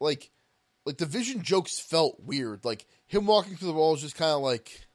[0.00, 0.30] like,
[0.86, 2.64] like the Vision jokes felt weird.
[2.64, 4.86] Like him walking through the wall is just kind of like,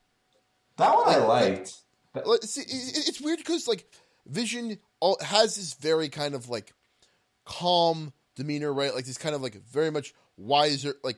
[0.78, 1.76] that one I liked.
[2.16, 3.86] like see, it, it's weird because like
[4.26, 6.74] Vision all, has this very kind of like
[7.46, 8.94] calm demeanor, right?
[8.94, 10.96] Like this kind of like very much wiser.
[11.04, 11.18] Like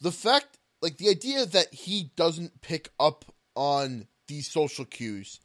[0.00, 5.40] the fact, like the idea that he doesn't pick up on these social cues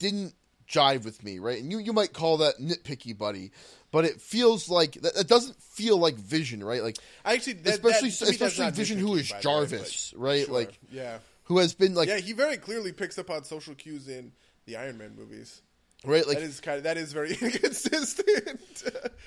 [0.00, 0.34] didn't
[0.70, 1.60] jive with me, right?
[1.60, 3.50] And you you might call that nitpicky, buddy,
[3.90, 6.82] but it feels like that, that doesn't feel like Vision, right?
[6.82, 9.30] Like i actually that, especially that, to me, that's especially Vision, who is nitpicky, is
[9.30, 10.44] by the way, Jarvis, right?
[10.46, 13.74] sure, Like yeah who has been like yeah he very clearly picks up on social
[13.74, 14.30] cues in
[14.66, 15.62] the iron man movies
[16.04, 18.84] right, like that is kind of that is very inconsistent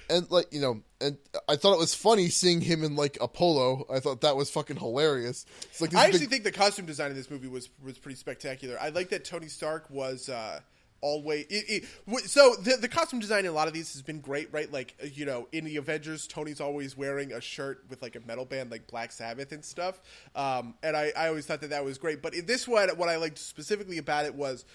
[0.10, 1.18] and like you know, and
[1.48, 3.86] I thought it was funny seeing him in like a polo.
[3.92, 5.46] I thought that was fucking hilarious.
[5.64, 8.18] It's like I actually big- think the costume design in this movie was was pretty
[8.18, 8.78] spectacular.
[8.80, 10.60] I like that Tony Stark was uh,
[11.04, 14.22] always it, it, so the the costume design in a lot of these has been
[14.22, 14.72] great, right?
[14.72, 18.22] Like uh, you know, in the Avengers, Tony's always wearing a shirt with like a
[18.22, 20.02] metal band, like Black Sabbath and stuff.
[20.34, 22.22] Um, and I, I always thought that that was great.
[22.22, 24.66] But in this one, what I liked specifically about it was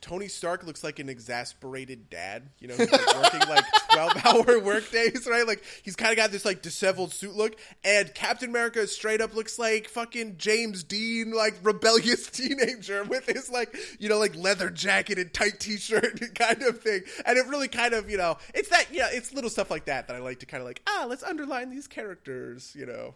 [0.00, 2.50] Tony Stark looks like an exasperated dad.
[2.58, 5.46] You know, he's like working like twelve hour work days, right?
[5.46, 9.34] Like he's kind of got this like disheveled suit look, and Captain America straight up
[9.34, 14.70] looks like fucking James Dean, like rebellious teenager with his like you know like leather
[14.70, 17.02] jacket and tight t shirt kind of thing.
[17.24, 20.08] And it really kind of you know it's that yeah it's little stuff like that
[20.08, 23.14] that I like to kind of like ah let's underline these characters, you know.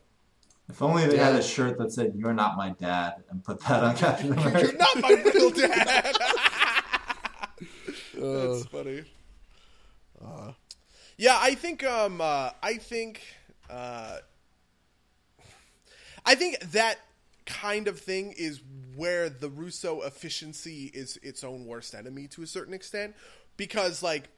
[0.71, 3.83] If only they had a shirt that said "You're not my dad" and put that
[3.83, 4.61] on Captain America.
[4.61, 6.15] You're not my real dad.
[8.21, 9.05] That's funny.
[10.23, 10.53] Uh,
[11.17, 11.85] yeah, I think.
[11.85, 13.23] Um, uh, I think.
[13.69, 14.19] Uh,
[16.25, 16.99] I think that
[17.47, 18.61] kind of thing is
[18.95, 23.15] where the Russo efficiency is its own worst enemy to a certain extent,
[23.57, 24.29] because like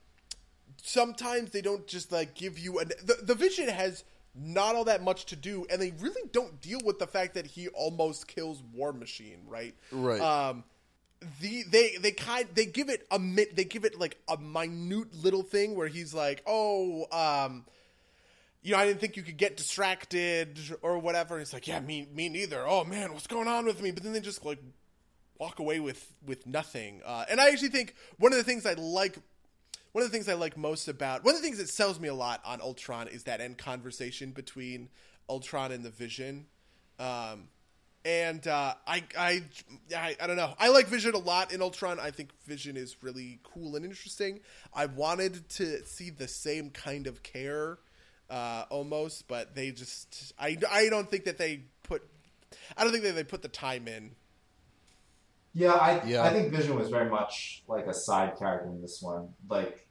[0.81, 4.05] sometimes they don't just like give you an the, the Vision has
[4.35, 7.47] not all that much to do, and they really don't deal with the fact that
[7.47, 9.75] he almost kills War Machine, right?
[9.91, 10.21] Right.
[10.21, 10.65] Um,
[11.41, 15.15] the they they kind they give it a mi- they give it like a minute
[15.23, 17.65] little thing where he's like, oh, um,
[18.63, 21.35] you know, I didn't think you could get distracted or whatever.
[21.35, 22.67] And it's like, yeah, me me neither.
[22.67, 23.91] Oh man, what's going on with me?
[23.91, 24.59] But then they just like
[25.39, 27.03] walk away with with nothing.
[27.05, 29.17] Uh, and I actually think one of the things I like
[29.93, 32.09] one of the things I like most about one of the things that sells me
[32.09, 34.89] a lot on Ultron is that end conversation between
[35.29, 36.47] Ultron and the Vision.
[36.99, 37.49] Um,
[38.05, 39.43] and uh, I, I,
[39.97, 40.55] I, I don't know.
[40.59, 42.01] I like Vision a lot in Ultron.
[42.01, 44.41] I think Vision is really cool and interesting.
[44.75, 47.79] I wanted to see the same kind of care,
[48.29, 50.33] uh, almost, but they just.
[50.39, 52.03] I, I don't think that they put.
[52.77, 54.13] I don't think that they put the time in.
[55.55, 56.23] Yeah, I Yeah.
[56.23, 59.29] I think Vision was very much like a side character in this one.
[59.49, 59.87] Like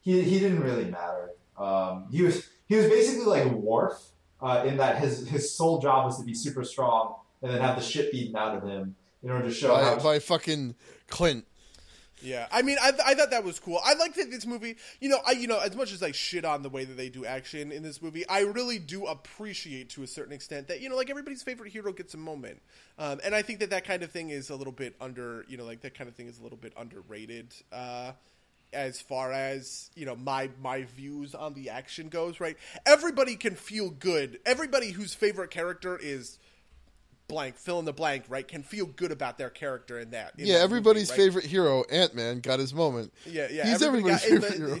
[0.00, 1.30] he he didn't really matter.
[1.56, 4.00] Um, he was he was basically like Worf
[4.40, 7.76] uh, in that his his sole job was to be super strong and then have
[7.76, 10.74] the shit beaten out of him in order to show by, how by fucking
[11.08, 11.44] Clint.
[12.20, 13.80] Yeah, I mean, I, I thought that was cool.
[13.84, 14.76] I like that this movie.
[15.00, 17.08] You know, I you know as much as I shit on the way that they
[17.08, 20.88] do action in this movie, I really do appreciate to a certain extent that you
[20.88, 22.60] know, like everybody's favorite hero gets a moment,
[22.98, 25.44] um, and I think that that kind of thing is a little bit under.
[25.48, 27.54] You know, like that kind of thing is a little bit underrated.
[27.70, 28.12] Uh,
[28.72, 33.54] as far as you know my my views on the action goes right everybody can
[33.54, 36.38] feel good everybody whose favorite character is
[37.28, 40.46] blank fill in the blank right can feel good about their character in that in
[40.46, 41.26] Yeah, that everybody's movie, right?
[41.26, 43.12] favorite hero, Ant Man, got his moment.
[43.26, 43.66] Yeah, yeah.
[43.70, 44.80] He's everybody everybody's got- favorite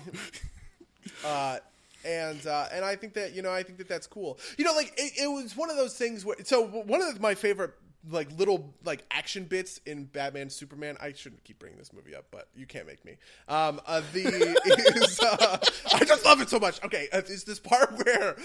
[1.24, 1.58] uh,
[2.04, 4.38] and uh, and I think that you know I think that that's cool.
[4.56, 7.34] You know, like it, it was one of those things where so one of my
[7.34, 7.72] favorite
[8.10, 10.96] like little like action bits in Batman Superman.
[11.00, 13.16] I shouldn't keep bringing this movie up, but you can't make me.
[13.48, 14.22] Um, uh, the
[15.02, 15.58] is uh,
[15.92, 16.82] I just love it so much.
[16.84, 18.36] Okay, uh, is this part where.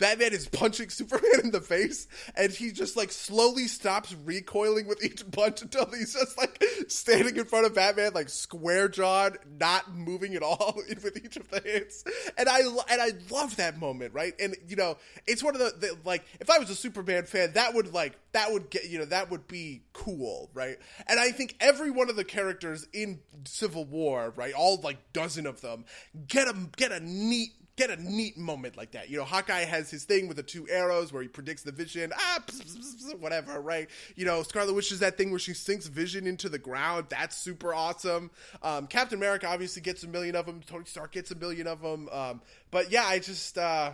[0.00, 5.04] Batman is punching Superman in the face, and he just like slowly stops recoiling with
[5.04, 9.94] each punch until he's just like standing in front of Batman, like square jawed, not
[9.94, 12.02] moving at all with each of the hits.
[12.36, 14.32] And I and I love that moment, right?
[14.40, 14.96] And you know,
[15.26, 18.18] it's one of the, the like if I was a Superman fan, that would like
[18.32, 20.78] that would get you know that would be cool, right?
[21.06, 25.46] And I think every one of the characters in Civil War, right, all like dozen
[25.46, 25.84] of them,
[26.26, 29.08] get a get a neat get a neat moment like that.
[29.08, 32.12] You know, Hawkeye has his thing with the two arrows where he predicts the vision,
[32.14, 33.88] ah, pss, pss, pss, whatever, right?
[34.16, 37.06] You know, Scarlet Witch is that thing where she sinks vision into the ground.
[37.08, 38.30] That's super awesome.
[38.62, 40.60] Um, Captain America obviously gets a million of them.
[40.66, 42.08] Tony Stark gets a million of them.
[42.12, 43.92] Um, but yeah, I just uh,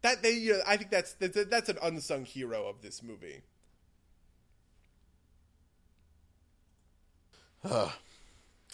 [0.00, 3.42] that they, you know, I think that's that's, that's an unsung hero of this movie.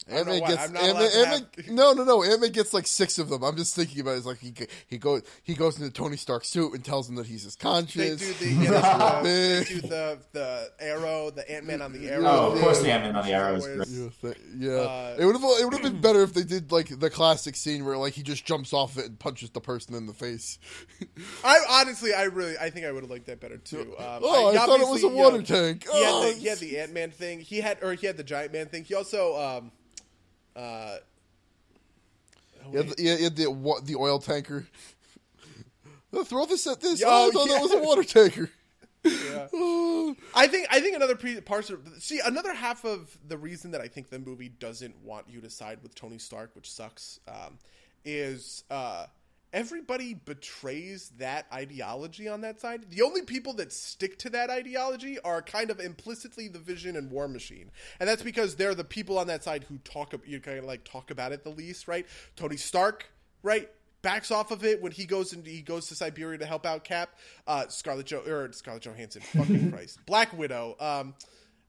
[0.08, 0.48] Ant know Man why.
[0.48, 2.86] gets I'm not Ant-Man, allowed to Ant-Man, have- no no no Ant Man gets like
[2.86, 3.42] six of them.
[3.42, 4.18] I'm just thinking about it.
[4.18, 4.54] It's like he
[4.86, 7.62] he goes he goes into Tony Stark's suit and tells him that he's his They
[7.62, 8.20] conscience.
[8.20, 11.92] do the, yeah, they do the, they do the the arrow, the Ant Man on
[11.92, 12.24] the arrow.
[12.26, 13.66] Oh, of course the Ant-Man on the arrow is
[14.20, 14.36] great.
[14.56, 14.70] Yeah.
[14.72, 17.56] Uh, it would have it would have been better if they did like the classic
[17.56, 20.58] scene where like he just jumps off it and punches the person in the face.
[21.44, 23.94] I honestly, I really, I think I would have liked that better too.
[23.98, 25.86] Um, oh, I, thought it was obviously, a you know, water tank.
[25.90, 27.40] He had Oh, the, the Ant Man thing.
[27.40, 28.84] He had, or he had the Giant Man thing.
[28.84, 29.72] He also, um,
[30.56, 30.96] uh,
[32.66, 34.66] oh, had the, he the, wa- the oil tanker.
[36.24, 37.02] Throw this at this.
[37.04, 37.54] Oh, Oh, I thought yeah.
[37.54, 38.50] that was a water tanker.
[39.04, 39.46] yeah.
[39.54, 40.16] Oh.
[40.34, 43.80] I think I think another pre- parts of see another half of the reason that
[43.80, 47.58] I think the movie doesn't want you to side with Tony Stark, which sucks, um,
[48.04, 49.06] is uh,
[49.56, 52.90] everybody betrays that ideology on that side.
[52.90, 57.10] The only people that stick to that ideology are kind of implicitly the Vision and
[57.10, 60.58] War Machine, and that's because they're the people on that side who talk you kind
[60.58, 62.06] of like talk about it the least, right?
[62.36, 63.06] Tony Stark,
[63.42, 63.68] right?
[64.02, 66.84] backs off of it when he goes and he goes to Siberia to help out
[66.84, 67.16] Cap.
[67.44, 70.76] Uh, Scarlett jo- or Scarlett Johansson, fucking Christ, Black Widow.
[70.78, 71.14] Um,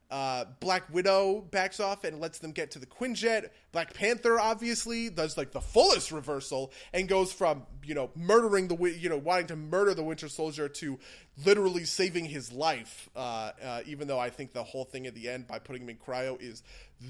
[0.10, 3.50] Uh, Black Widow backs off and lets them get to the Quinjet.
[3.74, 8.78] Black Panther obviously does like the fullest reversal and goes from you know murdering the
[8.98, 10.98] you know wanting to murder the Winter Soldier to
[11.44, 13.10] literally saving his life.
[13.16, 15.90] Uh, uh, even though I think the whole thing at the end by putting him
[15.90, 16.64] in cryo is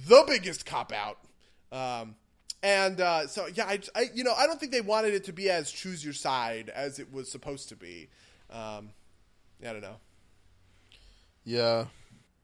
[0.08, 1.20] the biggest cop out.
[1.72, 2.16] Um,
[2.64, 5.34] and uh, so yeah, I, I you know I don't think they wanted it to
[5.34, 8.10] be as choose your side as it was supposed to be.
[8.50, 8.90] Um,
[9.62, 9.98] I don't know.
[11.44, 11.86] Yeah.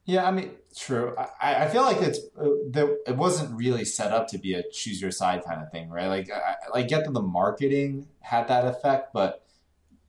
[0.06, 1.16] Yeah, I mean, true.
[1.18, 5.02] I, I feel like it's uh, it wasn't really set up to be a choose
[5.02, 6.08] your side kind of thing, right?
[6.08, 9.46] Like, I, I get that the marketing had that effect, but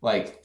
[0.00, 0.44] like,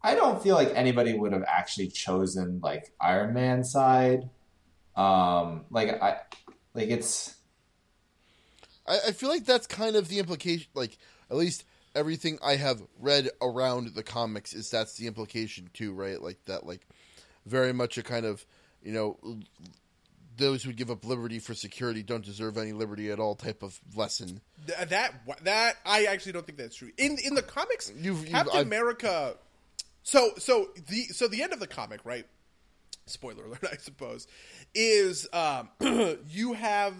[0.00, 4.30] I don't feel like anybody would have actually chosen like Iron Man side.
[4.94, 6.20] Um, like I,
[6.74, 7.34] like it's.
[8.86, 10.68] I, I feel like that's kind of the implication.
[10.74, 10.98] Like,
[11.30, 11.64] at least
[11.96, 16.20] everything I have read around the comics is that's the implication too, right?
[16.20, 16.86] Like that, like
[17.46, 18.44] very much a kind of
[18.82, 19.18] you know
[20.36, 23.78] those who give up liberty for security don't deserve any liberty at all type of
[23.94, 24.40] lesson.
[24.66, 25.14] Th- that
[25.44, 26.90] that I actually don't think that's true.
[26.98, 29.36] In in the comics, You've- you've- Captain I've- America.
[30.04, 32.26] So so the so the end of the comic, right?
[33.06, 34.26] Spoiler alert, I suppose,
[34.74, 35.68] is um,
[36.28, 36.94] you have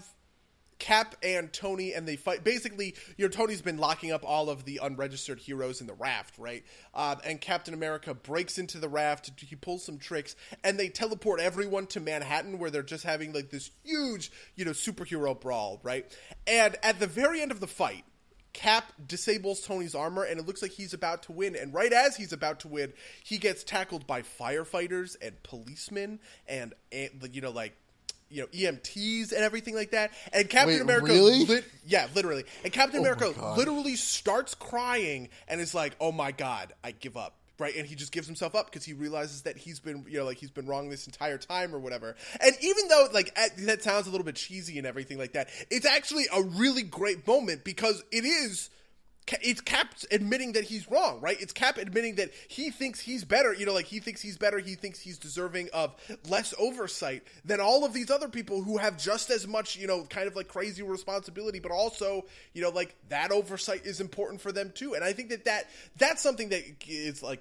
[0.83, 2.43] Cap and Tony, and they fight.
[2.43, 6.37] Basically, you know, Tony's been locking up all of the unregistered heroes in the raft,
[6.39, 6.65] right?
[6.93, 9.31] Um, and Captain America breaks into the raft.
[9.41, 10.35] He pulls some tricks,
[10.65, 14.73] and they teleport everyone to Manhattan, where they're just having like this huge, you know,
[14.73, 16.05] superhero brawl, right?
[16.49, 18.05] And at the very end of the fight,
[18.53, 21.55] Cap disables Tony's armor, and it looks like he's about to win.
[21.55, 22.93] And right as he's about to win,
[23.23, 26.19] he gets tackled by firefighters and policemen,
[26.49, 27.77] and, and you know, like
[28.33, 30.11] you know EMTs and everything like that.
[30.33, 31.45] And Captain Wait, America, really?
[31.45, 32.45] lit- yeah, literally.
[32.65, 37.17] And Captain Oh America literally starts crying and is like, "Oh my god, I give
[37.17, 40.19] up." Right, and he just gives himself up because he realizes that he's been, you
[40.19, 42.17] know, like he's been wrong this entire time or whatever.
[42.41, 45.49] And even though, like, at, that sounds a little bit cheesy and everything like that,
[45.71, 48.71] it's actually a really great moment because it is
[49.41, 51.41] it's Cap admitting that he's wrong, right?
[51.41, 53.55] It's Cap admitting that he thinks he's better.
[53.55, 54.59] You know, like he thinks he's better.
[54.59, 55.95] He thinks he's deserving of
[56.29, 60.05] less oversight than all of these other people who have just as much, you know,
[60.05, 64.53] kind of like crazy responsibility, but also, you know, like that oversight is important for
[64.53, 64.95] them too.
[64.95, 67.41] And I think that that that's something that is like.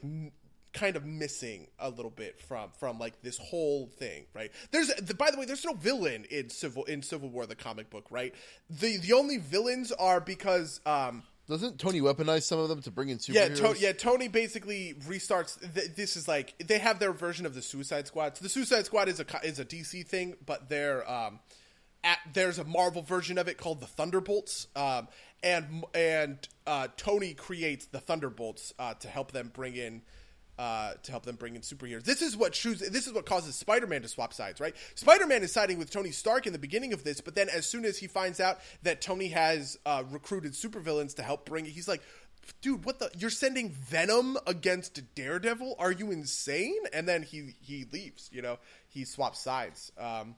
[0.74, 5.14] kind of missing a little bit from from like this whole thing right there's the,
[5.14, 8.34] by the way there's no villain in civil in civil war the comic book right
[8.70, 13.10] the the only villains are because um Doesn't Tony weaponize some of them to bring
[13.10, 13.92] in yeah, to- yeah.
[13.92, 15.60] Tony basically restarts.
[15.74, 18.38] Th- this is like they have their version of the Suicide Squad.
[18.38, 21.40] So the Suicide Squad is a is a DC thing, but they're um,
[22.06, 24.68] at, there's a Marvel version of it called the Thunderbolts.
[24.78, 25.10] Um,
[25.44, 30.04] and and uh, Tony creates the Thunderbolts uh, to help them bring in.
[30.60, 32.04] Uh, to help them bring in superheroes.
[32.04, 32.90] This is what chooses.
[32.92, 34.76] This is what causes Spider-Man to swap sides, right?
[34.94, 37.84] Spider-Man is siding with Tony Stark in the beginning of this, but then as soon
[37.84, 41.88] as he finds out that Tony has uh, recruited supervillains to help bring, it, he's
[41.88, 42.04] like,
[42.62, 43.10] dude, what the?
[43.18, 45.76] You're sending Venom against Daredevil?
[45.80, 46.78] Are you insane?
[46.94, 48.30] And then he he leaves.
[48.32, 48.60] You know,
[48.90, 49.92] he swaps sides.
[49.98, 50.36] Um,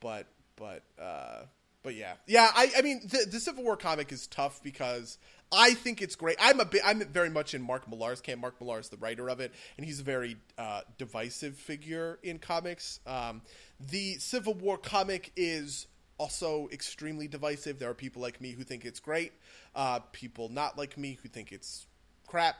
[0.00, 0.26] but
[0.56, 1.44] but uh,
[1.82, 2.50] but yeah, yeah.
[2.54, 5.18] I I mean, the, the Civil War comic is tough because
[5.52, 6.36] I think it's great.
[6.40, 6.80] I'm a bit.
[6.84, 8.40] I'm very much in Mark Millar's camp.
[8.40, 12.38] Mark Millar is the writer of it, and he's a very uh, divisive figure in
[12.38, 13.00] comics.
[13.06, 13.42] Um,
[13.78, 17.78] the Civil War comic is also extremely divisive.
[17.78, 19.32] There are people like me who think it's great,
[19.74, 21.86] uh, people not like me who think it's
[22.26, 22.56] crap.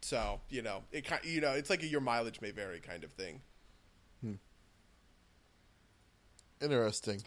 [0.00, 3.12] So you know, it you know, it's like a your mileage may vary kind of
[3.12, 3.40] thing.
[6.60, 7.22] Interesting.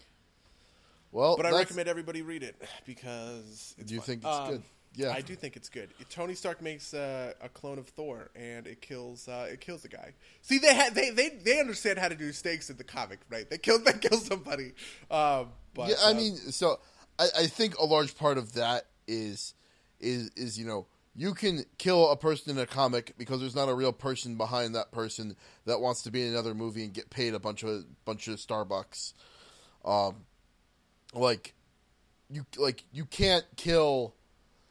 [1.16, 4.06] Well, But I recommend everybody read it because it's Do you fun.
[4.06, 4.62] think it's Um, good?
[4.96, 5.12] Yeah.
[5.12, 5.88] I do think it's good.
[6.10, 9.88] Tony Stark makes uh, a clone of Thor, and it kills uh, it kills a
[9.88, 10.12] guy.
[10.42, 13.48] See, they had they, they they understand how to do stakes in the comic, right?
[13.48, 14.72] They kill they kill somebody.
[15.10, 16.80] Um, but yeah, I uh, mean, so
[17.18, 19.54] I, I think a large part of that is
[20.00, 23.70] is is you know you can kill a person in a comic because there's not
[23.70, 25.34] a real person behind that person
[25.64, 28.36] that wants to be in another movie and get paid a bunch of bunch of
[28.36, 29.14] Starbucks.
[29.82, 30.26] Um,
[31.16, 31.54] like
[32.30, 34.14] you like you can't kill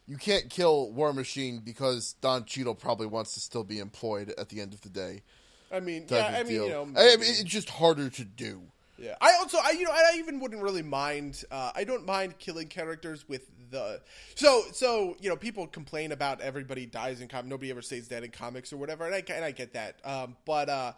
[0.07, 4.49] you can't kill War Machine because Don Cheadle probably wants to still be employed at
[4.49, 5.23] the end of the day.
[5.71, 6.65] I mean, yeah, I mean, deal.
[6.65, 8.61] you know, I, I mean, it's just harder to do.
[8.97, 11.43] Yeah, I also, I you know, I even wouldn't really mind.
[11.51, 14.01] Uh, I don't mind killing characters with the
[14.35, 17.49] so so you know people complain about everybody dies in comics.
[17.49, 19.99] Nobody ever stays dead in comics or whatever, and I and I get that.
[20.05, 20.93] Um, but uh,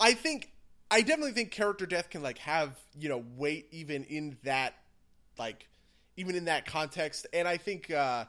[0.00, 0.50] I think
[0.90, 4.74] I definitely think character death can like have you know weight even in that
[5.38, 5.68] like
[6.16, 7.90] even in that context, and I think.
[7.90, 8.24] Uh,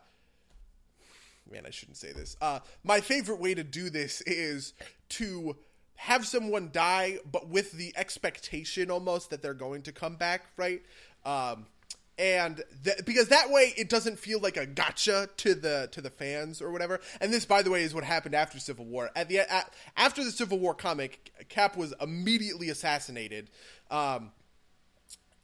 [1.49, 2.35] man, I shouldn't say this.
[2.41, 4.73] Uh, my favorite way to do this is
[5.09, 5.55] to
[5.95, 10.81] have someone die, but with the expectation almost that they're going to come back, right?
[11.25, 11.65] Um,
[12.19, 16.09] and th- because that way it doesn't feel like a gotcha to the to the
[16.09, 16.99] fans or whatever.
[17.21, 19.11] And this, by the way, is what happened after Civil War.
[19.15, 23.49] At the at, after the Civil War comic, Cap was immediately assassinated.
[23.91, 24.31] Um,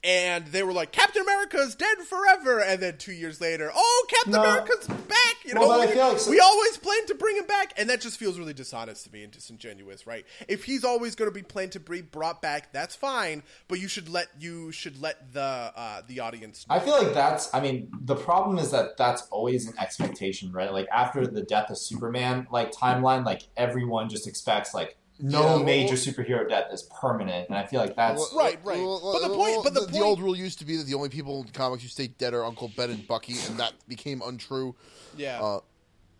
[0.04, 2.60] and they were like, Captain America's dead forever.
[2.60, 4.42] And then two years later, oh, Captain No.
[4.44, 5.36] America's back.
[5.46, 7.74] You know, Well, we, like so- we always planned to bring him back.
[7.78, 10.26] And that just feels really dishonest to me and disingenuous, right?
[10.48, 13.44] If he's always going to be planned to be brought back, that's fine.
[13.68, 16.76] But you should let you should let the uh, the audience know.
[16.76, 17.54] I feel like that's.
[17.54, 20.72] I mean, the problem is that that's always an expectation, right?
[20.72, 25.46] Like after the death of Superman, like timeline, like everyone just expects like no Yeah,
[25.46, 28.20] well- major superhero death is permanent, and I feel like that's.
[28.20, 28.80] Well, Right, right.
[28.80, 30.86] well, But the point- well, but the the, point- old rule used to be that
[30.86, 33.74] the only people in comics who stay dead are Uncle Ben and Bucky, and that
[33.88, 34.76] became untrue.
[35.18, 35.42] yeah.
[35.42, 35.60] Uh,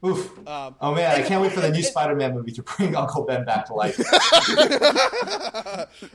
[0.06, 0.38] Oof.
[0.50, 2.62] um, Oh man, I and the can't wait for the new and- Spider-Man movie to
[2.64, 3.98] bring Uncle Ben back to life.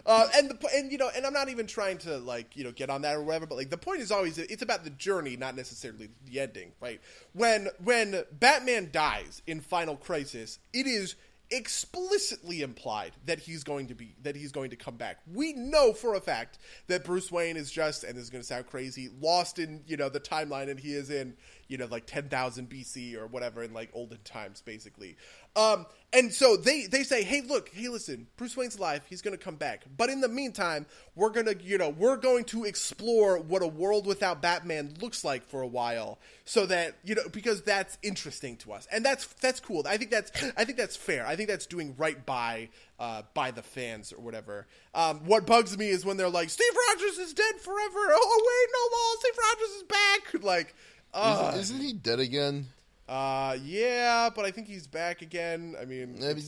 [0.07, 2.73] uh, and the and you know, and I'm not even trying to like you know
[2.73, 5.37] get on that or whatever, but like the point is always it's about the journey,
[5.37, 7.01] not necessarily the ending, right?
[7.33, 11.15] When when Batman dies in Final Crisis, it is
[11.51, 15.19] explicitly implied that he's going to be that he's going to come back.
[15.33, 16.59] We know for a fact
[16.89, 19.97] that Bruce Wayne is just and this is going to sound crazy, lost in, you
[19.97, 21.35] know, the timeline and he is in,
[21.69, 25.17] you know, like 10,000 BC or whatever in like olden times basically.
[25.57, 29.03] Um and so they they say, "Hey, look, hey listen, Bruce Wayne's alive.
[29.11, 29.85] He's going to come back.
[29.97, 33.67] But in the meantime, we're going to, you know, we're going to explore what a
[33.67, 38.57] world without Batman looks like for a while so that, you know, because that's interesting
[38.59, 38.89] to us.
[38.91, 39.83] And that's that's cool.
[39.87, 41.27] I think that's I think that's fair.
[41.27, 44.67] I think that's doing right by uh, by the fans or whatever.
[44.95, 48.69] Um, what bugs me is when they're like, "Steve Rogers is dead forever." Oh wait,
[48.73, 50.43] no, no, Steve Rogers is back.
[50.43, 50.75] Like,
[51.13, 52.69] uh, isn't, isn't he dead again?
[53.09, 55.75] Uh, yeah, but I think he's back again.
[55.81, 56.45] I mean, I mean,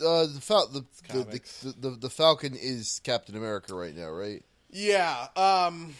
[0.00, 4.42] uh, the, Fal- the, the, the the Falcon is Captain America right now, right?
[4.70, 5.94] Yeah, um,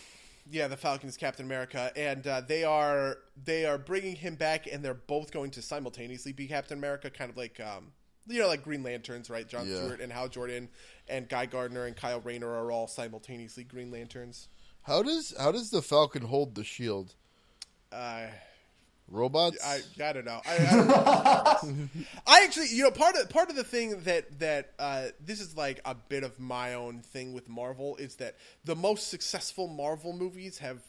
[0.51, 4.67] yeah, the Falcon is Captain America, and uh, they are they are bringing him back,
[4.67, 7.93] and they're both going to simultaneously be Captain America, kind of like um,
[8.27, 9.49] you know, like Green Lanterns, right?
[9.49, 9.77] John Yeah.
[9.77, 10.69] Stewart and Hal Jordan
[11.09, 14.49] and Guy Gardner and Kyle Rayner are all simultaneously Green Lanterns.
[14.83, 17.15] How does how does the Falcon hold the shield?
[17.91, 18.27] Uh,
[19.09, 19.59] Robots?
[19.65, 20.41] I, I don't know.
[20.47, 21.89] I, I, don't know.
[22.27, 25.57] I actually, you know, part of part of the thing that that uh, this is
[25.57, 30.13] like a bit of my own thing with Marvel is that the most successful Marvel
[30.13, 30.81] movies have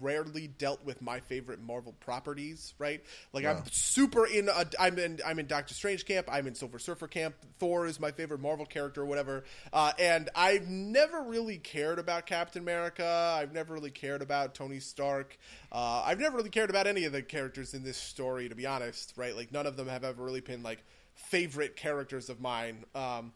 [0.00, 2.74] rarely dealt with my favorite Marvel properties.
[2.78, 3.02] Right?
[3.32, 4.48] Like I'm super in.
[4.48, 5.20] A, I'm in.
[5.26, 6.28] I'm in Doctor Strange camp.
[6.30, 7.34] I'm in Silver Surfer camp.
[7.58, 9.44] Thor is my favorite Marvel character, or whatever.
[9.72, 13.34] Uh, and I've never really cared about Captain America.
[13.38, 15.38] I've never really cared about Tony Stark.
[15.72, 18.66] Uh, I've never really cared about any of the characters in this story, to be
[18.66, 19.14] honest.
[19.16, 19.36] Right?
[19.36, 20.82] Like none of them have ever really been like
[21.14, 22.84] favorite characters of mine.
[22.94, 23.32] Um,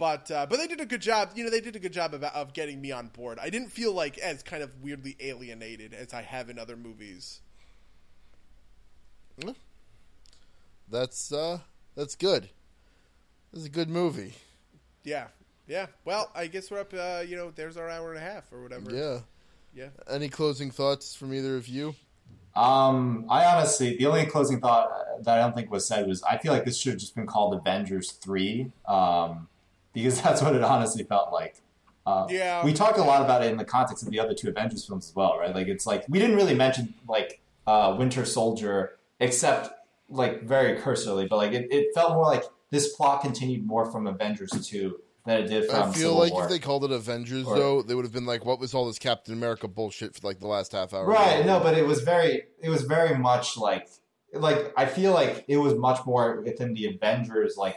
[0.00, 1.32] but uh, but they did a good job.
[1.34, 3.38] You know, they did a good job of, of getting me on board.
[3.38, 7.42] I didn't feel like as kind of weirdly alienated as I have in other movies.
[10.90, 11.58] That's uh
[11.94, 12.48] that's good.
[13.52, 14.32] This is a good movie.
[15.04, 15.26] Yeah,
[15.68, 15.86] yeah.
[16.06, 16.94] Well, I guess we're up.
[16.94, 18.90] Uh, you know, there's our hour and a half or whatever.
[18.90, 19.18] Yeah.
[19.74, 19.88] yeah.
[20.08, 21.94] Any closing thoughts from either of you?
[22.56, 24.90] Um, I honestly, the only closing thought
[25.24, 27.26] that I don't think was said was I feel like this should have just been
[27.26, 29.48] called Avengers Three, um,
[29.92, 31.56] because that's what it honestly felt like.
[32.06, 32.64] Uh, Yeah.
[32.64, 35.08] we talked a lot about it in the context of the other two Avengers films
[35.08, 35.54] as well, right?
[35.54, 39.70] Like it's like we didn't really mention like uh, Winter Soldier except
[40.08, 44.06] like very cursorily, but like it, it felt more like this plot continued more from
[44.06, 46.44] Avengers Two than it did from I feel Civil like War.
[46.44, 48.86] if they called it Avengers, Or- though, they would have been like, "What was all
[48.86, 51.44] this Captain America bullshit for like the last half hour?" Right.
[51.44, 52.44] No, but it was very.
[52.62, 53.88] It was very much like.
[54.32, 57.56] Like I feel like it was much more within the Avengers.
[57.56, 57.76] Like,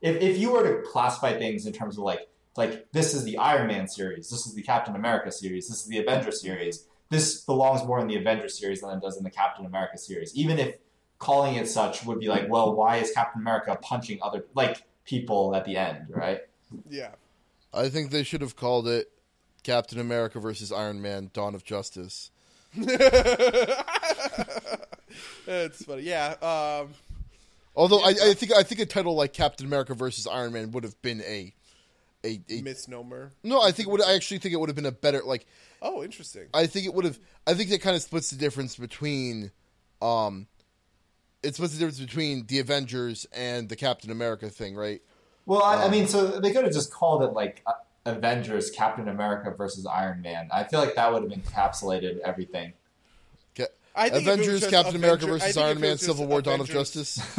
[0.00, 3.38] if if you were to classify things in terms of like like this is the
[3.38, 6.86] Iron Man series, this is the Captain America series, this is the Avengers series.
[7.08, 10.34] This belongs more in the Avengers series than it does in the Captain America series.
[10.36, 10.76] Even if
[11.18, 15.54] calling it such would be like, well, why is Captain America punching other like people
[15.54, 16.42] at the end, right?
[16.88, 17.10] Yeah.
[17.72, 19.10] I think they should have called it
[19.62, 22.30] Captain America versus Iron Man: Dawn of Justice.
[25.46, 26.02] It's funny.
[26.02, 26.34] Yeah.
[26.40, 26.90] Um,
[27.76, 30.84] Although I, I think I think a title like Captain America versus Iron Man would
[30.84, 31.54] have been a
[32.24, 33.32] a, a misnomer.
[33.42, 33.62] no.
[33.62, 34.02] I think it would.
[34.02, 35.46] I actually think it would have been a better like.
[35.82, 36.48] Oh, interesting.
[36.52, 37.18] I think it would have.
[37.46, 39.50] I think that kind of splits the difference between,
[40.02, 40.46] um,
[41.42, 45.00] it splits the difference between the Avengers and the Captain America thing, right?
[45.46, 47.72] Well, I, I Um, mean, so they could have just called it like uh,
[48.04, 50.48] Avengers Captain America versus Iron Man.
[50.52, 52.74] I feel like that would have encapsulated everything.
[53.94, 55.98] Ca- I think if it was Avengers, just Captain America Avenger- I versus Iron Man,
[55.98, 57.18] Civil War, Dawn of Justice.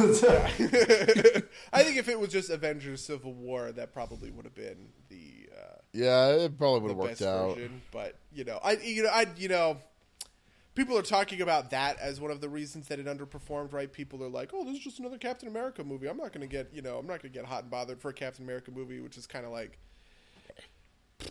[1.72, 5.48] I think if it was just Avengers Civil War, that probably would have been the
[5.56, 7.56] uh, Yeah, it probably would have worked best out.
[7.56, 7.82] version.
[7.90, 9.78] But you know, I you know I you know,
[10.74, 13.72] people are talking about that as one of the reasons that it underperformed.
[13.72, 13.90] Right?
[13.90, 16.06] People are like, oh, this is just another Captain America movie.
[16.08, 18.00] I'm not going to get you know I'm not going to get hot and bothered
[18.00, 19.78] for a Captain America movie, which is kind of like.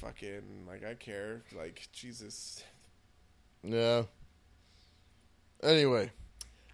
[0.00, 2.62] Fucking like I care like Jesus.
[3.62, 4.02] Yeah.
[5.62, 6.10] Anyway,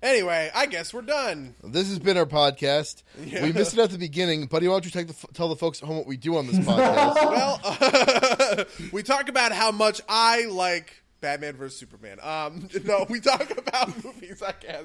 [0.03, 1.55] Anyway, I guess we're done.
[1.65, 3.03] this has been our podcast.
[3.25, 3.43] Yeah.
[3.43, 4.69] We missed it at the beginning, buddy.
[4.69, 6.47] Why don't you take the, f- tell the folks at home what we do on
[6.47, 7.15] this podcast?
[8.47, 12.19] Well, we talk about how much I like Batman vs Superman.
[12.23, 14.43] Um, no, we talk about movies.
[14.43, 14.85] I guess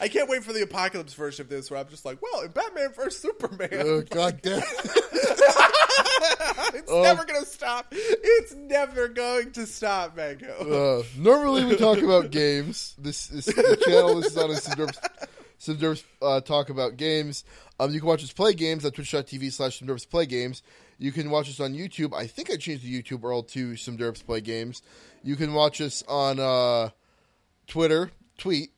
[0.00, 2.52] I can't wait for the apocalypse version of this, where I'm just like, well, in
[2.52, 4.62] Batman vs Superman, oh, God damn.
[6.74, 7.86] it's never gonna stop.
[7.92, 11.00] It's never going to stop, Mango.
[11.00, 12.94] Uh, normally we talk about games.
[12.98, 14.20] This is the channel.
[14.20, 14.98] This is on a Subderps,
[15.60, 17.44] Subderps uh, talk about games.
[17.78, 20.62] Um, you can watch us play games at twitch.tv slash Subderps play games.
[20.98, 22.14] You can watch us on YouTube.
[22.14, 24.82] I think I changed the YouTube URL to Some Subderps play games.
[25.22, 26.90] You can watch us on uh,
[27.66, 28.70] Twitter, tweet.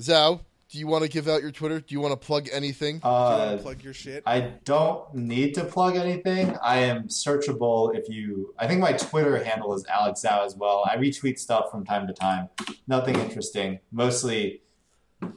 [0.00, 0.40] Zhao,
[0.74, 1.78] do you want to give out your Twitter?
[1.78, 2.98] Do you want to plug anything?
[2.98, 4.24] Do you want Uh, to plug your shit?
[4.26, 6.56] I don't need to plug anything.
[6.60, 8.52] I am searchable if you.
[8.58, 10.82] I think my Twitter handle is Alex Zhao as well.
[10.84, 12.48] I retweet stuff from time to time.
[12.88, 13.78] Nothing interesting.
[13.92, 14.62] Mostly,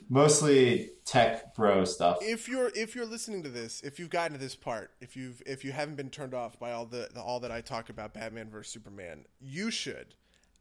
[0.09, 2.17] mostly tech bro stuff.
[2.21, 5.43] if you're if you're listening to this, if you've gotten to this part, if you've
[5.45, 8.11] if you haven't been turned off by all the, the all that I talk about
[8.11, 10.15] Batman versus Superman, you should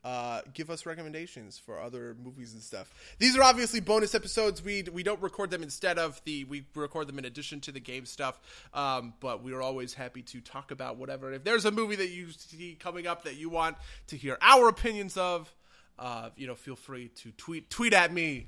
[0.06, 2.94] uh, give us recommendations for other movies and stuff.
[3.18, 4.62] These are obviously bonus episodes.
[4.62, 7.80] We we don't record them instead of the we record them in addition to the
[7.80, 8.38] game stuff.
[8.72, 11.32] Um, but we are always happy to talk about whatever.
[11.32, 14.68] If there's a movie that you see coming up that you want to hear our
[14.68, 15.52] opinions of,
[15.98, 18.46] uh, you know, feel free to tweet tweet at me.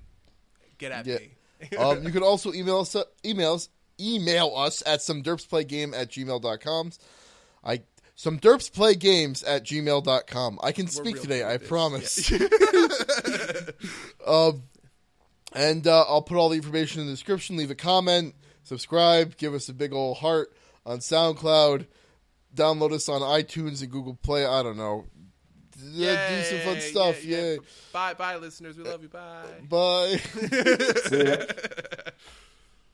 [0.78, 1.18] Get at Yeah.
[1.18, 1.76] me.
[1.76, 2.94] um, you can also email us
[3.24, 3.68] emails
[3.98, 6.93] email us at some derpsplaygame at gmail.com.
[7.64, 7.80] I
[8.19, 10.59] some derps play games at gmail.com.
[10.61, 11.69] I can speak today, I at this.
[11.69, 12.32] promise.
[14.27, 14.65] um,
[15.53, 17.57] and uh, I'll put all the information in the description.
[17.57, 18.35] Leave a comment,
[18.65, 20.53] subscribe, give us a big old heart
[20.85, 21.86] on SoundCloud,
[22.57, 24.45] download us on iTunes and Google Play.
[24.45, 25.05] I don't know.
[25.81, 27.24] Yeah, do some fun stuff.
[27.24, 27.51] yeah, Yeah.
[27.53, 27.57] yeah.
[27.93, 28.77] Bye, bye, listeners.
[28.77, 29.11] We love you.
[29.11, 29.45] Bye.
[29.69, 30.16] Bye.
[31.07, 31.36] See ya.